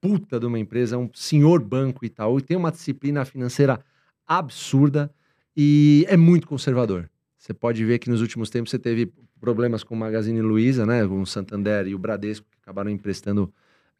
[0.00, 3.78] puta de uma empresa, é um senhor banco Itaú, e tem uma disciplina financeira
[4.26, 5.12] absurda
[5.54, 7.10] e é muito conservador.
[7.36, 11.06] Você pode ver que nos últimos tempos você teve problemas com o Magazine Luiza, né,
[11.06, 13.52] com o Santander e o Bradesco, que acabaram emprestando,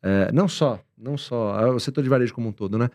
[0.02, 2.88] eh, não só, não só, o setor de varejo como um todo, né,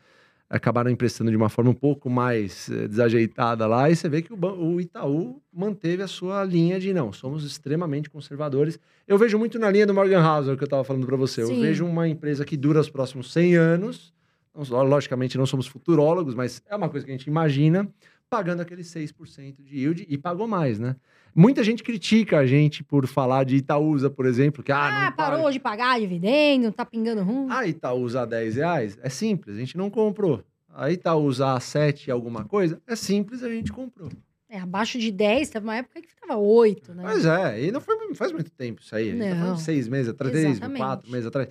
[0.54, 4.32] acabaram emprestando de uma forma um pouco mais eh, desajeitada lá, e você vê que
[4.32, 8.80] o, o Itaú manteve a sua linha de não, somos extremamente conservadores.
[9.08, 11.42] Eu vejo muito na linha do Morgan House, que eu estava falando para você.
[11.42, 11.60] Eu Sim.
[11.60, 14.14] vejo uma empresa que dura os próximos 100 anos,
[14.56, 17.90] logicamente não somos futurólogos, mas é uma coisa que a gente imagina,
[18.36, 20.96] pagando aquele 6% de yield e pagou mais, né?
[21.36, 25.12] Muita gente critica a gente por falar de Itaúsa, por exemplo, que ah, Ah, não
[25.16, 25.52] parou paga.
[25.52, 27.48] de pagar dividendo, tá pingando rum.
[27.52, 30.44] A Itaúsa a 10 reais é simples, a gente não comprou.
[30.70, 34.10] A Itaúsa a 7 alguma coisa é simples, a gente comprou.
[34.50, 37.04] É, abaixo de 10, teve uma época que ficava 8, né?
[37.04, 39.10] Mas é, e não foi, faz muito tempo isso aí.
[39.10, 39.42] A gente tá Não.
[39.42, 41.50] falando seis meses atrás, três, quatro meses atrás.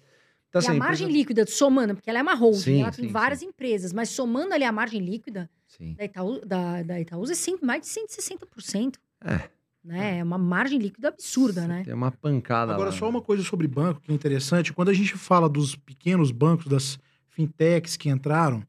[0.49, 2.93] Então, e assim, a margem empresa- líquida, somando, porque ela é uma holding, Sim, ela
[2.93, 5.95] tem sim, várias empresas, mas somando ali a margem líquida Sim.
[5.95, 8.97] da, Itaú, da, da Itaúsa é sempre mais de 160%.
[9.25, 9.49] É.
[9.83, 10.19] Né?
[10.19, 11.83] É uma margem líquida absurda, né?
[11.85, 12.97] Tem uma pancada Agora, lá.
[12.97, 14.73] só uma coisa sobre banco que é interessante.
[14.73, 16.99] Quando a gente fala dos pequenos bancos, das
[17.29, 18.65] fintechs que entraram,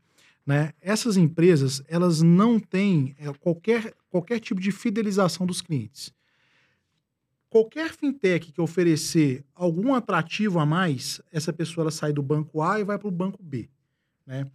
[0.46, 0.74] né?
[0.82, 6.12] Essas empresas, elas não têm é, qualquer, qualquer tipo de fidelização dos clientes.
[7.50, 12.80] Qualquer fintech que oferecer algum atrativo a mais, essa pessoa ela sai do banco A
[12.80, 13.70] e vai para o banco B,
[14.26, 14.48] né?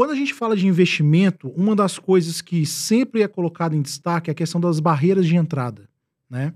[0.00, 4.30] Quando a gente fala de investimento, uma das coisas que sempre é colocada em destaque
[4.30, 5.90] é a questão das barreiras de entrada,
[6.30, 6.54] né?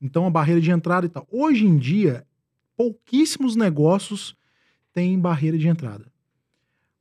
[0.00, 1.26] Então, a barreira de entrada e tal.
[1.32, 2.24] Hoje em dia,
[2.76, 4.36] pouquíssimos negócios
[4.92, 6.06] têm barreira de entrada.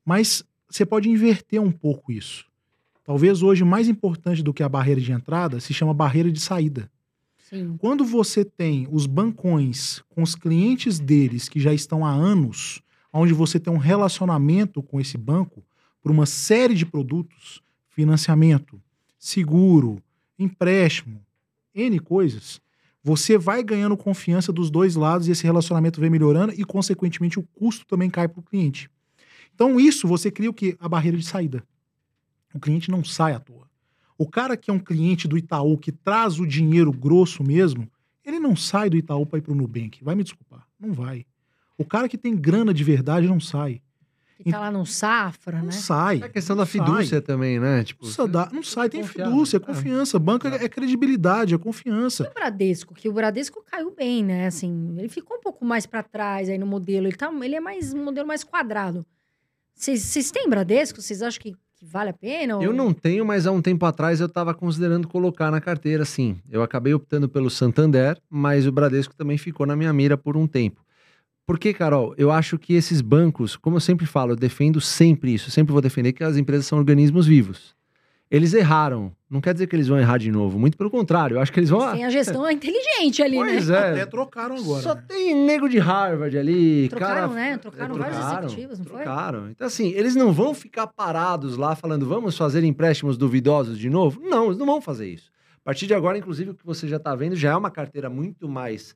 [0.03, 2.47] Mas você pode inverter um pouco isso.
[3.03, 6.91] Talvez hoje mais importante do que a barreira de entrada se chama barreira de saída.
[7.47, 7.77] Sim.
[7.77, 12.81] Quando você tem os bancões com os clientes deles que já estão há anos,
[13.11, 15.63] onde você tem um relacionamento com esse banco
[16.01, 18.81] por uma série de produtos, financiamento,
[19.17, 20.01] seguro,
[20.37, 21.21] empréstimo,
[21.73, 22.61] N coisas,
[23.03, 27.43] você vai ganhando confiança dos dois lados e esse relacionamento vem melhorando e, consequentemente, o
[27.43, 28.89] custo também cai para o cliente.
[29.53, 30.77] Então, isso você cria o quê?
[30.79, 31.63] A barreira de saída.
[32.53, 33.69] O cliente não sai à toa.
[34.17, 37.89] O cara que é um cliente do Itaú, que traz o dinheiro grosso mesmo,
[38.23, 40.03] ele não sai do Itaú para ir para o Nubank.
[40.03, 40.67] Vai me desculpar.
[40.79, 41.25] Não vai.
[41.79, 43.81] O cara que tem grana de verdade não sai.
[44.41, 45.71] Que tá lá no Safra, Não né?
[45.71, 46.19] sai.
[46.21, 46.79] É a questão da Não sai.
[46.85, 47.83] fidúcia também, né?
[47.83, 49.65] Tipo, Não, dá- não sai, tem Confiar, fidúcia, é né?
[49.65, 50.17] confiança.
[50.19, 52.29] Banco é, é credibilidade, é confiança.
[52.29, 54.47] o Bradesco, que o Bradesco caiu bem, né?
[54.47, 57.07] Assim, ele ficou um pouco mais pra trás aí no modelo.
[57.07, 59.05] Ele, tá, ele é mais um modelo mais quadrado.
[59.75, 61.01] Vocês vocês têm Bradesco?
[61.01, 62.55] Vocês acham que, que vale a pena?
[62.57, 66.05] ou- Eu não tenho, mas há um tempo atrás eu estava considerando colocar na carteira,
[66.05, 66.37] sim.
[66.49, 70.47] Eu acabei optando pelo Santander, mas o Bradesco também ficou na minha mira por um
[70.47, 70.81] tempo.
[71.49, 75.49] Porque, Carol, eu acho que esses bancos, como eu sempre falo, eu defendo sempre isso,
[75.49, 77.75] sempre vou defender que as empresas são organismos vivos.
[78.29, 79.11] Eles erraram.
[79.27, 80.59] Não quer dizer que eles vão errar de novo.
[80.59, 81.91] Muito pelo contrário, eu acho que eles vão.
[81.91, 83.53] Tem a gestão inteligente ali, né?
[83.53, 83.91] Pois é.
[83.93, 84.83] Até trocaram agora.
[84.83, 85.03] Só né?
[85.07, 86.87] tem nego de Harvard ali.
[86.87, 87.33] Trocaram, cara...
[87.33, 87.57] né?
[87.57, 89.01] Trocaram vários executivos, não foi?
[89.01, 89.49] Trocaram.
[89.49, 94.21] Então, assim, eles não vão ficar parados lá falando, vamos fazer empréstimos duvidosos de novo?
[94.21, 95.31] Não, eles não vão fazer isso.
[95.63, 98.07] A partir de agora, inclusive, o que você já está vendo já é uma carteira
[98.07, 98.95] muito mais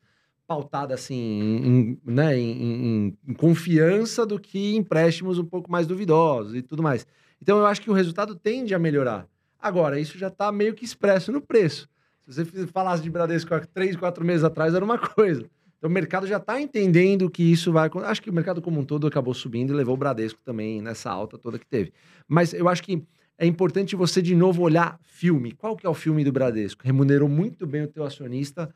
[0.53, 6.61] pautada, assim, em, né, em, em- confiança do que empréstimos um pouco mais duvidosos e
[6.61, 7.07] tudo mais.
[7.41, 9.27] Então, eu acho que o resultado tende a melhorar.
[9.59, 11.89] Agora, isso já está meio que expresso no preço.
[12.27, 15.43] Se você falasse de Bradesco há três, quatro meses atrás, era uma coisa.
[15.77, 17.89] Então o mercado já está entendendo que isso vai.
[18.05, 21.11] Acho que o mercado como um todo acabou subindo e levou o Bradesco também nessa
[21.11, 21.91] alta toda que teve.
[22.27, 23.03] Mas eu acho que
[23.37, 25.51] é importante você de novo olhar filme.
[25.51, 26.81] Qual que é o filme do Bradesco?
[26.85, 28.73] Remunerou muito bem o teu acionista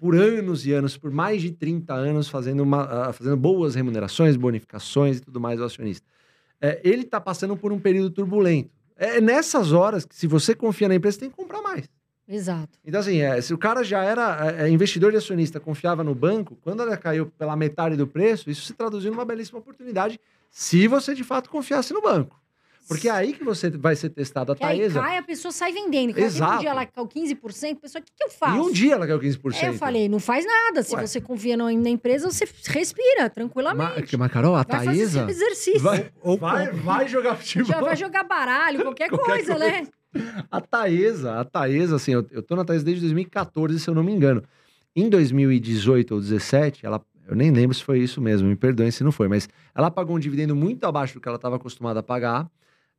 [0.00, 4.34] por anos e anos, por mais de 30 anos, fazendo, uma, ah, fazendo boas remunerações,
[4.34, 6.06] bonificações e tudo mais ao acionista.
[6.58, 8.70] É, ele está passando por um período turbulento.
[8.96, 11.86] É nessas horas que, se você confia na empresa, você tem que comprar mais.
[12.26, 12.78] Exato.
[12.84, 16.14] Então, assim, é, se o cara já era é, é, investidor de acionista, confiava no
[16.14, 20.18] banco, quando ela caiu pela metade do preço, isso se traduziu numa belíssima oportunidade,
[20.50, 22.39] se você de fato confiasse no banco.
[22.88, 24.50] Porque é aí que você vai ser testado.
[24.52, 25.00] A Que aí Taesa.
[25.00, 26.12] cai, a pessoa sai vendendo.
[26.12, 26.54] Quando Exato.
[26.56, 28.56] Um dia ela caiu 15%, a pessoa, o que, que eu faço?
[28.56, 29.62] E um dia ela caiu 15%.
[29.62, 30.82] É, eu falei, não faz nada.
[30.82, 31.06] Se Ué.
[31.06, 34.00] você confia no- na empresa, você respira tranquilamente.
[34.00, 35.30] Mas, mas, Carol, a vai fazer seu Taesa.
[35.30, 35.80] exercício.
[35.80, 37.66] Vai, Ou vai, vai jogar futebol.
[37.66, 39.86] Já vai jogar baralho, qualquer, Qualquer coisa, né?
[40.50, 44.02] A Taesa, a Taesa, assim, eu, eu tô na Taesa desde 2014, se eu não
[44.02, 44.42] me engano.
[44.96, 49.04] Em 2018 ou 2017, ela, eu nem lembro se foi isso mesmo, me perdoem se
[49.04, 52.02] não foi, mas ela pagou um dividendo muito abaixo do que ela estava acostumada a
[52.02, 52.50] pagar.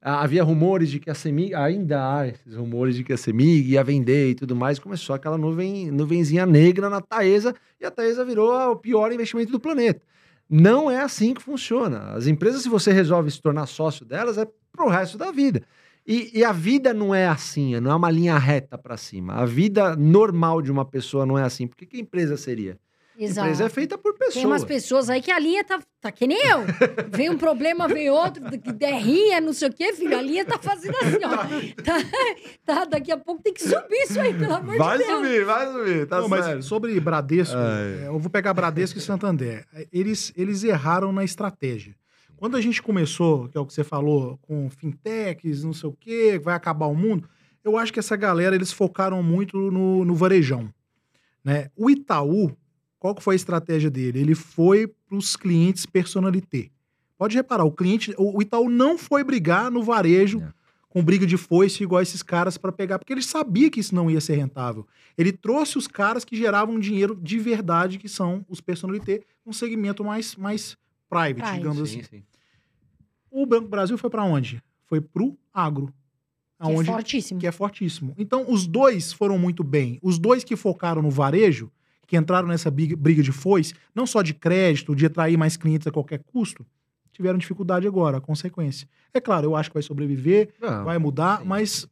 [0.02, 3.70] Ah, Havia rumores de que a Semig, ainda há esses rumores de que a Semig
[3.70, 4.80] ia vender e tudo mais.
[4.80, 9.60] Começou aquela nuvem, nuvenzinha negra na Taesa e a Taesa virou o pior investimento do
[9.60, 10.02] planeta.
[10.50, 12.14] Não é assim que funciona.
[12.14, 15.62] As empresas, se você resolve se tornar sócio delas, é pro resto da vida.
[16.06, 19.36] E, e a vida não é assim, não é uma linha reta para cima.
[19.36, 21.68] A vida normal de uma pessoa não é assim.
[21.68, 22.78] Por que, empresa seria?
[23.18, 23.48] Exato.
[23.48, 24.34] empresa é feita por pessoas.
[24.34, 26.64] Tem umas pessoas aí que a linha tá, tá que nem eu.
[27.10, 30.18] Vem um problema, vem outro, que der rinha, não sei o quê, filho.
[30.18, 31.42] A linha tá fazendo assim, ó.
[31.84, 31.96] Tá,
[32.66, 35.20] tá, daqui a pouco tem que subir isso aí, pelo amor Vai de Deus.
[35.20, 38.04] subir, vai subir, tá Não, mas sobre Bradesco, Ai.
[38.04, 39.66] é, eu vou pegar Bradesco e Santander.
[39.92, 41.96] Eles, eles erraram na estratégia.
[42.38, 45.94] Quando a gente começou, que é o que você falou, com fintechs, não sei o
[45.94, 47.30] quê, vai acabar o mundo,
[47.64, 50.74] eu acho que essa galera, eles focaram muito no, no varejão.
[51.44, 51.70] Né?
[51.76, 52.52] O Itaú,
[53.02, 54.20] qual que foi a estratégia dele?
[54.20, 56.70] Ele foi para os clientes personalité.
[57.18, 60.54] Pode reparar, o cliente, o, o Itaú não foi brigar no varejo É.
[60.88, 64.10] com briga de foice igual esses caras para pegar, porque ele sabia que isso não
[64.12, 64.86] ia ser rentável.
[65.18, 70.04] Ele trouxe os caras que geravam dinheiro de verdade, que são os personalité, um segmento
[70.04, 70.78] mais, mais
[71.10, 71.58] private, Private.
[71.58, 72.18] digamos Sim, assim.
[72.18, 72.24] sim.
[73.32, 74.62] O Banco do Brasil foi para onde?
[74.86, 75.88] Foi pro agro.
[75.88, 77.40] Que é Aonde fortíssimo.
[77.40, 78.14] que é fortíssimo.
[78.18, 79.98] Então, os dois foram muito bem.
[80.04, 81.72] Os dois que focaram no varejo,
[82.12, 85.92] que entraram nessa briga de foice, não só de crédito, de atrair mais clientes a
[85.92, 86.66] qualquer custo,
[87.14, 88.86] tiveram dificuldade agora, a consequência.
[89.14, 91.46] É claro, eu acho que vai sobreviver, Não, vai mudar, sim.
[91.48, 91.88] mas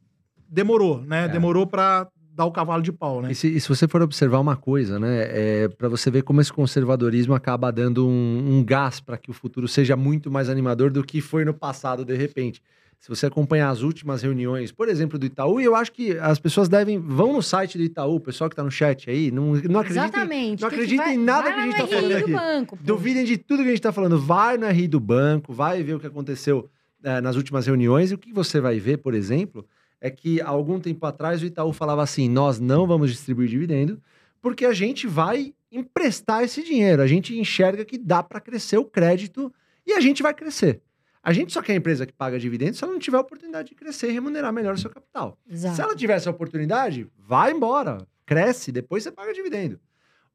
[0.46, 1.24] demorou, né?
[1.24, 1.28] É.
[1.28, 3.32] Demorou pra dar o cavalo de pau, né?
[3.32, 6.42] E se, e se você for observar uma coisa, né, é para você ver como
[6.42, 10.90] esse conservadorismo acaba dando um, um gás para que o futuro seja muito mais animador
[10.90, 12.62] do que foi no passado, de repente.
[13.00, 16.38] Se você acompanhar as últimas reuniões, por exemplo, do Itaú, e eu acho que as
[16.38, 16.98] pessoas devem.
[16.98, 20.04] Vão no site do Itaú, o pessoal que está no chat aí, não, não acreditem.
[20.04, 20.60] Exatamente.
[20.60, 22.32] não acreditem vai- em nada vai que a gente no tá falando aqui.
[22.32, 22.78] banco.
[22.82, 24.18] Duvidem de tudo que a gente está falando.
[24.20, 26.68] Vai no RI do banco, vai ver o que aconteceu
[27.02, 28.10] eh, nas últimas reuniões.
[28.10, 29.66] E o que você vai ver, por exemplo,
[29.98, 33.98] é que há algum tempo atrás o Itaú falava assim: nós não vamos distribuir dividendo,
[34.42, 37.00] porque a gente vai emprestar esse dinheiro.
[37.00, 39.50] A gente enxerga que dá para crescer o crédito
[39.86, 40.82] e a gente vai crescer.
[41.22, 43.74] A gente só quer empresa que paga dividendos se ela não tiver a oportunidade de
[43.74, 45.38] crescer e remunerar melhor o seu capital.
[45.48, 45.76] Exato.
[45.76, 49.78] Se ela tivesse a oportunidade, vai embora, cresce, depois você paga dividendo.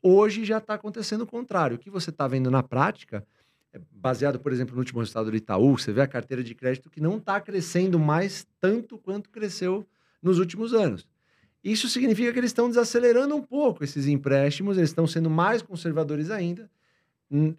[0.01, 1.75] Hoje já está acontecendo o contrário.
[1.75, 3.25] O que você está vendo na prática,
[3.73, 6.89] é baseado, por exemplo, no último resultado do Itaú, você vê a carteira de crédito
[6.89, 9.87] que não está crescendo mais tanto quanto cresceu
[10.21, 11.07] nos últimos anos.
[11.63, 16.29] Isso significa que eles estão desacelerando um pouco esses empréstimos, eles estão sendo mais conservadores
[16.29, 16.69] ainda.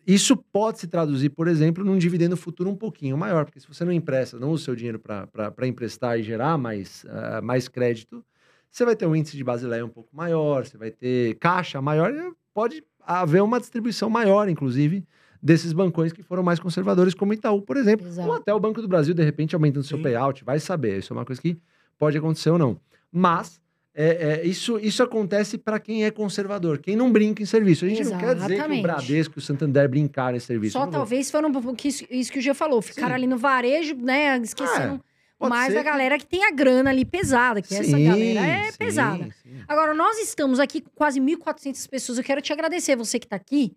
[0.06, 3.84] Isso pode se traduzir, por exemplo, num dividendo futuro um pouquinho maior, porque se você
[3.84, 8.24] não empresta, não usa o seu dinheiro para emprestar e gerar mais, ah, mais crédito,
[8.70, 12.12] você vai ter um índice de Basileia um pouco maior, você vai ter caixa maior,
[12.12, 15.04] e pode haver uma distribuição maior, inclusive,
[15.42, 18.28] desses bancões que foram mais conservadores, como o Itaú, por exemplo, Exato.
[18.28, 20.02] ou até o Banco do Brasil, de repente, aumentando seu Sim.
[20.02, 21.58] payout, vai saber, isso é uma coisa que
[21.98, 22.80] pode acontecer ou não.
[23.10, 23.60] Mas
[23.98, 27.86] é, é, isso, isso acontece para quem é conservador, quem não brinca em serviço.
[27.86, 28.82] A gente não quer dizer que o Exatamente.
[28.82, 30.74] Bradesco e o Santander brincaram em serviço.
[30.74, 32.82] Só talvez foram um pouco isso, isso que o Gê falou.
[32.82, 33.14] Ficaram Sim.
[33.14, 34.36] ali no varejo, né?
[34.38, 35.02] Esquecendo
[35.38, 38.04] Pode mais ser a que- galera que tem a grana ali pesada, que essa Sim,
[38.04, 39.24] galera é sim, pesada.
[39.42, 39.60] sim.
[39.66, 42.18] Agora, nós estamos aqui com quase 1.400 pessoas.
[42.18, 43.72] Eu quero te agradecer, você que tá aqui.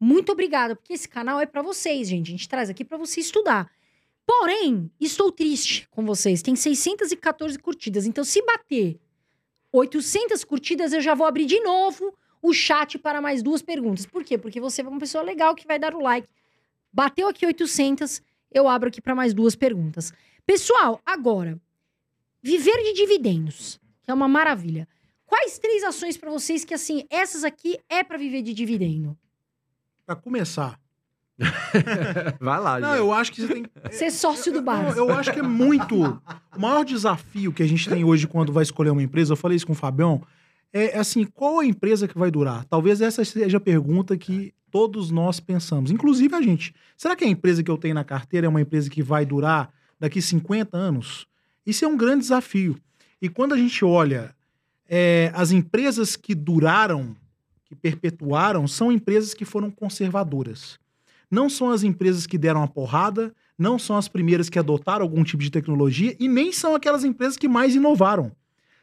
[0.00, 2.28] Muito obrigada, porque esse canal é pra vocês, gente.
[2.28, 3.70] A gente traz aqui pra você estudar.
[4.26, 6.42] Porém, estou triste com vocês.
[6.42, 8.06] Tem 614 curtidas.
[8.06, 8.98] Então, se bater
[9.72, 14.04] 800 curtidas, eu já vou abrir de novo o chat para mais duas perguntas.
[14.04, 14.36] Por quê?
[14.36, 16.28] Porque você é uma pessoa legal que vai dar o like.
[16.92, 18.20] Bateu aqui 800,
[18.50, 20.12] eu abro aqui para mais duas perguntas.
[20.44, 21.58] Pessoal, agora,
[22.42, 24.86] viver de dividendos, que é uma maravilha.
[25.24, 29.16] Quais três ações para vocês que, assim, essas aqui é para viver de dividendo?
[30.04, 30.81] Pra começar.
[32.40, 32.98] Vai lá, Não, gente.
[32.98, 33.64] eu acho que você tem.
[33.90, 34.96] Ser sócio do Não, bar.
[34.96, 36.20] eu acho que é muito.
[36.56, 39.56] O maior desafio que a gente tem hoje quando vai escolher uma empresa, eu falei
[39.56, 40.22] isso com o Fabião,
[40.72, 42.64] é assim: qual a empresa que vai durar?
[42.64, 46.74] Talvez essa seja a pergunta que todos nós pensamos, inclusive a gente.
[46.96, 49.70] Será que a empresa que eu tenho na carteira é uma empresa que vai durar
[49.98, 51.26] daqui 50 anos?
[51.66, 52.78] Isso é um grande desafio.
[53.20, 54.34] E quando a gente olha
[54.88, 57.14] é, as empresas que duraram,
[57.64, 60.78] que perpetuaram, são empresas que foram conservadoras.
[61.32, 65.24] Não são as empresas que deram a porrada, não são as primeiras que adotaram algum
[65.24, 68.30] tipo de tecnologia e nem são aquelas empresas que mais inovaram.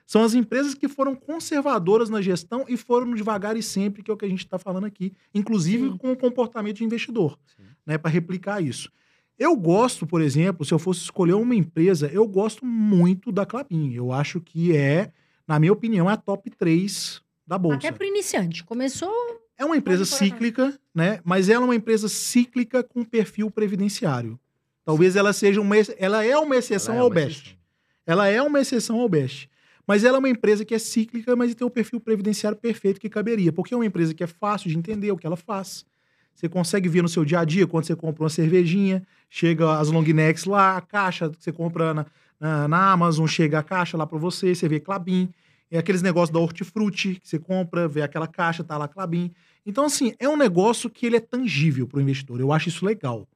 [0.08, 4.14] São as empresas que foram conservadoras na gestão e foram devagar e sempre, que é
[4.16, 5.98] o que a gente está falando aqui, inclusive Sim.
[5.98, 7.66] com o comportamento de investidor, Sim.
[7.86, 8.92] né, para replicar isso.
[9.38, 13.94] Eu gosto, por exemplo, se eu fosse escolher uma empresa, eu gosto muito da Clabin.
[13.94, 15.12] Eu acho que é,
[15.48, 17.78] na minha opinião, é a top 3 da bolsa.
[17.78, 18.64] Até pro iniciante.
[18.64, 19.14] Começou.
[19.60, 21.20] É uma empresa cíclica, né?
[21.26, 24.40] Mas ela é uma empresa cíclica com perfil previdenciário.
[24.86, 27.42] Talvez ela seja uma, ela é uma exceção Ela é ao uma best.
[27.42, 27.60] exceção.
[28.08, 29.50] Ela é uma exceção ao best.
[29.86, 33.10] Mas ela é uma empresa que é cíclica, mas tem o perfil previdenciário perfeito que
[33.10, 33.52] caberia.
[33.52, 35.86] Porque é uma empresa que é fácil de entender o que ela faz.
[36.34, 39.90] Você consegue ver no seu dia a dia quando você compra uma cervejinha, chega as
[39.90, 42.06] long necks lá, a caixa que você compra na,
[42.40, 45.30] na, na Amazon, chega a caixa lá para você, você vê Clabin.
[45.70, 49.32] É aqueles negócios da Hortifruti que você compra, vê aquela caixa, tá lá Clabin.
[49.66, 52.40] Então, assim, é um negócio que ele é tangível para o investidor.
[52.40, 53.28] Eu acho isso legal.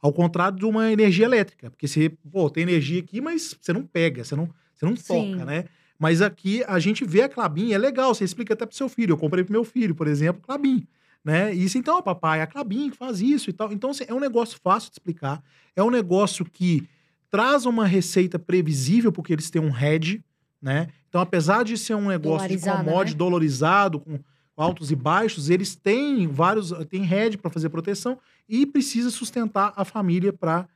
[0.00, 1.70] Ao contrário de uma energia elétrica.
[1.70, 5.32] Porque você, pô, tem energia aqui, mas você não pega, você não, você não Sim.
[5.32, 5.64] toca, né?
[5.98, 9.12] Mas aqui a gente vê a Clabin, é legal, você explica até pro seu filho.
[9.12, 10.86] Eu comprei pro meu filho, por exemplo, Clabin.
[11.24, 11.52] Né?
[11.52, 13.72] Isso, então, ó, papai, a Clabin que faz isso e tal.
[13.72, 15.42] Então, assim, é um negócio fácil de explicar.
[15.74, 16.88] É um negócio que
[17.30, 20.24] traz uma receita previsível, porque eles têm um hedge,
[20.62, 20.88] né?
[21.08, 23.18] Então, apesar de ser um negócio de Dolarizada, commodity né?
[23.18, 24.18] dolarizado, com
[24.58, 28.18] altos e baixos, eles têm vários, tem hedge para fazer proteção
[28.48, 30.66] e precisa sustentar a família para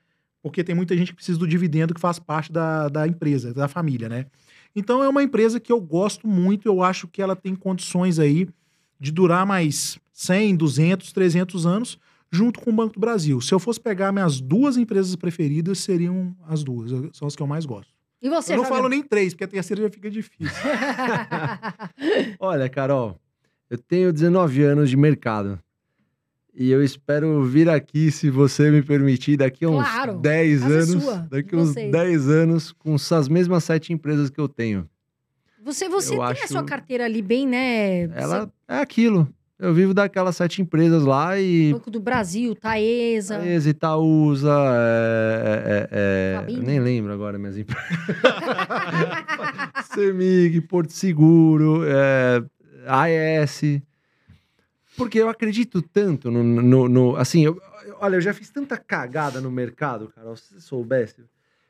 [0.43, 3.69] porque tem muita gente que precisa do dividendo que faz parte da, da empresa, da
[3.69, 4.27] família, né?
[4.75, 8.49] Então é uma empresa que eu gosto muito, eu acho que ela tem condições aí
[8.99, 11.99] de durar mais 100, 200, 300 anos
[12.31, 13.41] junto com o Banco do Brasil.
[13.41, 17.47] Se eu fosse pegar minhas duas empresas preferidas, seriam as duas, são as que eu
[17.47, 17.93] mais gosto.
[18.21, 18.83] E você, eu não Fabiano?
[18.83, 20.57] falo nem três, porque a terceira já fica difícil.
[22.41, 23.21] Olha, Carol,
[23.73, 25.59] eu tenho 19 anos de mercado.
[26.55, 30.75] E eu espero vir aqui, se você me permitir, daqui a uns Claro, 10 casa
[30.75, 31.03] é anos.
[31.03, 31.91] sua, daqui a uns vocês.
[31.91, 34.87] 10 anos, com essas mesmas sete empresas que eu tenho.
[35.65, 38.03] Você, você Eu tem a acho- sua carteira ali bem, né?
[38.15, 39.27] Ela é aquilo.
[39.59, 41.73] Eu vivo daquelas sete empresas lá e.
[41.73, 43.39] Banco do Brasil, Taesa.
[43.39, 47.87] Taesa, Itaúsa, é, é, é, eu nem lembro agora minhas empresas.
[49.95, 52.43] Semig, Porto Seguro, é,
[52.87, 53.81] AES.
[54.97, 56.43] Porque eu acredito tanto no.
[56.43, 57.61] no- no- assim, eu-
[58.01, 61.23] olha, eu já fiz tanta cagada no mercado, Carol, se você soubesse.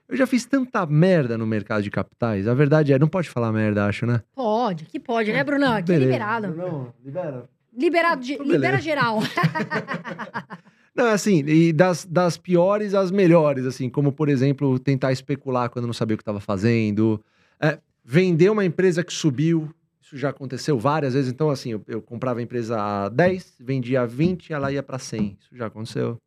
[0.08, 2.46] Eu já fiz tanta merda no mercado de capitais.
[2.46, 4.20] A verdade é, não pode falar merda, acho, né?
[4.34, 5.74] Pode, que pode, né, Brunão?
[5.74, 6.48] Aqui é liberado.
[6.54, 7.48] Não, libera.
[7.74, 9.20] Liberado, de, Então, libera geral.
[10.94, 15.86] Não, assim, e das, das piores às melhores, assim, como, por exemplo, tentar especular quando
[15.86, 17.22] não sabia o que estava fazendo,
[17.58, 19.70] é, vender uma empresa que subiu,
[20.12, 24.02] isso já aconteceu várias vezes, então, assim, eu, eu comprava a empresa a 10, vendia
[24.02, 26.18] a 20, ela ia para 100, isso já aconteceu.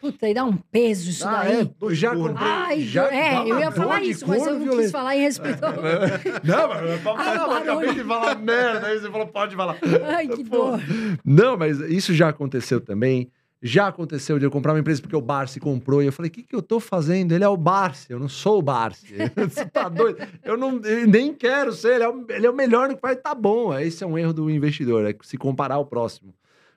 [0.00, 1.62] Puta, aí dá um peso isso Ah, daí.
[1.62, 4.90] é, já comprei, Ai, já é, eu ia falar isso, mas eu não quis violento.
[4.92, 5.60] falar em respeito.
[6.44, 9.78] Não, mas eu, Ah, eu acabei de falar merda, aí você falou, pode falar.
[10.14, 10.80] Ai, que Pô, dor.
[11.24, 13.30] Não, mas isso já aconteceu também.
[13.66, 16.32] Já aconteceu de eu comprar uma empresa porque o Barsi comprou e eu falei: o
[16.32, 17.32] que, que eu tô fazendo?
[17.32, 19.14] Ele é o Barsi, eu não sou o Barsi.
[19.48, 20.18] Você tá doido?
[20.44, 23.00] Eu, não, eu nem quero ser, ele é, o, ele é o melhor no que
[23.00, 23.72] faz, tá bom.
[23.78, 26.34] Esse é um erro do investidor, é se comparar ao próximo.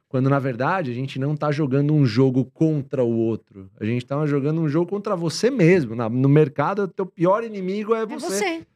[0.07, 3.69] Quando na verdade a gente não tá jogando um jogo contra o outro.
[3.77, 5.93] A gente tá jogando um jogo contra você mesmo.
[5.93, 8.27] No mercado, o teu pior inimigo é É você.
[8.27, 8.67] você.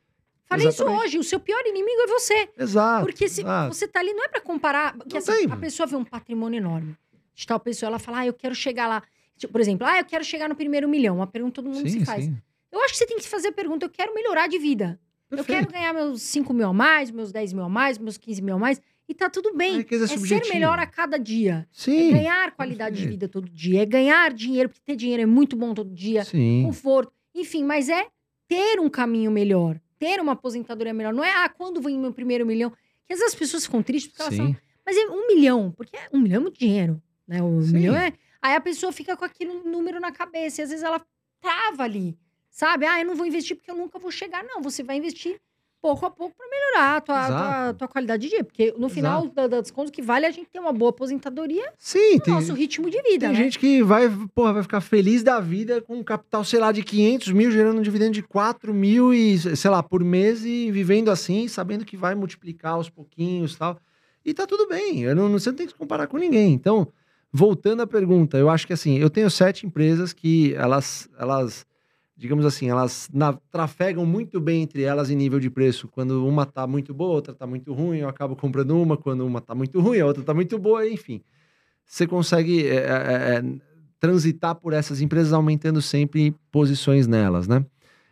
[0.50, 0.98] Falei Exatamente.
[0.98, 2.50] isso hoje, o seu pior inimigo é você.
[2.60, 3.06] Exato.
[3.06, 3.74] Porque se exato.
[3.74, 4.98] você tá ali, não é pra comparar.
[5.16, 5.50] Assim, tem.
[5.50, 6.94] a pessoa vê um patrimônio enorme.
[7.34, 9.04] De tal pessoa, ela fala, ah, eu quero chegar lá.
[9.38, 11.18] Tipo, por exemplo, ah, eu quero chegar no primeiro milhão.
[11.18, 12.26] Uma pergunta que todo mundo Sim, se faz.
[12.26, 12.38] sim.
[12.72, 15.00] Eu acho que você tem que se fazer a pergunta, eu quero melhorar de vida.
[15.30, 15.60] Eu Perfeito.
[15.60, 18.56] quero ganhar meus 5 mil a mais, meus 10 mil a mais, meus 15 mil
[18.56, 18.82] a mais.
[19.08, 19.78] E tá tudo bem.
[19.78, 21.68] riqueza É ser melhor a cada dia.
[21.70, 22.12] É Sim.
[22.12, 23.82] ganhar qualidade de vida todo dia.
[23.82, 26.24] É ganhar dinheiro, porque ter dinheiro é muito bom todo dia.
[26.24, 26.64] Sim.
[26.64, 27.12] Conforto.
[27.36, 28.08] Enfim, mas é
[28.48, 29.80] ter um caminho melhor.
[30.00, 31.14] Ter uma aposentadoria melhor.
[31.14, 32.70] Não é, ah, quando vem meu primeiro milhão?
[33.06, 34.60] Que às vezes as pessoas ficam tristes porque elas falam, Sim.
[34.86, 35.72] mas é um milhão.
[35.76, 37.02] Porque um milhão é muito dinheiro.
[37.32, 37.42] Né?
[37.42, 37.74] O Sim.
[37.74, 38.12] milhão é.
[38.42, 40.62] Aí a pessoa fica com aquele número na cabeça.
[40.62, 41.02] E às vezes ela
[41.42, 42.18] trava ali.
[42.50, 42.86] Sabe?
[42.86, 44.44] Ah, eu não vou investir porque eu nunca vou chegar.
[44.44, 45.40] Não, você vai investir
[45.82, 48.44] pouco a pouco para melhorar a tua, tua, tua qualidade de vida.
[48.44, 50.90] Porque no final da- das contas, o que vale é a gente ter uma boa
[50.90, 53.36] aposentadoria Sim, no tem, nosso ritmo de vida, tem né?
[53.36, 56.84] gente que vai, porra, vai ficar feliz da vida com um capital, sei lá, de
[56.84, 61.10] 500 mil, gerando um dividendo de 4 mil e, sei lá, por mês e vivendo
[61.10, 63.80] assim, sabendo que vai multiplicar aos pouquinhos e tal.
[64.26, 66.54] E tá tudo bem, eu não, você não tem que se comparar com ninguém.
[66.54, 66.92] Então,
[67.32, 71.66] voltando à pergunta, eu acho que assim, eu tenho sete empresas que elas, elas
[72.22, 75.88] digamos assim, elas na- trafegam muito bem entre elas em nível de preço.
[75.88, 78.96] Quando uma tá muito boa, outra tá muito ruim, eu acabo comprando uma.
[78.96, 81.22] Quando uma tá muito ruim, a outra tá muito boa, enfim.
[81.84, 83.44] Você consegue é, é, é,
[84.00, 87.66] transitar por essas empresas aumentando sempre posições nelas, né?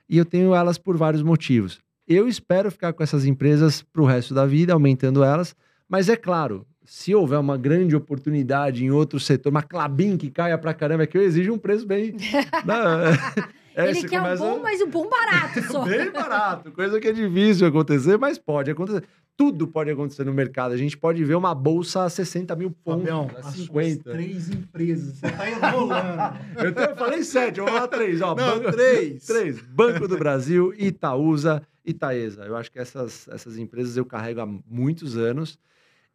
[0.09, 1.79] E eu tenho elas por vários motivos.
[2.07, 5.55] Eu espero ficar com essas empresas para o resto da vida, aumentando elas,
[5.87, 10.57] mas é claro, se houver uma grande oportunidade em outro setor, uma Clabin que caia
[10.57, 12.13] pra caramba, é que eu exijo um preço bem.
[12.65, 13.45] né?
[13.75, 14.43] É, Ele quer começa...
[14.43, 15.85] um bom, mas um bom barato só.
[15.87, 19.03] bem barato, coisa que é difícil acontecer, mas pode acontecer.
[19.37, 20.73] Tudo pode acontecer no mercado.
[20.73, 24.11] A gente pode ver uma bolsa a 60 mil pontos, Fabião, a 50.
[24.11, 26.39] Três empresas, você tá enrolando.
[26.57, 28.19] eu, tenho, eu falei sete, eu vou falar três.
[28.19, 29.25] Ó, Não, banco, três.
[29.27, 29.61] Três.
[29.61, 32.45] Banco do Brasil, Itaúsa e Taesa.
[32.45, 35.59] Eu acho que essas, essas empresas eu carrego há muitos anos.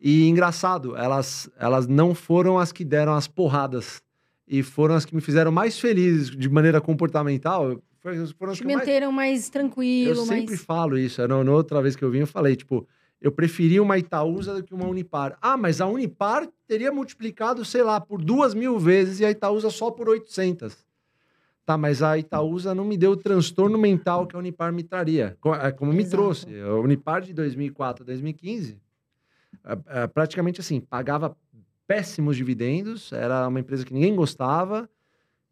[0.01, 4.03] E engraçado, elas, elas não foram as que deram as porradas
[4.47, 7.81] e foram as que me fizeram mais felizes de maneira comportamental.
[8.01, 9.33] Foram as Te manteram mais...
[9.33, 10.11] mais tranquilo.
[10.11, 10.41] Eu mais...
[10.41, 11.27] sempre falo isso.
[11.27, 12.87] Na, outra vez que eu vim, eu falei, tipo,
[13.21, 15.39] eu preferia uma Itaúsa do que uma Unipar.
[15.41, 19.71] Ah, mas a Unipar teria multiplicado, sei lá, por duas mil vezes e a Itaúsa
[19.71, 20.85] só por 800.
[21.65, 25.39] Tá, mas a Itaúsa não me deu o transtorno mental que a Unipar me traria,
[25.63, 26.17] é, como me Exato.
[26.17, 26.61] trouxe.
[26.61, 28.79] A Unipar de 2004 a 2015,
[30.13, 31.37] praticamente assim, pagava
[31.87, 34.89] péssimos dividendos, era uma empresa que ninguém gostava.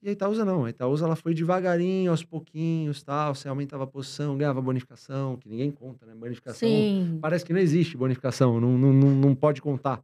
[0.03, 3.87] E a Itaúsa não, a Itaúsa ela foi devagarinho, aos pouquinhos, tal, você aumentava a
[3.87, 6.13] posição, ganhava bonificação, que ninguém conta, né?
[6.13, 7.19] Bonificação, Sim.
[7.23, 10.03] parece que não existe bonificação, não, não, não, pode contar.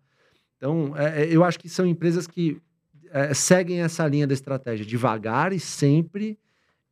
[0.57, 2.63] Então, é, é, eu acho que são empresas que
[3.11, 6.39] é, seguem essa linha da estratégia, devagar e sempre,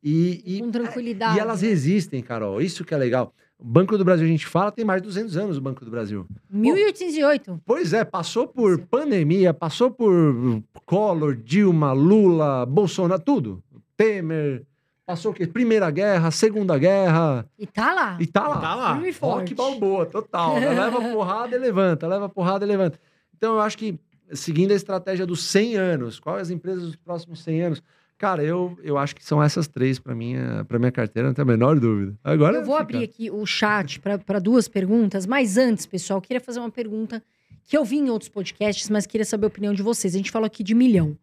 [0.03, 1.37] e, e, com tranquilidade.
[1.37, 1.69] E elas né?
[1.69, 3.33] resistem, Carol, isso que é legal.
[3.59, 5.89] O Banco do Brasil, a gente fala, tem mais de 200 anos o Banco do
[5.89, 6.27] Brasil.
[6.49, 7.61] 1808.
[7.65, 13.63] Pois é, passou por pandemia, passou por Collor, Dilma, Lula, Bolsonaro, tudo.
[13.95, 14.63] Temer,
[15.07, 15.47] passou o quê?
[15.47, 17.49] Primeira Guerra, Segunda Guerra.
[17.57, 18.17] E tá lá.
[18.19, 18.57] E tá lá.
[18.57, 18.93] E tá lá.
[18.93, 20.59] Firme Rock Balboa, total.
[20.59, 20.69] Né?
[20.69, 22.99] leva porrada e levanta, leva porrada e levanta.
[23.35, 23.99] Então, eu acho que,
[24.33, 27.83] seguindo a estratégia dos 100 anos, quais as empresas dos próximos 100 anos?
[28.17, 31.43] Cara, eu, eu acho que são essas três para minha, pra minha carteira, não tem
[31.43, 32.17] a menor dúvida.
[32.23, 32.81] Agora eu vou fica...
[32.81, 37.21] abrir aqui o chat para duas perguntas, mas antes, pessoal, eu queria fazer uma pergunta
[37.63, 40.15] que eu vi em outros podcasts, mas queria saber a opinião de vocês.
[40.15, 41.15] A gente falou aqui de milhão.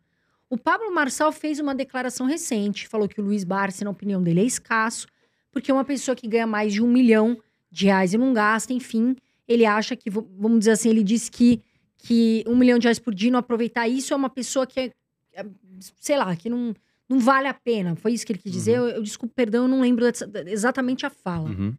[0.49, 4.43] O Pablo Marçal fez uma declaração recente, falou que o Luiz Barsi, na opinião dele,
[4.43, 5.09] é escasso,
[5.51, 7.37] porque uma pessoa que ganha mais de um milhão
[7.73, 9.17] de reais e não gasta, enfim,
[9.49, 11.61] ele acha que, vamos dizer assim, ele disse que,
[11.97, 14.93] que um milhão de reais por dia não aproveitar isso é uma pessoa que é,
[15.33, 15.45] é
[15.81, 16.75] sei lá, que não
[17.09, 17.95] não vale a pena.
[17.97, 18.81] Foi isso que ele quis dizer.
[18.81, 18.89] Uhum.
[18.89, 20.05] Eu, eu desculpe, perdão, eu não lembro
[20.47, 21.51] exatamente a fala.
[21.51, 21.75] Uhum.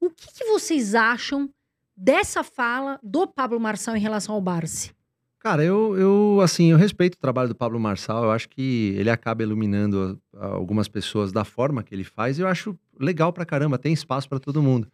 [0.00, 1.48] O que, que, vocês acham
[1.96, 4.94] dessa fala do Pablo Marçal em relação ao Barsi?
[5.38, 8.24] Cara, eu, eu, assim, eu respeito o trabalho do Pablo Marçal.
[8.24, 12.38] Eu acho que ele acaba iluminando algumas pessoas da forma que ele faz.
[12.38, 14.88] Eu acho legal pra caramba, tem espaço para todo mundo.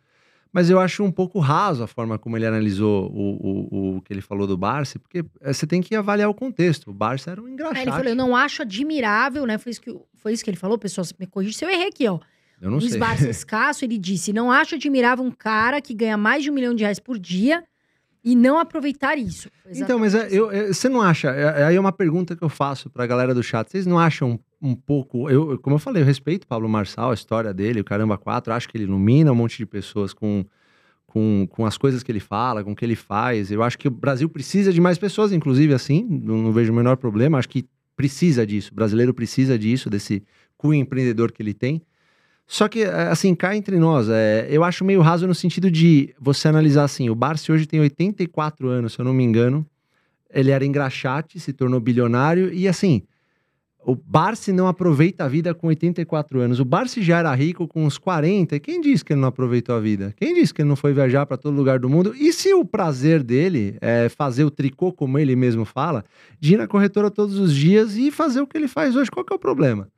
[0.52, 4.12] Mas eu acho um pouco raso a forma como ele analisou o, o, o que
[4.12, 6.90] ele falou do Barça, porque eh, você tem que avaliar o contexto.
[6.90, 7.78] O Barça era um engraxate.
[7.78, 9.56] Aí ele falou, eu não acho admirável, né?
[9.56, 12.06] Foi isso que, foi isso que ele falou, pessoal, me corrige se eu errei aqui,
[12.06, 12.20] ó.
[12.60, 13.00] Eu não Luiz sei.
[13.00, 16.74] Barça escasso, ele disse, não acho admirável um cara que ganha mais de um milhão
[16.74, 17.64] de reais por dia
[18.22, 19.48] e não aproveitar isso.
[19.74, 22.48] Então, mas é, eu, eu, você não acha, é, aí é uma pergunta que eu
[22.48, 25.28] faço pra galera do chat, vocês não acham um pouco.
[25.28, 28.52] Eu, como eu falei, eu respeito Pablo Marçal, a história dele, o Caramba 4.
[28.52, 30.44] Acho que ele ilumina um monte de pessoas com,
[31.06, 33.51] com, com as coisas que ele fala, com o que ele faz.
[33.51, 36.06] Eu acho que o Brasil precisa de mais pessoas, inclusive assim.
[36.09, 37.39] Não, não vejo o menor problema.
[37.39, 37.66] Acho que
[37.97, 38.70] precisa disso.
[38.70, 40.22] O brasileiro precisa disso, desse
[40.56, 41.82] cunho empreendedor que ele tem.
[42.47, 46.14] Só que, é, assim, cá entre nós, é, eu acho meio raso no sentido de
[46.20, 49.66] você analisar assim: o Barsi hoje tem 84 anos, se eu não me engano.
[50.34, 53.02] Ele era engraxate, se tornou bilionário, e assim,
[53.84, 56.60] o Barsi não aproveita a vida com 84 anos.
[56.60, 58.59] O Barsi já era rico com uns 40.
[58.60, 60.14] Quem disse que ele não aproveitou a vida?
[60.16, 62.14] Quem disse que ele não foi viajar para todo lugar do mundo?
[62.16, 66.04] E se o prazer dele é fazer o tricô, como ele mesmo fala,
[66.38, 69.10] de ir na corretora todos os dias e fazer o que ele faz hoje?
[69.10, 69.88] Qual que é o problema?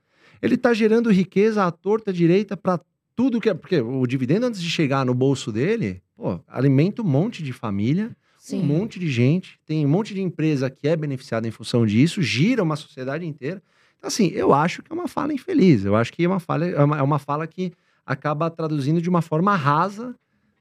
[0.40, 2.80] Ele está gerando riqueza à torta direita para
[3.14, 3.54] tudo que é.
[3.54, 8.16] Porque o dividendo, antes de chegar no bolso dele, pô, alimenta um monte de família.
[8.38, 8.60] Sim.
[8.60, 12.20] Um monte de gente, tem um monte de empresa que é beneficiada em função disso,
[12.20, 13.62] gira uma sociedade inteira.
[14.04, 15.84] Assim, eu acho que é uma fala infeliz.
[15.84, 17.72] Eu acho que é uma fala, é uma, é uma fala que
[18.04, 20.14] acaba traduzindo de uma forma rasa.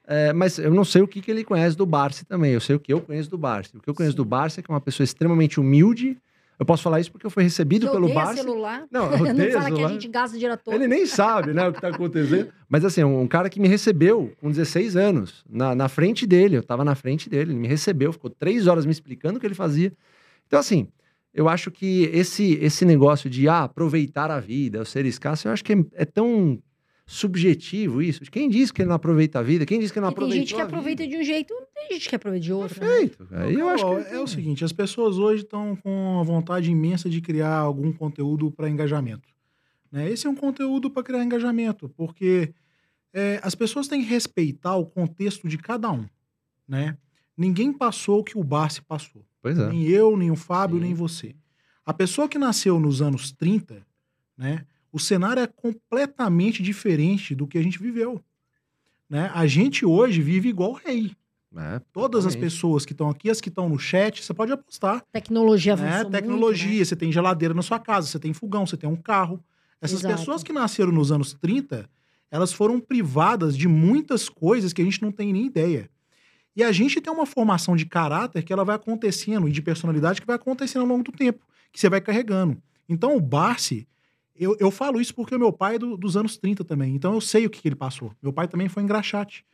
[0.06, 2.52] É, mas eu não sei o que, que ele conhece do Barsi também.
[2.52, 3.76] Eu sei o que eu conheço do Barsi.
[3.76, 4.18] O que eu conheço Sim.
[4.18, 6.18] do Barsi é que é uma pessoa extremamente humilde.
[6.58, 8.06] Eu posso falar isso porque eu fui recebido pelo
[8.36, 8.84] celular.
[8.90, 10.74] Não, eu não fala que a gente gasta diretor.
[10.74, 12.48] Ele nem sabe, né, o que está acontecendo.
[12.68, 16.56] Mas assim, um cara que me recebeu com 16 anos, na, na frente dele.
[16.56, 19.46] Eu estava na frente dele, ele me recebeu, ficou três horas me explicando o que
[19.46, 19.92] ele fazia.
[20.46, 20.86] Então, assim,
[21.34, 25.64] eu acho que esse, esse negócio de ah, aproveitar a vida, ser escasso, eu acho
[25.64, 26.62] que é, é tão
[27.06, 28.22] subjetivo isso.
[28.30, 29.66] Quem disse que ele não aproveita a vida?
[29.66, 32.08] Quem disse que não E tem aproveita gente que aproveita de um jeito, tem gente
[32.08, 32.80] que aproveita de outro.
[32.80, 32.86] né?
[32.86, 33.28] Perfeito.
[33.32, 36.70] Aí eu acho Carol, que é o seguinte, as pessoas hoje estão com a vontade
[36.70, 39.28] imensa de criar algum conteúdo para engajamento.
[39.92, 40.08] né?
[40.08, 42.54] Esse é um conteúdo para criar engajamento, porque
[43.12, 46.06] é, as pessoas têm que respeitar o contexto de cada um.
[46.66, 46.96] Né?
[47.36, 49.22] Ninguém passou o que o Barsi passou.
[49.44, 49.68] Pois é.
[49.68, 50.84] Nem eu, nem o Fábio, Sim.
[50.84, 51.34] nem você.
[51.84, 53.86] A pessoa que nasceu nos anos 30,
[54.38, 54.64] né?
[54.90, 58.22] O cenário é completamente diferente do que a gente viveu.
[59.06, 59.30] Né?
[59.34, 61.12] A gente hoje vive igual rei.
[61.54, 65.04] É, Todas as pessoas que estão aqui, as que estão no chat, você pode apostar.
[65.12, 65.88] Tecnologia Né?
[65.88, 66.84] avançou Tecnologia, muito, né?
[66.86, 69.44] você tem geladeira na sua casa, você tem fogão, você tem um carro.
[69.78, 70.16] Essas Exato.
[70.16, 71.86] pessoas que nasceram nos anos 30,
[72.30, 75.90] elas foram privadas de muitas coisas que a gente não tem nem ideia.
[76.56, 80.20] E a gente tem uma formação de caráter que ela vai acontecendo e de personalidade
[80.20, 82.56] que vai acontecendo ao longo do tempo, que você vai carregando.
[82.88, 83.88] Então o Barsi,
[84.36, 87.14] eu, eu falo isso porque o meu pai é do- dos anos 30 também, então
[87.14, 88.12] eu sei o que, que ele passou.
[88.22, 89.44] Meu pai também foi engraxate.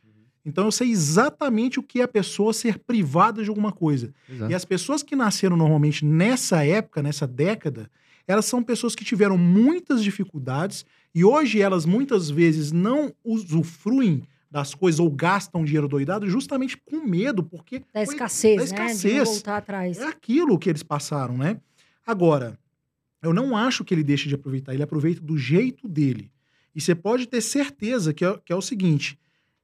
[0.43, 4.11] Então eu sei exatamente o que é a pessoa ser privada de alguma coisa.
[4.27, 4.51] Exato.
[4.51, 7.89] E as pessoas que nasceram normalmente nessa época, nessa década,
[8.27, 10.83] elas são pessoas que tiveram muitas dificuldades
[11.13, 16.97] e hoje elas muitas vezes não usufruem das coisas ou gastam dinheiro doidado justamente com
[17.05, 18.65] medo, porque Da foi- escassez, da né?
[18.67, 19.27] De não escassez.
[19.29, 19.97] voltar atrás.
[19.97, 21.57] é aquilo que eles passaram, né?
[22.05, 22.59] Agora,
[23.23, 26.29] eu não acho que ele deixe de aproveitar, ele aproveita do jeito dele.
[26.75, 29.17] E você pode ter certeza que é, que é o seguinte: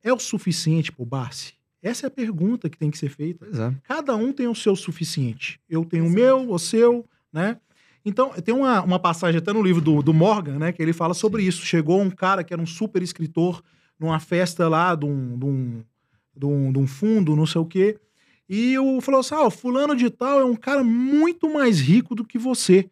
[0.03, 1.53] é o suficiente pro Barsi?
[1.81, 3.45] Essa é a pergunta que tem que ser feita.
[3.45, 3.73] É.
[3.84, 5.59] Cada um tem o seu suficiente.
[5.69, 6.22] Eu tenho o Exato.
[6.22, 7.57] meu, o seu, né?
[8.05, 10.72] Então, tem uma, uma passagem até no livro do, do Morgan, né?
[10.72, 11.65] Que ele fala sobre isso.
[11.65, 13.61] Chegou um cara que era um super escritor
[13.99, 15.83] numa festa lá de um, de um,
[16.35, 17.97] de um, de um fundo, não sei o quê.
[18.49, 22.15] E o falou assim: ah, o fulano de tal é um cara muito mais rico
[22.15, 22.89] do que você.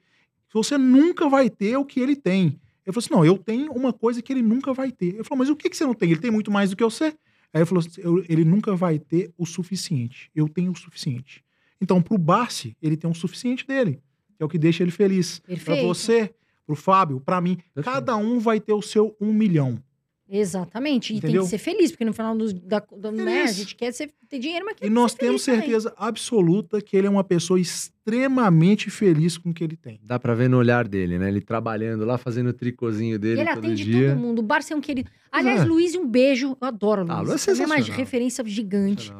[0.53, 2.59] Você nunca vai ter o que ele tem.
[2.85, 5.15] Ele falou assim: não, eu tenho uma coisa que ele nunca vai ter.
[5.15, 6.11] Ele falou, mas o que, que você não tem?
[6.11, 7.05] Ele tem muito mais do que você.
[7.53, 10.29] Aí ele falou assim: "Eu- ele nunca vai ter o suficiente.
[10.35, 11.43] Eu tenho o suficiente.
[11.79, 14.01] Então, pro Barsi, ele tem o suficiente dele.
[14.37, 15.39] Que é o que deixa ele feliz.
[15.39, 15.87] Pra Perfeito.
[15.87, 16.33] você,
[16.65, 17.83] pro Fábio, pra mim, Perfeito.
[17.85, 19.81] cada um vai ter o seu um milhão.
[20.29, 21.11] Exatamente.
[21.13, 21.43] E tem Entendeu?
[21.43, 24.39] que ser feliz, porque no final do, da, do né, a gente quer ser, ter
[24.39, 25.79] dinheiro, mas quer E nós ser temos feliz também.
[25.79, 29.99] certeza absoluta que ele é uma pessoa extremamente feliz com o que ele tem.
[30.03, 31.27] Dá pra ver no olhar dele, né?
[31.27, 34.09] Ele trabalhando lá, fazendo o tricôzinho E dele ele todo atende dia.
[34.11, 34.39] todo mundo.
[34.39, 35.09] O Barça é um querido.
[35.31, 35.65] Aliás, é.
[35.65, 36.57] Luiz, um beijo.
[36.59, 37.47] Eu adoro o Luiz.
[37.47, 39.11] Ah, Lu é uma referência gigante.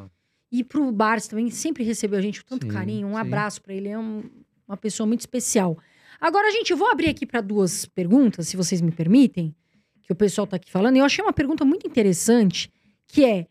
[0.52, 3.07] E pro Barça também, sempre recebeu a gente com tanto Sim, carinho.
[3.07, 3.18] Um sim.
[3.19, 3.90] abraço pra ele.
[3.90, 4.23] É um-
[4.68, 5.77] uma pessoa muito especial.
[6.19, 9.53] Agora, gente, eu vou abrir aqui para duas perguntas, se vocês me permitem,
[10.06, 10.95] que o pessoal tá aqui falando.
[10.95, 12.72] E eu achei uma pergunta muito interessante,
[13.07, 13.48] que é: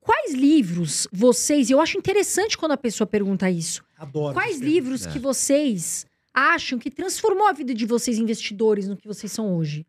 [0.00, 1.70] quais livros vocês.
[1.70, 3.82] Eu acho interessante quando a pessoa pergunta isso.
[3.98, 4.34] Adoro.
[4.34, 5.10] Quais esse livros É.
[5.10, 9.84] que vocês acham que transformou a vida de vocês, investidores, no que vocês são hoje?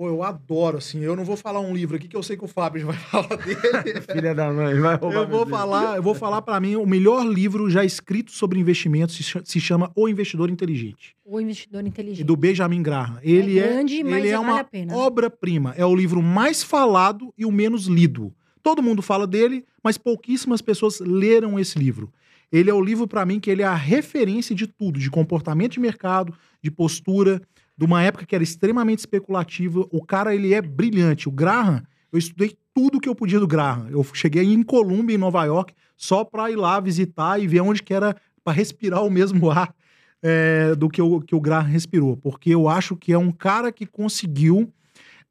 [0.00, 1.00] Pô, eu adoro, assim.
[1.00, 3.36] Eu não vou falar um livro aqui que eu sei que o Fábio vai falar
[3.36, 4.00] dele.
[4.10, 5.18] Filha da mãe, vai roubar.
[5.18, 9.14] Eu vou falar, eu vou falar para mim o melhor livro já escrito sobre investimentos
[9.14, 12.24] se se chama O Investidor Inteligente, O investidor inteligente.
[12.24, 13.18] do Benjamin Graham.
[13.22, 14.96] Ele é, grande, mas ele é vale uma a pena.
[14.96, 15.74] obra-prima.
[15.76, 18.32] É o livro mais falado e o menos lido.
[18.62, 22.10] Todo mundo fala dele, mas pouquíssimas pessoas leram esse livro.
[22.50, 25.72] Ele é o livro para mim que ele é a referência de tudo, de comportamento
[25.72, 26.32] de mercado,
[26.62, 27.42] de postura,
[27.80, 29.86] de uma época que era extremamente especulativa.
[29.90, 31.30] O cara ele é brilhante.
[31.30, 31.82] O Graham,
[32.12, 33.88] eu estudei tudo que eu podia do Graham.
[33.90, 37.82] Eu cheguei em Colômbia, em Nova York, só para ir lá visitar e ver onde
[37.82, 39.74] que era para respirar o mesmo ar
[40.22, 43.72] é, do que o, que o Graham respirou, porque eu acho que é um cara
[43.72, 44.70] que conseguiu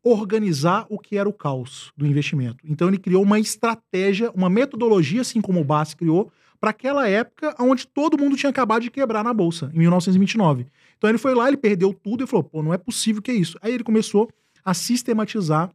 [0.04, 2.64] organizar o que era o caos do investimento.
[2.66, 7.56] Então ele criou uma estratégia, uma metodologia, assim como o Bass criou, para aquela época
[7.60, 10.68] onde todo mundo tinha acabado de quebrar na bolsa, em 1929.
[10.98, 13.34] Então ele foi lá, ele perdeu tudo e falou: pô, não é possível que é
[13.34, 13.58] isso.
[13.62, 14.30] Aí ele começou
[14.64, 15.70] a sistematizar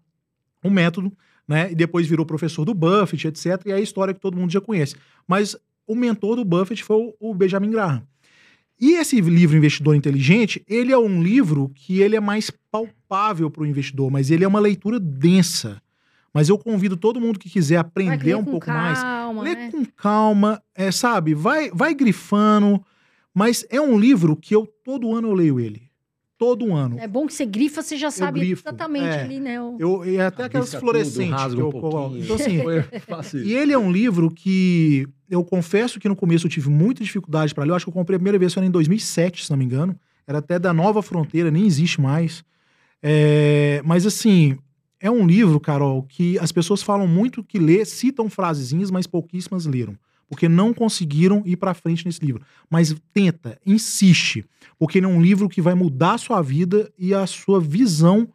[0.63, 1.13] o método,
[1.49, 1.73] né?
[1.73, 3.63] E depois virou professor do Buffett, etc.
[3.67, 4.97] E é a história que todo mundo já conhece.
[5.27, 5.57] Mas
[5.87, 8.03] o mentor do Buffett foi o Benjamin Graham.
[8.81, 13.63] E esse livro Investidor Inteligente, ele é um livro que ele é mais palpável para
[13.63, 15.81] o investidor, mas ele é uma leitura densa.
[16.35, 19.71] Mas eu convido todo mundo que quiser aprender um pouco mais, calma, lê né?
[19.71, 21.33] com calma, é, sabe?
[21.33, 22.85] Vai, vai grifando,
[23.33, 25.85] mas é um livro que eu todo ano eu leio ele.
[26.37, 26.99] Todo ano.
[26.99, 29.23] É bom que você grifa, você já sabe grifo, exatamente é.
[29.23, 29.63] ali, né?
[29.63, 32.17] o- Eu, e até aquelas fluorescentes tudo, que eu um coloco.
[32.17, 32.59] Então, assim,
[33.45, 37.55] e ele é um livro que eu confesso que no começo eu tive muita dificuldade
[37.55, 37.71] para ler.
[37.71, 39.97] Eu acho que eu comprei a primeira vez em 2007, se não me engano.
[40.27, 42.45] Era até da Nova Fronteira, nem existe mais.
[43.01, 44.59] É, mas assim,
[45.05, 49.67] é um livro, Carol, que as pessoas falam muito que lê, citam frasezinhas, mas pouquíssimas
[49.67, 49.99] leram.
[50.27, 52.41] Porque não conseguiram ir para frente nesse livro.
[52.71, 54.47] Mas tenta, insiste.
[54.79, 58.27] Porque ele é um livro que vai mudar a sua vida e a sua visão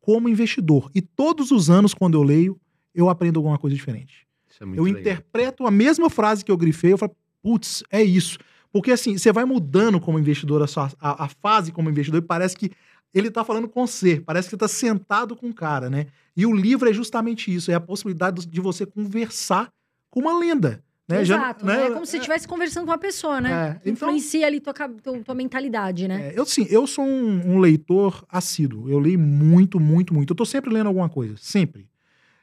[0.00, 0.90] como investidor.
[0.92, 2.60] E todos os anos, quando eu leio,
[2.92, 4.26] eu aprendo alguma coisa diferente.
[4.50, 5.00] Isso é eu legal.
[5.00, 8.36] interpreto a mesma frase que eu grifei, eu falo, putz, é isso.
[8.72, 12.26] Porque assim, você vai mudando como investidor a, sua, a, a fase como investidor e
[12.26, 12.72] parece que
[13.18, 16.06] ele tá falando com você, parece que você tá sentado com o cara, né?
[16.36, 19.70] E o livro é justamente isso, é a possibilidade de você conversar
[20.10, 20.82] com uma lenda.
[21.08, 21.24] Né?
[21.24, 21.64] Já- Exato.
[21.64, 21.86] né?
[21.86, 23.52] É como se você estivesse conversando com uma pessoa, né?
[23.84, 26.28] É, então- Influencia ali tua, tua, tua mentalidade, né?
[26.34, 28.90] É, eu sim, eu sou um, um leitor assíduo.
[28.90, 30.32] Eu leio muito, muito, muito.
[30.32, 31.88] Eu tô sempre lendo alguma coisa, sempre.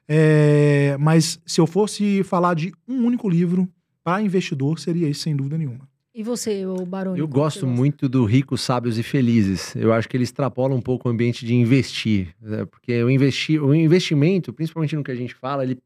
[0.07, 3.67] É, mas se eu fosse falar de um único livro
[4.03, 5.87] para investidor, seria esse, sem dúvida nenhuma.
[6.15, 7.19] E você, o Baroni?
[7.19, 9.75] Eu gosto muito do Ricos, Sábios e Felizes.
[9.75, 12.35] Eu acho que ele extrapola um pouco o ambiente de investir.
[12.39, 12.65] né?
[12.65, 15.79] Porque o, investi o investimento, principalmente no que a gente fala, ele,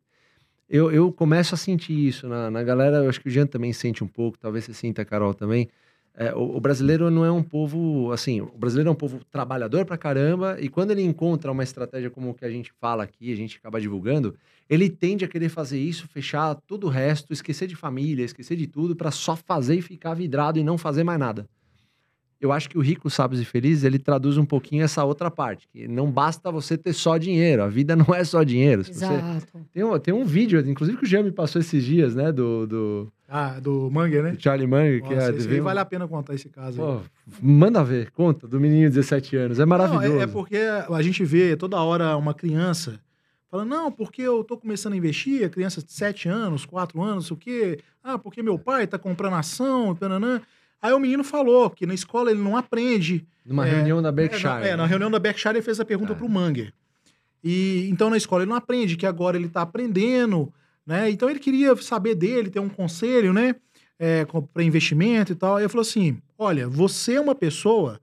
[0.70, 2.98] eu, eu começo a sentir isso na, na galera.
[2.98, 5.70] Eu acho que o Jean também sente um pouco, talvez você sinta, a Carol, também.
[6.20, 9.86] É, o, o brasileiro não é um povo, assim, o brasileiro é um povo trabalhador
[9.86, 13.32] pra caramba, e quando ele encontra uma estratégia como o que a gente fala aqui,
[13.32, 14.36] a gente acaba divulgando,
[14.68, 18.66] ele tende a querer fazer isso, fechar todo o resto, esquecer de família, esquecer de
[18.66, 21.48] tudo, pra só fazer e ficar vidrado e não fazer mais nada.
[22.40, 25.68] Eu acho que o Rico, Sábios e Felizes, ele traduz um pouquinho essa outra parte,
[25.68, 28.84] que não basta você ter só dinheiro, a vida não é só dinheiro.
[28.84, 29.66] Se você- Exato.
[29.74, 32.68] Tem, um, tem um vídeo, inclusive que o Jean me passou esses dias, né, do,
[32.68, 34.32] do, Ah, do Manger, né?
[34.34, 35.36] do Charlie Munger, que Nossa, é...
[35.36, 36.80] esse aí vale a pena contar esse caso.
[36.80, 36.88] aí.
[36.88, 37.02] Pô,
[37.42, 39.60] manda ver, conta, do menino de 17 anos.
[39.60, 40.08] É maravilhoso.
[40.14, 43.00] Não, é, é porque a gente vê toda hora uma criança
[43.50, 47.16] falando, não, porque eu tô começando a investir, a criança de 7 anos, 4 anos,
[47.16, 47.80] não sei o quê.
[48.04, 50.40] Ah, porque meu pai tá comprando ação, tananã.
[50.82, 53.28] Aí o menino falou que na escola ele não aprende.
[53.46, 54.44] Numa É, reunião da É, Berkshire.
[54.48, 56.16] na, é, na reunião da Berkshire ele fez a pergunta É.
[56.16, 56.74] pro Manger.
[57.44, 60.54] E então na escola ele não aprende, que agora ele tá aprendendo,
[60.86, 61.10] né?
[61.10, 63.56] Então ele queria saber dele, ter um conselho, né?
[64.00, 65.56] É, para investimento e tal.
[65.56, 68.00] Aí ele falou assim: olha, você é uma pessoa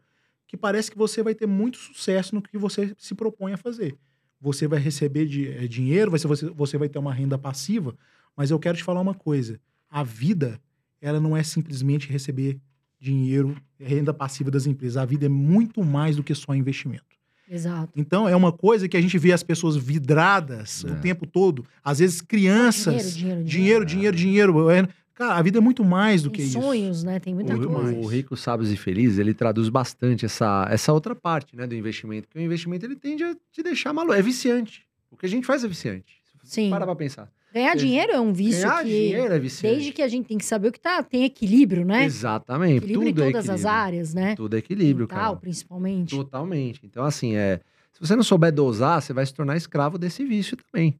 [0.46, 3.96] que parece que você vai ter muito sucesso no que você se propõe a fazer.
[4.40, 7.94] Você vai receber de, eh, dinheiro, vai ser, você, você vai ter uma renda passiva,
[8.36, 9.60] mas eu quero te falar uma coisa:
[9.90, 10.60] a vida,
[11.06, 12.58] ela não é simplesmente receber
[12.98, 14.96] dinheiro, renda passiva das empresas.
[14.96, 17.04] A vida é muito mais do que só investimento.
[17.50, 17.92] Exato.
[17.94, 20.90] Então, é uma coisa que a gente vê as pessoas vidradas É.
[20.90, 21.64] o tempo todo.
[21.84, 23.14] Às vezes, crianças.
[23.14, 24.70] Dinheiro, dinheiro, Dinheiro, dinheiro, dinheiro.
[24.70, 26.60] É, Cara, a vida é muito mais do que Tem isso.
[26.60, 27.20] sonhos, né?
[27.20, 27.70] Tem muita O, coisa.
[27.92, 27.96] mais.
[28.04, 32.26] o Rico, Sábios e Felizes, ele traduz bastante essa, essa outra parte né, do investimento.
[32.26, 34.14] Porque o investimento ele tende a te deixar maluco.
[34.14, 34.82] É viciante.
[35.12, 36.16] O que a gente faz é viciante.
[36.42, 36.68] Sim.
[36.68, 37.30] Para pra pensar.
[37.54, 39.74] Ganhar dinheiro é um vício Ganhar que, dinheiro é viciante.
[39.76, 42.04] desde que a gente tem que saber o que tá, tem equilíbrio, né?
[42.04, 42.78] Exatamente.
[42.78, 43.70] Equilíbrio Tudo em é todas as equilíbrio.
[43.70, 44.34] áreas, né?
[44.34, 45.36] Tudo é equilíbrio, Mental, cara.
[45.36, 46.10] principalmente.
[46.16, 46.80] Totalmente.
[46.84, 47.60] Então, assim, é.
[47.92, 50.98] Se você não souber dosar, você vai se tornar escravo desse vício também.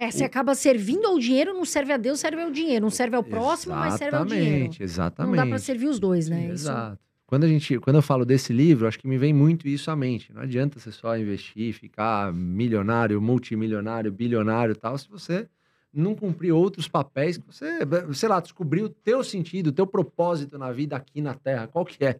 [0.00, 2.82] É, você acaba servindo ao dinheiro, não serve a Deus, serve ao dinheiro.
[2.82, 4.48] Não serve ao próximo, mas serve ao dinheiro.
[4.48, 5.36] Exatamente, exatamente.
[5.36, 6.46] Não dá pra servir os dois, né?
[6.46, 6.98] Isso- Exato.
[7.24, 9.94] Quando, a gente, quando eu falo desse livro, acho que me vem muito isso à
[9.96, 10.32] mente.
[10.34, 15.46] Não adianta você só investir, ficar milionário, multimilionário, bilionário e tal, se você
[15.92, 17.78] não cumprir outros papéis que você,
[18.14, 21.84] sei lá, descobrir o teu sentido, o teu propósito na vida aqui na Terra, qual
[21.84, 22.18] que é.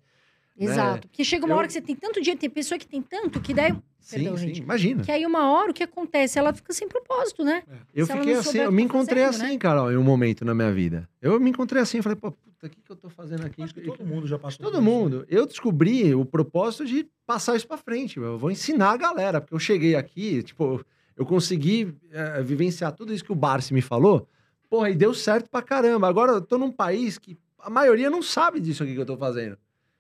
[0.59, 1.09] Exato.
[1.09, 3.41] Porque chega uma Eu- hora que você tem tanto dinheiro, tem pessoa que tem tanto,
[3.41, 3.73] que daí.
[3.99, 4.61] Sim, Perdão, sim, gente.
[4.61, 5.03] imagina.
[5.03, 6.39] Que aí uma hora o que acontece?
[6.39, 7.63] Ela fica sem propósito, né?
[7.95, 9.59] Eu se fiquei assim, eu me encontrei fazendo, assim, né?
[9.59, 11.09] Carol, em um momento na minha vida.
[11.21, 13.63] Eu me encontrei assim, falei, pô, puta, o que, que eu tô fazendo aqui?
[13.63, 14.63] Acho que todo mundo já passou.
[14.67, 14.83] Todo isso.
[14.83, 15.25] mundo.
[15.29, 18.19] Eu descobri o propósito de passar isso pra frente.
[18.19, 20.85] Eu vou ensinar a galera, porque eu cheguei aqui, tipo,
[21.17, 24.29] eu consegui eh, vivenciar tudo isso que o Barsi me falou.
[24.69, 26.09] Porra, e deu certo pra caramba.
[26.09, 29.17] Agora eu tô num país que a maioria não sabe disso aqui que eu tô
[29.17, 29.57] fazendo.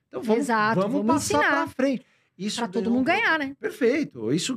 [0.09, 1.51] Então vamos, Exato, vamos, vamos passar ensinar.
[1.51, 2.05] pra frente.
[2.37, 3.55] Isso Pra todo mundo ganhar, né?
[3.61, 4.33] Perfeito.
[4.33, 4.57] Isso,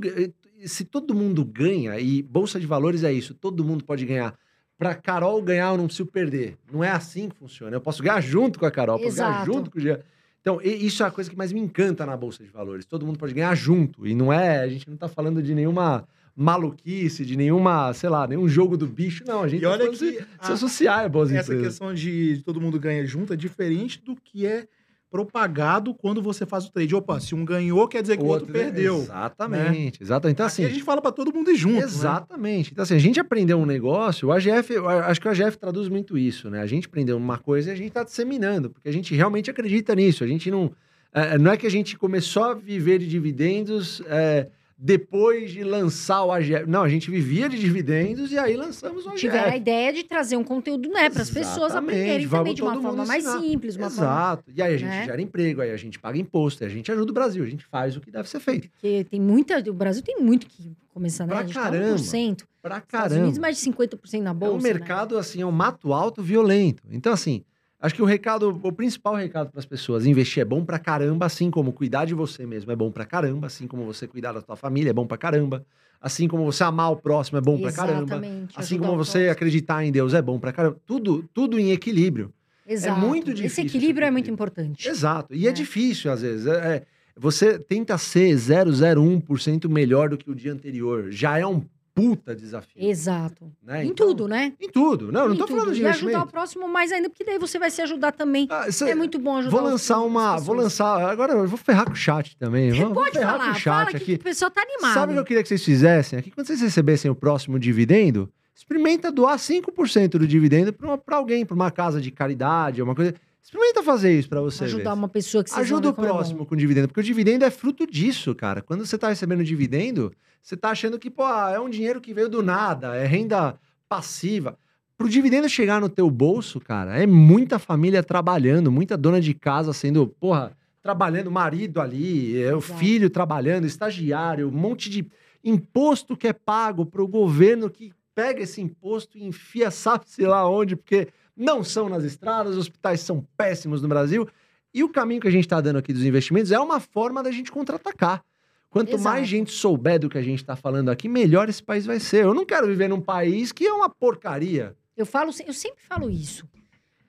[0.66, 4.34] se todo mundo ganha, e Bolsa de Valores é isso, todo mundo pode ganhar.
[4.78, 6.58] Pra Carol ganhar, eu não preciso perder.
[6.72, 7.76] Não é assim que funciona.
[7.76, 10.00] Eu posso ganhar junto com a Carol, posso ganhar junto com o Jean.
[10.42, 12.86] Então, isso é a coisa que mais me encanta na Bolsa de Valores.
[12.86, 14.06] Todo mundo pode ganhar junto.
[14.06, 18.28] E não é, a gente não tá falando de nenhuma maluquice, de nenhuma, sei lá,
[18.28, 19.24] nenhum jogo do bicho.
[19.28, 21.44] Não, a gente E tá olha falando que de a- se associar a boas essa
[21.54, 21.68] empresas.
[21.68, 24.68] questão de todo mundo ganha junto é diferente do que é
[25.10, 26.94] propagado quando você faz o trade.
[26.94, 28.98] Opa, se um ganhou, quer dizer que o outro, perdeu.
[28.98, 30.34] Exatamente, exatamente.
[30.34, 31.76] Então, Aqui assim, a gente fala pra todo mundo ir junto.
[31.78, 31.84] né?
[31.84, 32.72] Exatamente.
[32.74, 34.76] Então, assim, a gente aprendeu um negócio, o AGF,
[35.06, 36.60] acho que o AGF traduz muito isso, né?
[36.62, 39.96] A gente aprendeu uma coisa e a gente está disseminando, porque a gente realmente acredita
[39.96, 40.22] nisso.
[40.24, 40.70] A gente não.
[41.14, 46.24] é, não é que a gente começou a viver de dividendos é, depois de lançar
[46.26, 46.66] o AGF.
[46.68, 49.22] Não, a gente vivia de dividendos e aí lançamos o AGF.
[49.22, 51.10] Tiveram a ideia de trazer um conteúdo, né?
[51.10, 53.42] Para as pessoas aprenderem também de uma forma mais ensinar.
[53.42, 54.12] simples, uma forma.
[54.12, 54.52] Exato.
[54.54, 55.06] E aí a gente né?
[55.06, 57.66] gera emprego, aí a gente paga imposto, aí a gente ajuda o Brasil, a gente
[57.66, 58.70] faz o que deve ser feito.
[58.70, 59.58] Porque tem muita.
[59.70, 61.30] O Brasil tem muito que começar, né?
[61.30, 61.96] Pra a gente caramba.
[61.96, 62.44] tá 1%.
[62.62, 63.22] Pra Estados caramba.
[63.22, 64.54] Unidos, mais de 50% na É bolsa.
[64.56, 64.64] um né?
[64.64, 66.84] mercado, assim, é um mato alto violento.
[66.92, 67.44] Então, assim,
[67.86, 71.28] Acho que o recado, o principal recado para as pessoas, investir é bom pra caramba,
[71.28, 74.42] assim como cuidar de você mesmo é bom pra caramba, assim como você cuidar da
[74.42, 75.64] sua família é bom pra caramba,
[76.02, 78.20] assim como você amar o próximo é bom pra caramba,
[78.56, 80.78] assim como você acreditar em Deus é bom pra caramba.
[80.84, 82.34] Tudo, tudo em equilíbrio.
[82.68, 83.00] Exato.
[83.00, 84.34] muito Esse difícil equilíbrio esse é muito equilíbrio.
[84.34, 84.90] importante.
[84.90, 85.36] Exato.
[85.36, 85.54] E é, É.
[85.54, 86.48] difícil, às vezes.
[86.48, 86.84] É- é-
[87.16, 91.12] você tenta ser 001% melhor do que o dia anterior.
[91.12, 91.64] Já é um
[91.96, 92.74] puta desafio.
[92.76, 93.50] Exato.
[93.64, 93.84] né?
[93.86, 94.52] Em Então- tudo, né?
[94.62, 95.12] Em tudo.
[95.12, 95.58] Não, não tô tudo.
[95.58, 96.32] falando de E ajudar o investimento.
[96.32, 98.48] próximo mais ainda, porque daí você vai se ajudar também.
[98.52, 100.38] Ah, cê- É muito bom ajudar Vou lançar uma.
[100.38, 101.02] Vou lançar.
[101.10, 102.72] Agora eu vou ferrar com o chat também.
[102.72, 104.14] Vou, vou Pode ferrar falar, com o chat fala que aqui.
[104.16, 104.94] o pessoal tá animado.
[104.94, 106.32] Sabe o que eu queria que vocês fizessem aqui?
[106.32, 111.72] Quando vocês recebessem o próximo dividendo, experimenta doar 5% do dividendo para alguém, para uma
[111.72, 113.16] casa de caridade, uma coisa.
[113.46, 114.64] Experimenta fazer isso para você.
[114.64, 114.98] Ajudar ver.
[114.98, 117.86] uma pessoa que vocês Ajuda o é próximo com dividendo, porque o dividendo é fruto
[117.86, 118.60] disso, cara.
[118.60, 120.12] Quando você tá recebendo dividendo,
[120.42, 123.56] você tá achando que, pô, ah, é um dinheiro que veio do nada, é renda
[123.88, 124.58] passiva.
[124.98, 129.74] Pro dividendo chegar no teu bolso, cara, é muita família trabalhando, muita dona de casa
[129.74, 135.06] sendo, porra, trabalhando, marido ali, é, o filho trabalhando, estagiário, um monte de
[135.44, 140.76] imposto que é pago pro governo que pega esse imposto e enfia sabe-se lá onde,
[140.76, 144.28] porque não são nas estradas, os hospitais são péssimos no Brasil.
[144.74, 147.32] E o caminho que a gente está dando aqui dos investimentos é uma forma da
[147.32, 148.24] gente contra-atacar.
[148.70, 149.04] Quanto Exato.
[149.04, 152.26] mais gente souber do que a gente está falando aqui, melhor esse país vai ser.
[152.26, 154.76] Eu não quero viver num país que é uma porcaria.
[154.98, 156.46] Eu falo, eu sempre falo isso.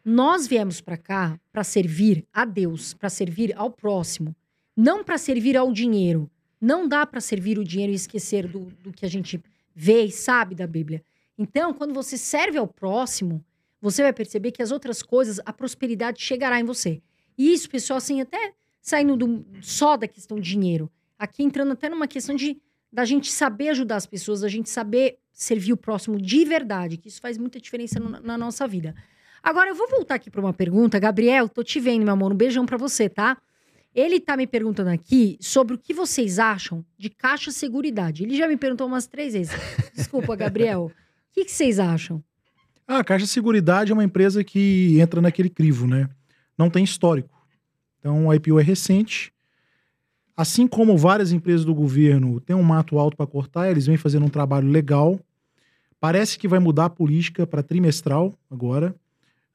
[0.05, 4.35] Nós viemos para cá para servir a Deus, para servir ao próximo,
[4.77, 6.31] não para servir ao dinheiro.
[6.61, 9.43] Não dá para servir o dinheiro e esquecer do, do que a gente
[9.75, 11.03] vê e sabe da Bíblia.
[11.37, 13.45] Então, quando você serve ao próximo,
[13.91, 17.01] você vai perceber que as outras coisas, a prosperidade chegará em você.
[17.39, 21.89] E isso, pessoal, assim, até saindo do- só da questão de dinheiro, aqui entrando até
[21.89, 22.61] numa questão de
[22.93, 27.09] da gente saber ajudar as pessoas, da gente saber servir o próximo de verdade, que
[27.09, 28.95] isso faz muita diferença no- na nossa vida.
[29.43, 30.99] Agora, eu vou voltar aqui para uma pergunta.
[30.99, 32.33] Gabriel, tô te vendo, meu amor.
[32.33, 33.37] Um beijão para você, tá?
[33.95, 38.25] Ele tá me perguntando aqui sobre o que vocês acham de caixa seguridade.
[38.25, 39.53] Ele já me perguntou umas três vezes.
[39.95, 40.91] Desculpa, Gabriel.
[41.31, 42.25] O que, que vocês acham?
[42.87, 46.09] Ah, a Caixa Seguridade é uma empresa que entra naquele crivo, né?
[46.57, 47.31] Não tem histórico.
[47.99, 49.33] Então, o IPO é recente.
[50.37, 54.27] Assim como várias empresas do governo têm um mato alto para cortar, eles vêm fazendo
[54.27, 55.19] um trabalho legal.
[55.99, 58.95] Parece que vai mudar a política para trimestral agora.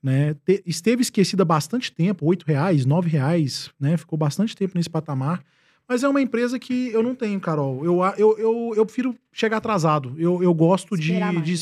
[0.03, 0.33] Né?
[0.45, 3.95] Te- esteve esquecida bastante tempo, 8 reais, R$ reais, né?
[3.95, 5.43] Ficou bastante tempo nesse patamar.
[5.87, 7.85] Mas é uma empresa que eu não tenho, Carol.
[7.85, 10.15] Eu, a- eu, eu, eu prefiro chegar atrasado.
[10.17, 11.57] Eu, eu gosto de, Esperar mais, de né?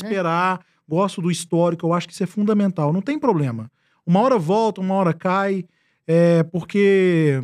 [0.90, 2.92] Gosto do histórico, eu acho que isso é fundamental.
[2.92, 3.70] Não tem problema.
[4.04, 5.64] Uma hora volta, uma hora cai,
[6.06, 7.40] é, porque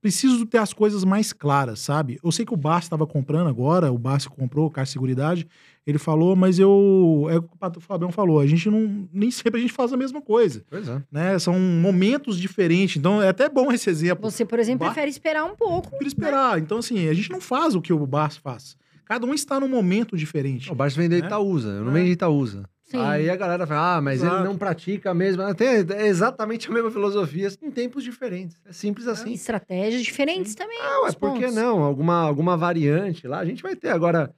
[0.00, 2.18] preciso ter as coisas mais claras, sabe?
[2.22, 5.46] Eu sei que o Barça estava comprando agora, o Barça comprou, Caixa Seguridade,
[5.86, 7.26] ele falou, mas eu.
[7.30, 9.08] É o que o Fabião falou, a gente não.
[9.12, 11.00] Nem sempre a gente faz a mesma coisa, Pois é.
[11.12, 11.38] né?
[11.38, 14.30] São momentos diferentes, então é até bom esse exemplo.
[14.30, 15.88] Você, por exemplo, Ba- prefere esperar um pouco.
[15.90, 16.58] Prefiro esperar.
[16.58, 18.76] Então, assim, a gente não faz o que o Barça faz.
[19.04, 20.70] Cada um está num momento diferente.
[20.70, 21.26] O Barça vende Né?
[21.26, 21.94] Itaúsa, eu não É.
[21.94, 22.64] vendo Itaúsa.
[22.84, 22.98] Sim.
[22.98, 24.36] Aí a galera fala, ah, mas Exato.
[24.36, 25.54] ele não pratica a mesma.
[25.54, 28.56] Tem é exatamente a mesma filosofia em tempos diferentes.
[28.64, 29.32] É simples assim.
[29.32, 30.78] Estratégias diferentes também.
[30.80, 31.82] Ah, os por que não?
[31.82, 33.88] Alguma, alguma variante lá, a gente vai ter.
[33.88, 34.34] Agora,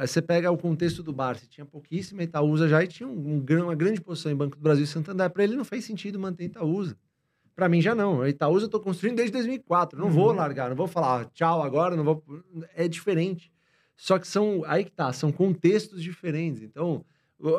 [0.00, 3.64] você pega o contexto do Barça, tinha pouquíssima Itaúsa já e tinha um, um gran-
[3.64, 5.30] uma grande posição em Banco do Brasil e Santander.
[5.30, 6.96] Para ele não fez sentido manter Itaúsa.
[7.54, 8.26] Para mim já não.
[8.26, 9.96] Itaúsa eu tô construindo desde 2004.
[9.98, 10.34] Não vou Uhum.
[10.36, 12.22] largar, não vou falar ah, tchau agora, não vou.
[12.74, 13.52] É diferente.
[13.96, 14.62] Só que são.
[14.66, 16.62] Aí que tá, são contextos diferentes.
[16.62, 17.04] Então,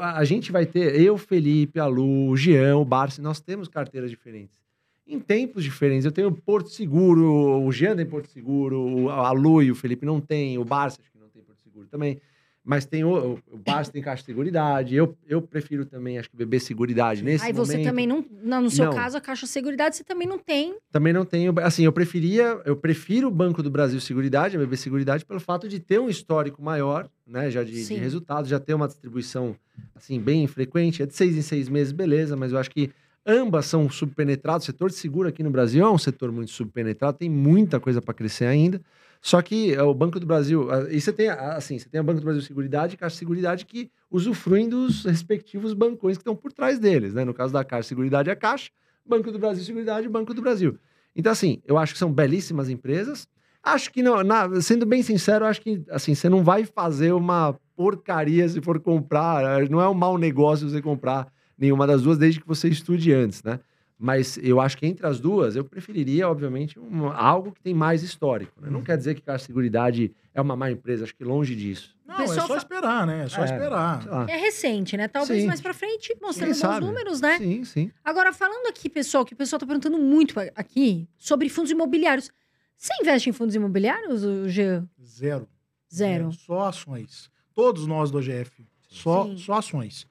[0.02, 4.10] a, gente vai ter, eu, Felipe, a Lu, o Jean, o Barça, nós temos carteiras
[4.10, 4.60] diferentes.
[5.08, 6.06] Em tempos diferentes.
[6.06, 10.20] Eu tenho Porto Seguro, o Jean tem Porto Seguro, a Lu e o Felipe não
[10.20, 12.20] tem, o Barça acho que não tem Porto Seguro também.
[12.66, 14.96] Mas tem o, o Barça tem Caixa de Seguridade.
[14.96, 17.88] Eu, eu prefiro também, acho que beber Seguridade nesse Aí você momento.
[17.88, 18.62] também não, não.
[18.62, 18.94] No seu Não.
[18.94, 20.76] caso, a Caixa Seguridade, você também não tem.
[20.92, 21.54] Também não tenho.
[21.62, 22.60] Assim, eu preferia.
[22.66, 26.10] Eu prefiro o Banco do Brasil Seguridade, a BB Seguridade, pelo fato de ter um
[26.10, 27.52] histórico maior, né?
[27.52, 29.56] Já de, de resultados, já ter uma distribuição
[29.94, 31.04] assim, bem frequente.
[31.04, 32.90] É de seis em seis meses, beleza, mas eu acho que
[33.24, 34.66] ambas são subpenetrados.
[34.66, 38.02] O setor de seguro aqui no Brasil é um setor muito subpenetrado, tem muita coisa
[38.02, 38.82] para crescer ainda.
[39.26, 42.20] Só que é, o Banco do Brasil, e você tem, assim, você tem o Banco
[42.20, 46.54] do Brasil Seguridade e Caixa de Seguridade que usufruem dos respectivos bancões que estão por
[46.54, 47.26] trás deles, né?
[47.26, 48.70] No caso da Caixa de Seguridade, a Caixa,
[49.04, 50.78] Banco do Brasil Seguridade Banco do Brasil.
[51.16, 53.28] Então, assim, eu acho que são belíssimas empresas.
[53.64, 57.56] Acho que, não, na- sendo bem sincero, acho que, assim, você não vai fazer uma
[57.76, 59.64] porcaria se for comprar.
[59.64, 63.12] eh, Não é um mau negócio você comprar nenhuma das duas, desde que você estude
[63.12, 63.60] antes, né?
[63.98, 68.04] Mas eu acho que entre as duas, eu preferiria, obviamente, um, algo que tem mais
[68.04, 68.60] histórico.
[68.62, 68.70] Né?
[68.70, 68.84] Não Uhum.
[68.86, 71.96] quer dizer que a Seguridade é uma má empresa, acho que longe disso.
[72.06, 73.24] Não, é só fa- esperar, né?
[73.24, 74.28] É só É, esperar.
[74.30, 75.08] É recente, né?
[75.08, 75.48] Talvez Sim.
[75.48, 76.86] mais pra frente, mostrando Quem bons sabe?
[76.86, 77.38] números, né?
[77.38, 77.92] Sim, sim.
[78.04, 82.30] Agora, falando aqui, pessoal, que o pessoal tá perguntando muito aqui sobre fundos imobiliários.
[82.76, 84.86] Você investe em fundos imobiliários, o Jean?
[85.02, 85.48] Zero.
[85.92, 86.32] Zero.
[86.34, 87.32] Só ações.
[87.54, 88.66] Todos nós do OGF.
[88.90, 89.38] Só, Sim.
[89.38, 90.06] só ações.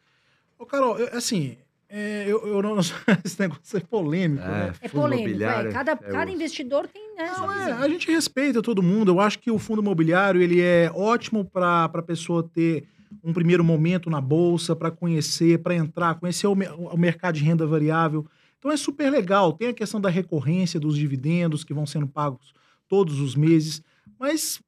[0.59, 1.59] Ô, Carol, eu- assim,
[1.97, 2.77] é, eu, eu não.
[3.25, 4.73] Esse negócio é polêmico, né?
[4.81, 5.73] É fundo polêmico, imobiliário é.
[5.73, 6.35] Cada, é cada osso.
[6.35, 7.33] investidor tem, né?
[7.37, 9.12] Não, é, a gente respeita todo mundo.
[9.12, 12.89] Eu acho que o fundo imobiliário ele é ótimo para a pessoa ter
[13.23, 17.65] um primeiro momento na bolsa, para conhecer, para entrar, conhecer o, o mercado de renda
[17.65, 18.27] variável.
[18.59, 19.53] Então é super legal.
[19.53, 22.53] Tem a questão da recorrência dos dividendos que vão sendo pagos
[22.89, 23.81] todos os meses.
[24.19, 24.61] Mas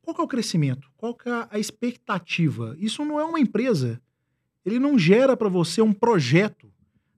[0.00, 0.88] qual que é o crescimento?
[0.96, 2.74] Qual que é a expectativa?
[2.78, 4.00] Isso não é uma empresa.
[4.66, 6.66] Ele não gera para você um projeto.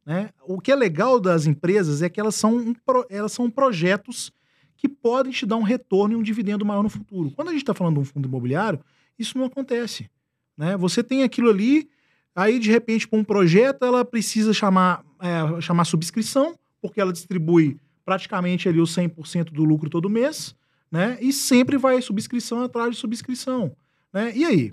[0.04, 0.30] Né?
[0.46, 4.30] O que é legal das empresas é que elas são, um pro- elas são projetos
[4.76, 7.30] que podem te dar um retorno e um dividendo maior no futuro.
[7.32, 8.78] Quando a gente está falando de um fundo imobiliário,
[9.18, 10.08] isso não acontece.
[10.56, 10.76] Né?
[10.76, 11.88] Você tem aquilo ali,
[12.34, 17.76] aí de repente, para um projeto, ela precisa chamar, é, chamar subscrição, porque ela distribui
[18.04, 20.54] praticamente ali os 100% do lucro todo mês,
[20.90, 21.18] né?
[21.20, 23.76] E sempre vai subscrição atrás de subscrição,
[24.12, 24.32] né?
[24.34, 24.72] E aí?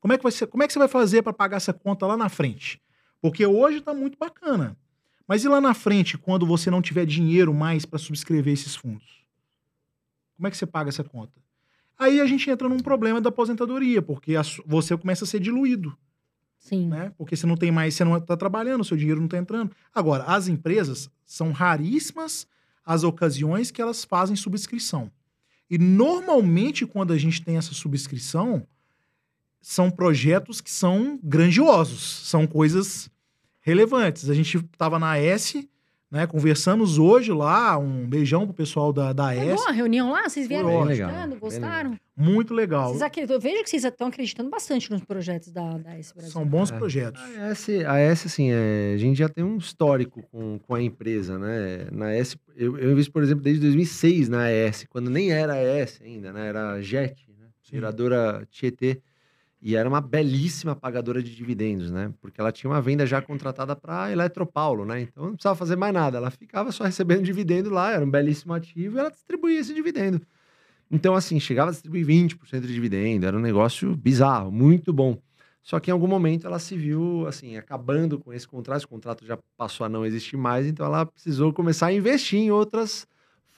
[0.00, 2.06] Como é que, vai ser, como é que você vai fazer para pagar essa conta
[2.06, 2.80] lá na frente?
[3.20, 4.76] Porque hoje está muito bacana.
[5.28, 9.24] Mas e lá na frente, quando você não tiver dinheiro mais para subscrever esses fundos?
[10.36, 11.38] Como é que você paga essa conta?
[11.98, 15.94] Aí a gente entra num problema da aposentadoria, porque a você começa a ser diluído,
[16.58, 16.88] Sim.
[16.88, 17.12] né?
[17.18, 19.70] Porque você não tem mais, você não está trabalhando, seu dinheiro não está entrando.
[19.94, 22.48] Agora, as empresas são raríssimas
[22.84, 25.12] as ocasiões que elas fazem subscrição.
[25.68, 28.66] E normalmente, quando a gente tem essa subscrição,
[29.60, 33.10] são projetos que são grandiosos, são coisas
[33.60, 34.30] relevantes.
[34.30, 35.68] A gente estava na S,
[36.10, 36.26] né?
[36.26, 39.54] Conversamos hoje lá, um beijão pro pessoal da, da S.
[39.54, 40.28] boa a reunião lá?
[40.28, 41.36] Vocês vieram Foi acreditando?
[41.36, 41.98] Gostaram?
[42.16, 42.88] Muito legal.
[42.88, 43.36] Vocês acreditam?
[43.36, 46.32] Eu vejo que vocês estão acreditando bastante nos projetos da, da S Brasil.
[46.32, 46.76] São bons É.
[46.78, 47.22] projetos.
[47.22, 50.82] A S, a S assim, é, a gente já tem um histórico com, com a
[50.82, 51.86] empresa, né?
[51.92, 56.02] Na S, eu, eu invisto, por exemplo, desde 2006 na S, quando nem era S
[56.02, 56.48] ainda, né?
[56.48, 57.46] Era JET, né?
[57.62, 59.00] Geradora Tietê.
[59.62, 62.12] E era uma belíssima pagadora de dividendos, né?
[62.20, 65.02] Porque ela tinha uma venda já contratada para Eletropaulo, né?
[65.02, 66.16] Então não precisava fazer mais nada.
[66.16, 70.20] Ela ficava só recebendo dividendo lá, era um belíssimo ativo e ela distribuía esse dividendo.
[70.90, 75.16] Então, assim, chegava a distribuir 20% de dividendo, era um negócio bizarro, muito bom.
[75.62, 79.24] Só que em algum momento ela se viu, assim, acabando com esse contrato, esse contrato
[79.24, 83.06] já passou a não existir mais, então ela precisou começar a investir em outras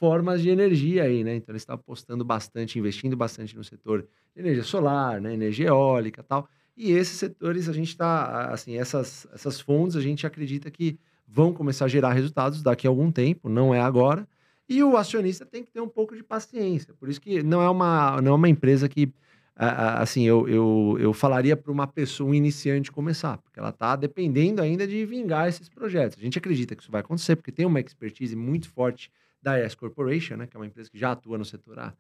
[0.03, 1.37] formas de energia aí, né?
[1.37, 4.05] Então eles estão apostando bastante, investindo bastante no setor
[4.35, 5.33] de energia solar, né?
[5.33, 6.49] Energia eólica tal.
[6.77, 11.53] E esses setores, a gente está, assim, essas, essas fontes, a gente acredita que vão
[11.53, 14.27] começar a gerar resultados daqui a algum tempo, não é agora.
[14.69, 16.93] E o acionista tem que ter um pouco de paciência.
[16.95, 19.09] Por isso que não é uma, não é uma empresa que,
[19.55, 24.61] assim, eu, eu, eu falaria para uma pessoa, um iniciante, começar, porque ela está dependendo
[24.63, 26.19] ainda de vingar esses projetos.
[26.19, 29.09] A gente acredita que isso vai acontecer, porque tem uma expertise muito forte
[29.43, 31.93] da S Corporation, né, que é uma empresa que já atua no setor há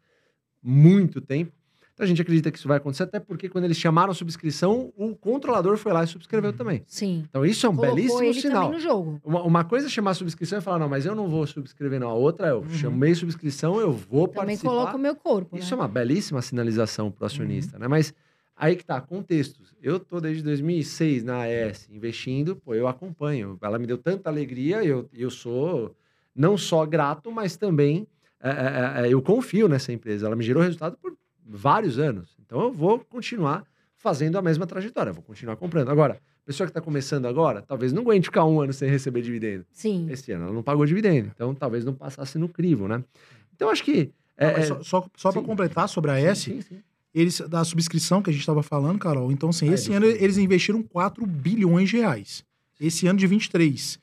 [0.62, 1.52] muito tempo.
[1.94, 4.90] Então a gente acredita que isso vai acontecer, até porque quando eles chamaram a subscrição,
[4.96, 6.82] o controlador foi lá e subscreveu também.
[6.86, 7.22] Sim.
[7.28, 8.62] Então isso é um Colocou belíssimo ele sinal.
[8.64, 9.20] também no jogo.
[9.22, 12.00] Uma, uma coisa é chamar a subscrição e falar, não, mas eu não vou subscrever,
[12.00, 12.08] não.
[12.08, 12.68] A outra é, eu Uhum.
[12.70, 14.70] chamei subscrição, eu vou Também participar.
[14.70, 15.72] coloca o meu corpo, Isso né?
[15.72, 17.86] é uma belíssima sinalização para o acionista, né?
[17.86, 18.14] Mas
[18.56, 19.74] aí que tá, contextos.
[19.82, 23.58] Eu tô desde 2006 na AES investindo, pô, eu acompanho.
[23.60, 25.94] Ela me deu tanta alegria, eu, eu sou
[26.34, 28.06] não só grato, mas também
[28.40, 30.26] é, é, é, eu confio nessa empresa.
[30.26, 32.36] Ela me gerou resultado por vários anos.
[32.44, 33.64] Então eu vou continuar
[33.96, 35.88] fazendo a mesma trajetória, eu vou continuar comprando.
[35.90, 39.22] Agora, a pessoa que está começando agora, talvez não aguente ficar um ano sem receber
[39.22, 39.64] dividendo.
[39.70, 40.08] Sim.
[40.10, 43.02] Esse ano ela não pagou dividendo, então talvez não passasse no crivo, né?
[43.54, 44.10] Então acho que.
[44.40, 46.82] Não, É, é- só só, só para completar sobre a S, Sim, sim.
[47.14, 50.06] eles, da subscrição que a gente estava falando, Carol, então assim, Ah, é esse ano
[50.06, 52.42] eles investiram 4 bilhões de reais.
[52.80, 54.00] Esse ano de 23.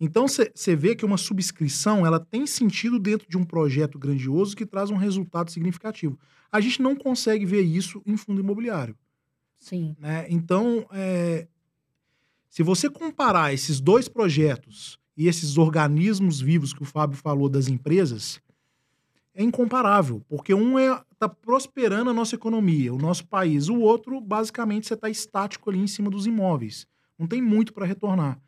[0.00, 4.64] Então você vê que uma subscrição ela tem sentido dentro de um projeto grandioso que
[4.64, 6.18] traz um resultado significativo.
[6.52, 8.96] A gente não consegue ver isso em fundo imobiliário.
[9.58, 9.96] Sim.
[9.98, 10.24] né?
[10.30, 11.48] Então, é,
[12.48, 17.66] se você comparar esses dois projetos e esses organismos vivos que o Fábio falou das
[17.66, 18.40] empresas,
[19.34, 24.20] é incomparável, porque um é tá prosperando a nossa economia, o nosso país, o outro
[24.20, 26.86] basicamente você está estático ali em cima dos imóveis,
[27.18, 28.40] não tem muito para retornar,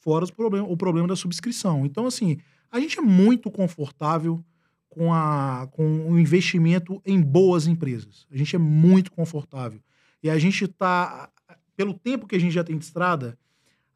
[0.00, 1.86] fora os problem o problema da subscrição.
[1.86, 2.38] Então, assim,
[2.70, 4.44] a gente é muito confortável
[4.88, 8.26] com, a, com o investimento em boas empresas.
[8.30, 9.80] A gente é muito confortável.
[10.22, 11.30] E a gente está,
[11.76, 13.38] pelo tempo que a gente já tem de estrada,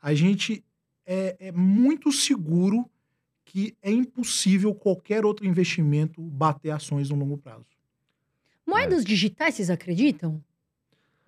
[0.00, 0.64] a gente
[1.06, 2.88] é, é muito seguro
[3.44, 7.66] que é impossível qualquer outro investimento bater ações no longo prazo.
[8.64, 10.40] Moedas digitais, vocês acreditam?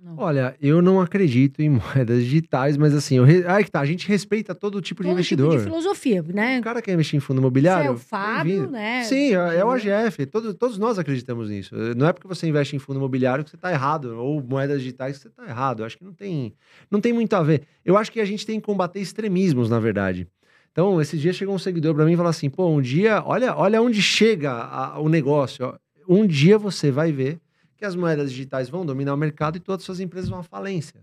[0.05, 0.17] Não.
[0.19, 3.45] Olha, eu não acredito em moedas digitais, mas assim, eu re...
[3.47, 5.51] aí que tá, a gente respeita todo tipo de Todo investidor.
[5.53, 6.59] tipo de filosofia, né?
[6.59, 7.87] O cara quer investir em fundo Você imobiliário.
[7.87, 9.05] é o Fábio, né?
[9.05, 10.27] Sim, é, é o AGF.
[10.27, 11.75] Todo, todos nós acreditamos nisso.
[11.97, 15.17] Não é porque você investe em fundo imobiliário que você está errado, ou moedas digitais
[15.19, 15.81] que você está errado.
[15.83, 16.53] Eu acho que não tem,
[16.91, 17.63] não tem muito a ver.
[17.85, 20.27] Eu acho que a gente tem que combater extremismos, na verdade.
[20.73, 23.55] Então, esses dias chegou um seguidor para mim e falou assim: pô, um dia, olha,
[23.55, 25.75] olha onde chega a- o negócio.
[26.09, 27.39] Um dia você vai ver
[27.83, 30.43] que as moedas digitais vão dominar o mercado e todas as suas empresas vão à
[30.45, 31.01] falência.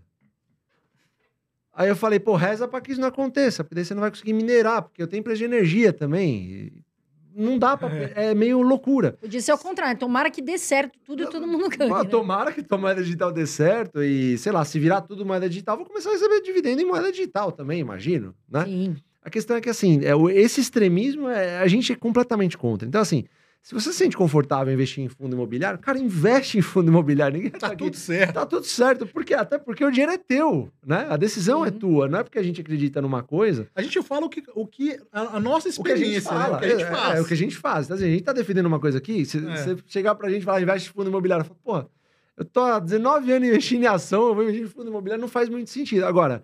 [1.74, 4.10] Aí eu falei, pô, reza para que isso não aconteça, porque daí você não vai
[4.10, 6.50] conseguir minerar, porque eu tenho empresa de energia também.
[6.50, 6.72] E
[7.34, 7.88] Não dá pra.
[8.14, 9.12] É, meio loucura.
[9.20, 9.98] Podia ser o contrário.
[9.98, 11.90] Tomara que dê certo tudo e todo mundo ganhe.
[11.90, 12.10] Mas né?
[12.10, 15.76] tomara que tua moeda digital dê certo e, sei lá, se virar tudo moeda digital,
[15.76, 18.64] vou começar a receber dividendo em moeda digital também, imagino, né?
[18.64, 18.96] Sim.
[19.22, 22.88] A questão é que, assim, é, o- esse extremismo, é, a gente é completamente contra.
[22.88, 23.24] Então, assim,
[23.62, 27.36] se você se sente confortável em investir em fundo imobiliário, cara, investe em fundo imobiliário.
[27.36, 27.84] Ninguém tá, Tá aqui.
[27.84, 28.32] tudo certo.
[28.34, 29.06] Tá tudo certo.
[29.06, 31.06] Porque, até porque o dinheiro é teu, né?
[31.10, 31.78] A decisão é Sim.
[31.78, 32.08] tua.
[32.08, 33.68] Não é porque a gente acredita numa coisa.
[33.74, 36.30] A gente fala o que, o que a, a nossa O que a gente experiência,
[36.30, 36.48] fala.
[36.52, 36.56] né?
[36.56, 37.18] O que a gente é, faz.
[37.18, 37.84] É, o que a gente faz.
[37.86, 39.40] Então, assim, a gente tá defendendo uma coisa aqui, se É.
[39.56, 41.90] você chegar pra gente e falar, investe em fundo imobiliário, eu falo, pô,
[42.38, 45.28] eu tô há 19 anos investindo em ação, eu vou investir em fundo imobiliário, não
[45.28, 46.04] faz muito sentido.
[46.06, 46.42] Agora,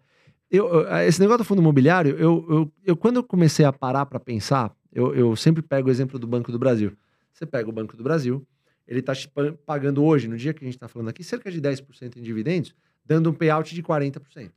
[0.50, 4.20] eu, esse negócio do fundo imobiliário, eu, eu, eu- quando eu comecei a parar pra
[4.20, 6.92] pensar, eu, eu sempre pego o exemplo do Banco do Brasil.
[7.36, 8.46] Você pega o Banco do Brasil,
[8.88, 11.60] ele tá pa- pagando hoje, no dia que a gente tá falando aqui, cerca de
[11.60, 14.50] 10% em dividendos, dando um payout de 40%.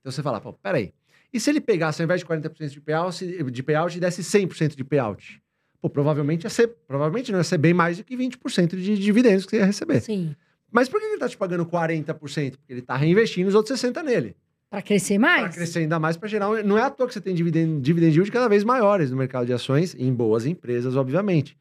[0.00, 0.92] Então você fala, pô, peraí.
[1.32, 4.84] E se ele pegasse, ao invés de 40% de payout, de payout, desse 100% de
[4.84, 5.42] payout?
[5.80, 9.44] Pô, provavelmente ia ser, provavelmente não ia ser bem mais do que 20% de dividendos
[9.44, 10.00] que você ia receber.
[10.00, 10.36] Sim.
[10.70, 12.52] Mas por que ele tá te pagando 40%?
[12.58, 14.36] Porque ele tá reinvestindo os outros 60% nele.
[14.70, 15.42] Pra crescer mais?
[15.42, 16.48] Para crescer ainda mais, para gerar.
[16.48, 19.16] um- Não é à toa que você tem dividend, dividend yield cada vez maiores no
[19.16, 21.58] mercado de ações, em boas empresas, obviamente.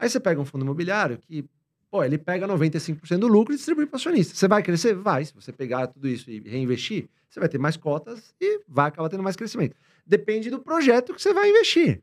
[0.00, 1.44] Aí você pega um fundo imobiliário que,
[1.90, 4.34] pô, ele pega 95% do lucro e distribui para acionista.
[4.34, 4.94] Você vai crescer?
[4.94, 5.26] Vai.
[5.26, 9.10] Se você pegar tudo isso e reinvestir, você vai ter mais cotas e vai acabar
[9.10, 9.76] tendo mais crescimento.
[10.06, 12.02] Depende do projeto que você vai investir.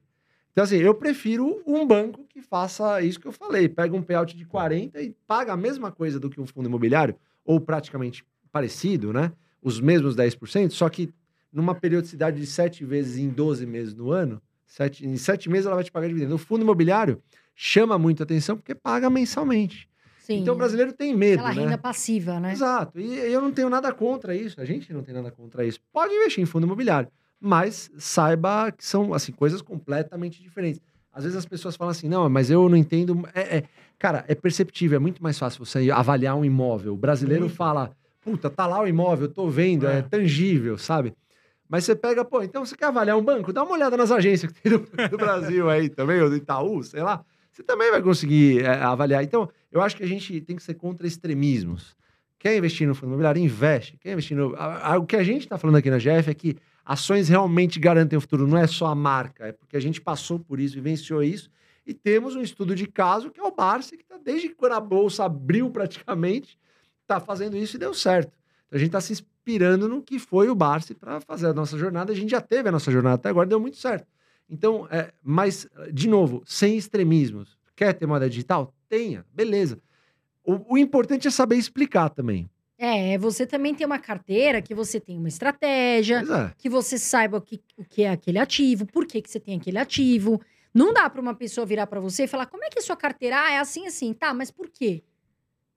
[0.51, 3.67] Então, assim, eu prefiro um banco que faça isso que eu falei.
[3.67, 7.15] Pega um payout de 40 e paga a mesma coisa do que um fundo imobiliário,
[7.43, 9.31] ou praticamente parecido, né?
[9.59, 11.11] Os mesmos 10%, só que
[11.51, 15.75] numa periodicidade de 7 vezes em 12 meses no ano, sete, em 7 meses ela
[15.75, 16.35] vai te pagar dividendo.
[16.35, 17.21] O fundo imobiliário
[17.59, 19.89] chama muito atenção porque paga mensalmente.
[20.19, 20.41] Sim.
[20.41, 21.61] Então o brasileiro tem medo, Aquela né?
[21.63, 22.51] renda passiva, né?
[22.51, 22.99] Exato.
[22.99, 24.61] E eu não tenho nada contra isso.
[24.61, 25.79] A gente não tem nada contra isso.
[25.91, 27.09] Pode investir em fundo imobiliário,
[27.39, 30.79] mas saiba que são assim coisas completamente diferentes.
[31.11, 33.27] Às vezes as pessoas falam assim, não, mas eu não entendo.
[33.34, 33.63] É, é-
[33.97, 36.93] cara, é perceptível, é muito mais fácil você avaliar um imóvel.
[36.93, 37.55] O brasileiro Muito.
[37.55, 40.01] fala, puta, tá lá o imóvel, tô vendo, é, É.
[40.03, 41.13] tangível, sabe?
[41.67, 43.51] Mas você pega, pô, então você quer avaliar um banco?
[43.51, 44.79] Dá uma olhada nas agências que tem do,
[45.09, 47.25] do Brasil aí também, ou do Itaú, sei lá.
[47.57, 49.23] Você também vai conseguir é, avaliar.
[49.23, 51.95] Então, eu acho que a gente tem que ser contra extremismos.
[52.38, 53.41] Quer investir no fundo imobiliário?
[53.41, 53.97] Investe.
[53.97, 54.53] Quer investir no.
[54.99, 56.55] O que a gente está falando aqui na GF é que
[56.85, 60.38] ações realmente garantem o futuro, não é só a marca, é porque a gente passou
[60.38, 61.49] por isso, vivenciou isso,
[61.84, 64.79] e temos um estudo de caso que é o Barça, que está desde quando a
[64.79, 66.59] bolsa abriu praticamente,
[67.01, 68.38] está fazendo isso e deu certo.
[68.67, 71.75] Então a gente está se inspirando no que foi o Barça para fazer a nossa
[71.75, 72.13] jornada.
[72.13, 74.07] A gente já teve a nossa jornada até agora, deu muito certo.
[74.49, 77.57] Então, é, mas, de novo, sem extremismos.
[77.75, 78.73] Quer ter moeda digital?
[78.89, 79.79] Tenha, beleza.
[80.43, 82.49] O, o importante é saber explicar também.
[82.79, 86.53] É, você também tem uma carteira que você tem uma estratégia, é.
[86.57, 89.57] que você saiba o que, o que é aquele ativo, por que, que você tem
[89.57, 90.39] aquele ativo.
[90.73, 92.95] Não dá para uma pessoa virar para você e falar, como é que é sua
[92.95, 93.41] carteira?
[93.41, 94.13] Ah, é assim, assim.
[94.13, 95.03] Tá, mas por quê?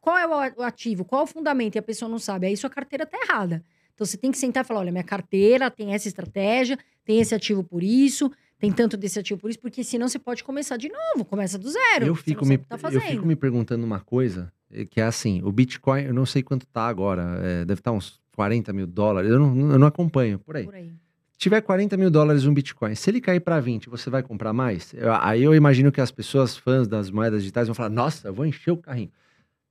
[0.00, 1.04] Qual é o a- o ativo?
[1.04, 1.76] Qual é o fundamento?
[1.76, 2.46] E a pessoa não sabe.
[2.46, 3.64] Aí sua carteira tá errada.
[3.94, 7.34] Então você tem que sentar e falar, olha, minha carteira tem essa estratégia, tem esse
[7.34, 8.30] ativo por isso,
[8.60, 11.68] tem tanto desse ativo por isso, porque senão você pode começar de novo, começa do
[11.70, 12.06] zero.
[12.06, 15.50] Eu fico, me, tá eu fico me perguntando uma coisa, eh, que é assim, o
[15.50, 19.38] Bitcoin, eu não sei quanto tá agora, eh, deve estar uns 40 mil dólares, eu
[19.38, 20.64] não, eu não acompanho, por aí.
[20.64, 20.92] Por aí.
[21.38, 24.92] tiver 40 mil dólares um Bitcoin, se ele cair para 20, você vai comprar mais?
[24.92, 28.34] Eu- aí eu imagino que as pessoas fãs das moedas digitais vão falar: nossa, eu
[28.34, 29.10] vou encher o carrinho.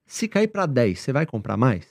[0.06, 1.86] Se cair para 10, você vai comprar mais?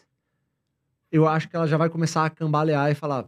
[1.11, 3.25] Eu acho que ela já vai começar a cambalear e falar: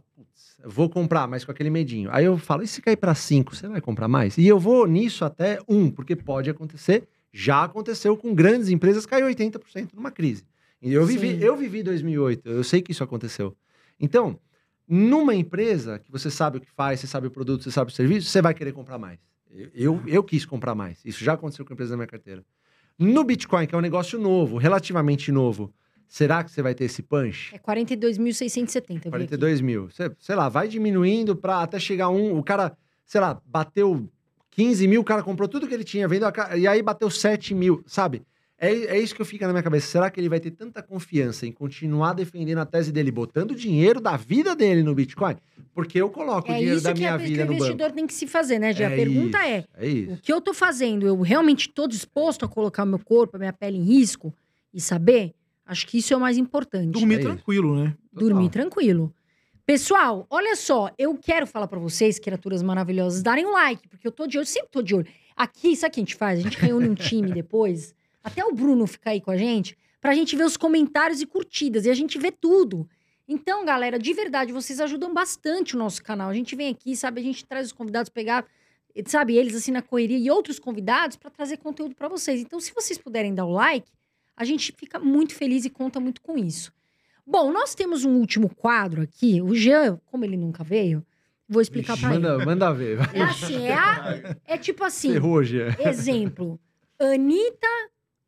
[0.65, 2.09] vou comprar, mas com aquele medinho.
[2.11, 4.37] Aí eu falo: e se cair para 5, você vai comprar mais?
[4.37, 7.07] E eu vou nisso até 1, porque pode acontecer.
[7.33, 10.43] Já aconteceu com grandes empresas, caiu 80% numa crise.
[10.81, 11.43] Eu vivi, Sim.
[11.43, 13.55] eu vivi 2008, eu sei que isso aconteceu.
[13.99, 14.39] Então,
[14.87, 17.93] numa empresa que você sabe o que faz, você sabe o produto, você sabe o
[17.93, 19.19] serviço, você vai querer comprar mais.
[19.73, 20.99] Eu, eu, quis comprar mais.
[21.05, 22.43] Isso já aconteceu com empresas da minha carteira.
[22.97, 25.73] No Bitcoin, que é um negócio novo, relativamente novo,
[26.13, 27.55] Será que você vai ter esse punch?
[27.55, 28.89] É 42.670.
[28.89, 29.09] eu vi aqui.
[29.09, 29.89] 42 mil.
[29.91, 32.37] Sei, sei lá, vai diminuindo pra até chegar um.
[32.37, 32.75] O cara,
[33.05, 34.09] sei lá, bateu
[34.49, 37.53] 15 mil, o cara comprou tudo que ele tinha, vendo a e aí bateu 7
[37.55, 38.23] mil, sabe?
[38.57, 39.87] É, é isso que fica na minha cabeça.
[39.87, 43.55] Será que ele vai ter tanta confiança em continuar defendendo a tese dele, botando o
[43.55, 45.37] dinheiro da vida dele no Bitcoin?
[45.73, 47.51] Porque eu coloco o É dinheiro isso da que, minha a, que vida o no
[47.53, 47.63] banco.
[47.63, 48.83] investidor tem que se fazer, né, Gê?
[48.83, 50.11] A É pergunta isso, é, É isso.
[50.13, 51.07] o que eu tô fazendo?
[51.07, 54.31] Eu realmente tô disposto a colocar o meu corpo, a minha pele em risco
[54.73, 55.33] e saber?
[55.71, 56.91] Acho que isso é o mais importante.
[56.91, 57.95] Dormir É tranquilo, né?
[58.11, 58.49] Dormir Total.
[58.49, 59.15] tranquilo.
[59.65, 64.11] Pessoal, olha só, eu quero falar pra vocês, criaturas maravilhosas, darem um like, porque eu
[64.11, 65.07] tô de olho, sempre tô de olho.
[65.33, 66.39] Aqui, sabe o que a gente faz?
[66.39, 70.13] A gente reúne um time depois, até o Bruno ficar aí com a gente, pra
[70.13, 72.85] gente ver os comentários e curtidas, e a gente vê tudo.
[73.25, 76.27] Então, galera, de verdade, vocês ajudam bastante o nosso canal.
[76.27, 78.45] A gente vem aqui, sabe, a gente traz os convidados, pegar,
[79.05, 82.41] sabe, eles assim na correria e outros convidados pra trazer conteúdo pra vocês.
[82.41, 83.89] Então, se vocês puderem dar o like,
[84.35, 86.71] a gente fica muito feliz e conta muito com isso.
[87.25, 89.41] Bom, nós temos um último quadro aqui.
[89.41, 91.05] O Jean, como ele nunca veio,
[91.47, 92.19] vou explicar pra ele.
[92.27, 92.97] Manda, manda ver.
[93.13, 95.75] É assim, é, a- é tipo assim, Ferrou, Jean.
[95.79, 96.59] exemplo,
[96.99, 97.67] Anitta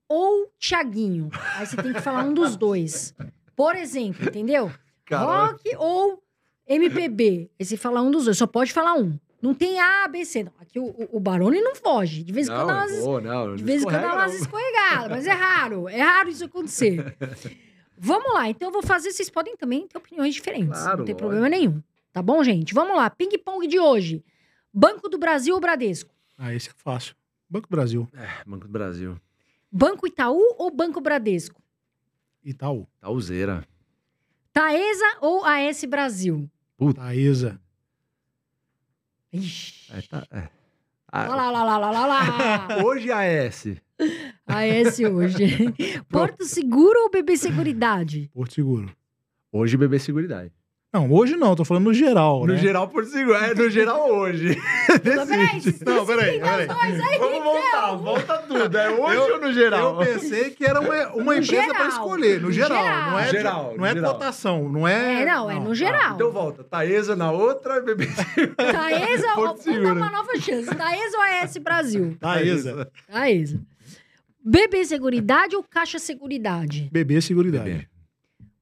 [0.07, 1.29] ou Tiaguinho.
[1.55, 3.13] Aí você tem que falar um dos dois.
[3.55, 4.71] Por exemplo, entendeu?
[5.05, 5.51] Caralho.
[5.53, 6.23] Rock ou
[6.67, 7.49] MPB.
[7.59, 9.17] Aí você fala um dos dois, só pode falar um.
[9.43, 10.45] Não tem A, B, C.
[10.45, 10.53] Não.
[10.57, 12.23] Aqui o, o, o Barone não foge.
[12.23, 15.09] De vez em quando dá umas vou, não, de vez em quando dá umas escorregadas,
[15.09, 15.89] mas é raro.
[15.89, 17.13] É raro isso acontecer.
[17.99, 19.11] Vamos lá, então eu vou fazer.
[19.11, 20.79] Vocês podem também ter opiniões diferentes.
[20.79, 21.17] Claro, não tem lógico.
[21.17, 21.83] problema nenhum.
[22.13, 22.73] Tá bom, gente?
[22.73, 23.09] Vamos lá.
[23.09, 24.23] Ping-pong de hoje.
[24.73, 26.15] Banco do Brasil ou Bradesco?
[26.37, 27.13] Ah, esse é fácil.
[27.49, 28.07] Banco Brasil.
[28.13, 29.19] É, Banco do Brasil.
[29.69, 31.61] Banco Itaú ou Banco Bradesco?
[32.41, 32.87] Itaú.
[33.01, 33.67] Tauzeira.
[34.53, 36.49] Taesa ou AS Brasil?
[36.95, 37.59] Taesa.
[39.33, 39.91] Ixi.
[39.91, 40.37] É, tá, é.
[40.37, 40.49] Olha
[41.11, 42.77] Ah, lá, lá, lá, lá, lá, lá.
[42.85, 43.81] hoje a S.
[44.47, 45.73] AS hoje.
[46.09, 48.29] Porto Seguro ou BB Seguridade?
[48.33, 48.91] Porto Seguro.
[49.51, 50.51] Hoje bebê seguridade.
[50.93, 52.53] Não, hoje não, tô falando no geral, né?
[52.53, 53.35] No geral, Porto Seguro.
[53.35, 54.55] É, no geral, hoje.
[55.03, 56.67] Não, peraí, vocês Não, peraí, peraí.
[57.17, 58.77] Vamos voltar, volta tudo.
[58.77, 59.99] É hoje ou no geral?
[59.99, 61.73] Eu pensei que era uma, uma empresa geral.
[61.75, 62.83] pra escolher, no geral.
[62.83, 63.09] geral.
[63.09, 64.13] Não é, Geral, não é geral.
[64.13, 65.21] cotação, não é.
[65.23, 66.13] É, não, é no geral.
[66.13, 66.63] Então volta.
[66.63, 68.05] Taesa na outra, bebê
[68.55, 70.75] Taesa Vamos dar uma nova chance.
[70.75, 72.15] Taesa ou AS Brasil?
[72.19, 72.91] Taesa.
[73.11, 73.59] Taesa.
[74.45, 76.87] BB Seguridade ou Caixa Seguridade?
[76.91, 77.71] BB Seguridade.
[77.71, 77.87] Bebê.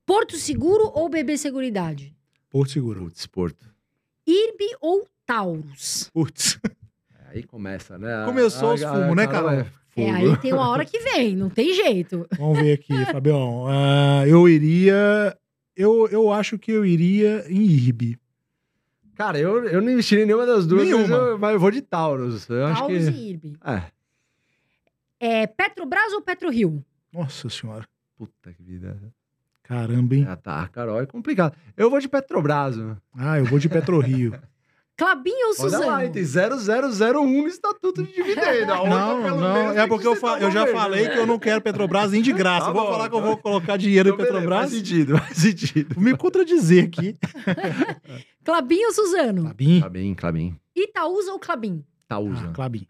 [0.06, 2.16] Porto Seguro ou BB Seguridade?
[2.52, 3.06] Porto Seguro.
[3.06, 3.66] Putz, Porto.
[4.82, 6.10] Ou Taurus?
[6.14, 6.60] Putz.
[7.30, 8.26] Aí começa, né?
[8.26, 9.52] Começou os fumos, né, Carol?
[9.52, 10.12] É, fogo.
[10.12, 12.28] aí tem uma hora que vem, não tem jeito.
[12.38, 13.66] Vamos ver aqui, Fabião.
[13.68, 15.38] Ah, eu iria.
[15.76, 18.18] Eu, eu acho que eu iria em IRB.
[19.16, 21.16] Cara, eu, eu não investi em nenhuma das duas, mas Nenhuma.
[21.16, 22.50] eu, mas eu vou de Taurus.
[22.50, 23.16] Eu acho Taurus que...
[23.16, 23.58] e IRB.
[23.64, 23.84] É.
[25.20, 26.84] É Petrobras ou PetroRio?
[27.14, 27.88] Nossa senhora.
[28.18, 29.00] Puta que vida.
[29.64, 30.26] Caramba, hein?
[30.28, 31.56] Ah, tá, Carol, é complicado.
[31.78, 32.76] Eu vou de Petrobras.
[32.78, 33.02] mano.
[33.18, 34.34] Ah, eu vou de Petro-Rio.
[34.98, 35.86] Clabinho ou Olha Suzano?
[35.88, 38.68] lá, tem 0001 no Estatuto de Dividendo.
[38.86, 41.10] Não, pelo não, menos, é porque que eu, fa- eu já governo, falei né?
[41.14, 42.66] que eu não quero Petrobras nem de graça.
[42.66, 43.26] Tá eu vou bom, falar que eu tá.
[43.26, 44.60] vou colocar dinheiro em Então, Petrobras.
[44.60, 45.96] Faz sentido, faz sentido.
[45.96, 47.16] Vou me contradizer aqui.
[48.44, 49.42] Clabinho ou Suzano?
[49.44, 49.80] Clabin.
[49.80, 50.56] Clabin, Clabin.
[50.76, 51.84] Itaúsa ou Clabin?
[52.08, 52.48] Taúsa.
[52.50, 52.86] Ah, Clabin.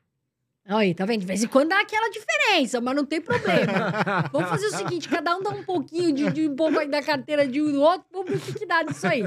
[0.73, 1.19] Aí, tá vendo?
[1.21, 4.29] De vez em quando dá aquela diferença, mas não tem problema.
[4.31, 7.01] Vamos fazer o seguinte: cada um dá um pouquinho de, de um pouco aí da
[7.01, 9.23] carteira de um do outro, vamos ver o que, que dá disso aí.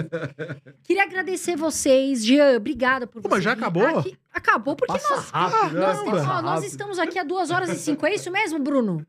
[0.83, 2.57] Queria agradecer vocês, Jean.
[2.57, 3.87] Obrigada por Pô, mas já acabou?
[3.99, 4.17] aqui.
[4.33, 5.31] Acabou, porque Passa nós.
[5.31, 5.81] rápido, né?
[5.87, 6.65] Nós, ó, Passa nós rápido.
[6.65, 9.07] estamos aqui há duas horas e cinco, é isso mesmo, Bruno?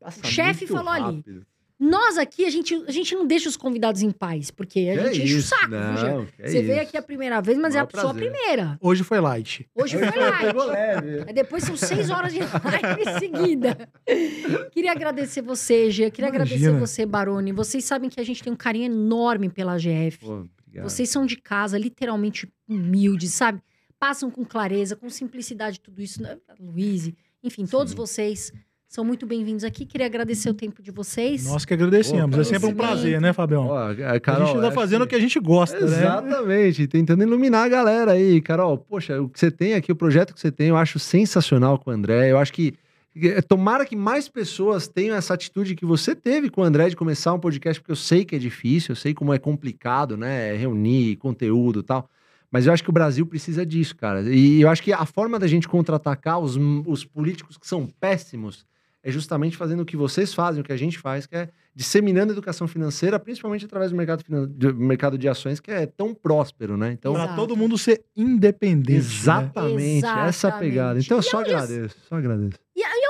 [0.00, 1.24] Passa o chefe falou ali.
[1.78, 5.14] Nós aqui, a gente, a gente não deixa os convidados em paz, porque a Que
[5.14, 5.68] gente enche o saco?
[5.68, 6.88] Não, que Você veio isso.
[6.88, 8.78] aqui a primeira vez, mas é a Maior sua primeira.
[8.80, 9.68] Hoje foi light.
[9.74, 11.32] Hoje foi Pegou light.
[11.34, 13.76] depois são seis horas de live seguida.
[14.72, 16.10] Queria agradecer você, Gia.
[16.10, 16.44] Queria Imagina.
[16.44, 17.52] agradecer você, Barone.
[17.52, 20.18] Vocês sabem que a gente tem um carinho enorme pela GF.
[20.20, 20.32] Pô,
[20.66, 20.88] obrigado.
[20.88, 23.60] Vocês são de casa, literalmente humildes, sabe?
[23.98, 26.22] Passam com clareza, com simplicidade tudo isso.
[26.22, 26.38] Né?
[26.58, 27.10] Luiz,
[27.42, 27.96] enfim, todos Sim.
[27.96, 28.52] vocês
[28.88, 29.84] são muito bem-vindos aqui.
[29.84, 31.44] Queria agradecer o tempo de vocês.
[31.44, 32.34] Nós que agradecemos.
[32.34, 33.72] Pô, é sempre um prazer, né, Fabião?
[33.74, 35.86] A a Carol, gente tá acho fazendo o que a gente gosta, né?
[35.86, 38.40] Exatamente, tentando iluminar a galera aí.
[38.40, 41.78] Carol, poxa, o que você tem aqui, o projeto que você tem, eu acho sensacional
[41.78, 42.30] com o André.
[42.30, 42.74] Eu acho que
[43.20, 46.96] eh, tomara que mais pessoas tenham essa atitude que você teve com o André de
[46.96, 50.54] começar um podcast, porque eu sei que é difícil, eu sei como é complicado, né?
[50.54, 52.08] Reunir conteúdo e tal.
[52.52, 54.22] Mas eu acho que o Brasil precisa disso, cara.
[54.22, 56.56] E eu acho que a forma da gente contra-atacar os,
[56.86, 58.64] os políticos que são péssimos
[59.08, 62.32] é justamente fazendo o que vocês fazem, o que a gente faz, que é disseminando
[62.32, 66.12] a educação financeira, principalmente através do mercado, finan- do mercado de ações, que é tão
[66.12, 66.90] próspero, né?
[66.92, 67.36] Então, Exato.
[67.36, 68.90] todo mundo ser independente.
[68.90, 68.96] né?
[68.96, 70.70] exatamente, essa Exatamente.
[70.70, 70.98] pegada.
[70.98, 72.58] Então, eu E só onde as- agradeço, só agradeço.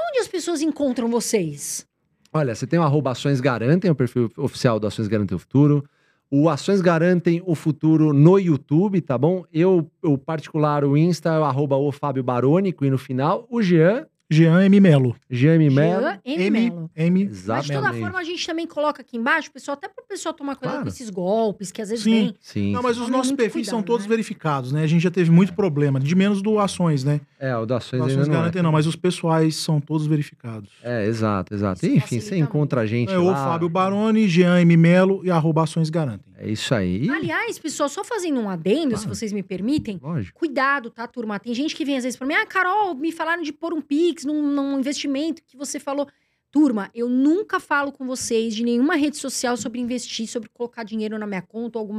[0.09, 1.87] Onde as pessoas encontram vocês?
[2.33, 5.85] Olha, você tem o arroba Ações Garantem, o perfil oficial do Ações Garantem o Futuro.
[6.31, 9.45] O Ações Garantem o Futuro no YouTube, tá bom?
[9.53, 13.63] Eu, o particular, o Insta é o arroba o Fábio Barônico e no final, o
[13.63, 14.81] Jean, Jean M.
[14.81, 15.15] Melo.
[15.31, 15.71] Jean M.
[15.71, 16.01] Mello.
[16.03, 16.45] Jean M.
[16.47, 16.51] M.
[16.71, 16.91] Melo.
[16.97, 17.25] M.
[17.27, 18.01] Mas de toda Exatamente.
[18.03, 20.83] forma, a gente também coloca aqui embaixo, pessoal, até pro pessoal tomar cuidado Claro.
[20.85, 22.11] com esses golpes, que às vezes Sim.
[22.11, 22.35] vem.
[22.41, 22.73] Sim.
[22.73, 24.09] Não, mas os nossos perfis são cuidado, todos né?
[24.11, 24.83] verificados, né?
[24.83, 27.21] A gente já teve muito problema, de menos do ações, né?
[27.39, 28.63] É, o do Ações Ações ainda não garantem é.
[28.63, 30.71] não, mas os pessoais são todos verificados.
[30.83, 31.85] É, exato, exato.
[31.85, 33.35] Isso Enfim, você encontra a gente É o lá.
[33.35, 34.77] Fábio Baroni, Jean M.
[34.77, 36.25] Melo e arroba ações garantem.
[36.39, 37.09] É isso aí.
[37.11, 39.15] Aliás, pessoal, só fazendo um adendo, se Claro.
[39.15, 39.99] vocês me permitem.
[40.03, 40.39] Lógico.
[40.39, 41.39] Cuidado, tá, turma?
[41.39, 43.81] Tem gente que vem às vezes pra mim, ah, Carol, me falaram de pôr um
[44.17, 46.09] Pix num, num investimento que você falou.
[46.51, 51.19] Turma, eu nunca falo com vocês de nenhuma rede social sobre investir, sobre colocar dinheiro
[51.19, 51.97] na minha conta ou algum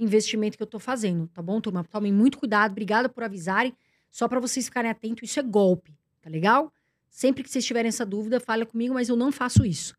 [0.00, 1.84] investimento que eu tô fazendo, tá bom, turma?
[1.84, 3.74] Tomem muito cuidado, obrigada por avisarem.
[4.10, 6.72] Só pra vocês ficarem atentos, isso é golpe, tá legal?
[7.10, 9.94] Sempre que vocês tiverem essa dúvida, fala comigo, mas eu não faço isso.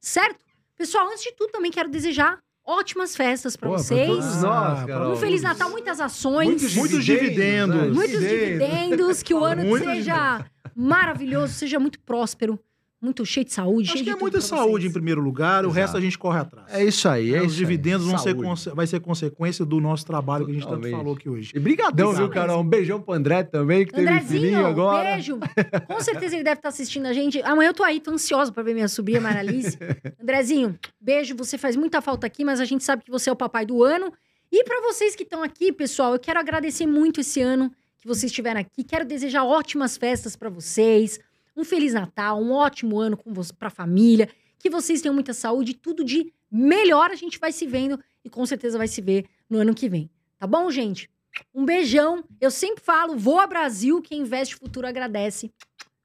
[0.00, 0.44] Certo?
[0.76, 4.06] Pessoal, antes de tudo, também quero desejar ótimas festas pra Pô, pra vocês.
[4.06, 5.12] todos nós, Ah, Carol.
[5.12, 6.46] Um Feliz Natal, muitas ações.
[6.48, 7.74] Muitos Muitos dividendos.
[7.74, 7.88] dividendos.
[7.88, 7.94] né?
[7.94, 10.44] Muitos dividendos, que o ano seja
[10.78, 12.58] maravilhoso, seja muito próspero,
[13.00, 14.90] muito cheio de saúde, Acho cheio que é muita saúde vocês.
[14.90, 15.72] em primeiro lugar, o Exato.
[15.80, 16.66] resto a gente corre atrás.
[16.72, 17.58] É isso aí, é Os isso aí.
[17.58, 18.70] dividendos vão ser, Saúde.
[18.76, 20.96] vai ser consequência do nosso trabalho que a gente tanto Totalmente.
[20.98, 21.52] falou aqui hoje.
[21.54, 22.60] E brigadão, viu, Carol?
[22.60, 25.12] Um beijão pro André também, que teve Andrezinho, filhinho agora.
[25.12, 25.38] beijo.
[25.86, 27.40] Com certeza ele deve estar assistindo a gente.
[27.42, 29.78] Amanhã eu tô aí, tô ansiosa pra ver minha sobrinha, Mara Alice.
[30.20, 31.36] Andrezinho, beijo.
[31.36, 33.84] Você faz muita falta aqui, mas a gente sabe que você é o papai do
[33.84, 34.12] ano.
[34.50, 37.70] E pra vocês que estão aqui, pessoal, eu quero agradecer muito esse ano
[38.08, 38.82] que vocês estiveram aqui.
[38.82, 41.20] Quero desejar ótimas festas pra vocês.
[41.54, 44.30] Um feliz Natal, um ótimo ano você, pra família.
[44.58, 48.46] Que vocês tenham muita saúde, tudo de melhor a gente vai se vendo e com
[48.46, 50.10] certeza vai se ver no ano que vem.
[50.38, 51.10] Tá bom, gente?
[51.54, 52.24] Um beijão.
[52.40, 55.52] Eu sempre falo, voa Brasil, quem investe futuro agradece.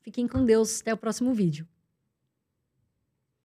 [0.02, 0.82] Fiquem com Deus.
[0.82, 1.66] Até o próximo vídeo.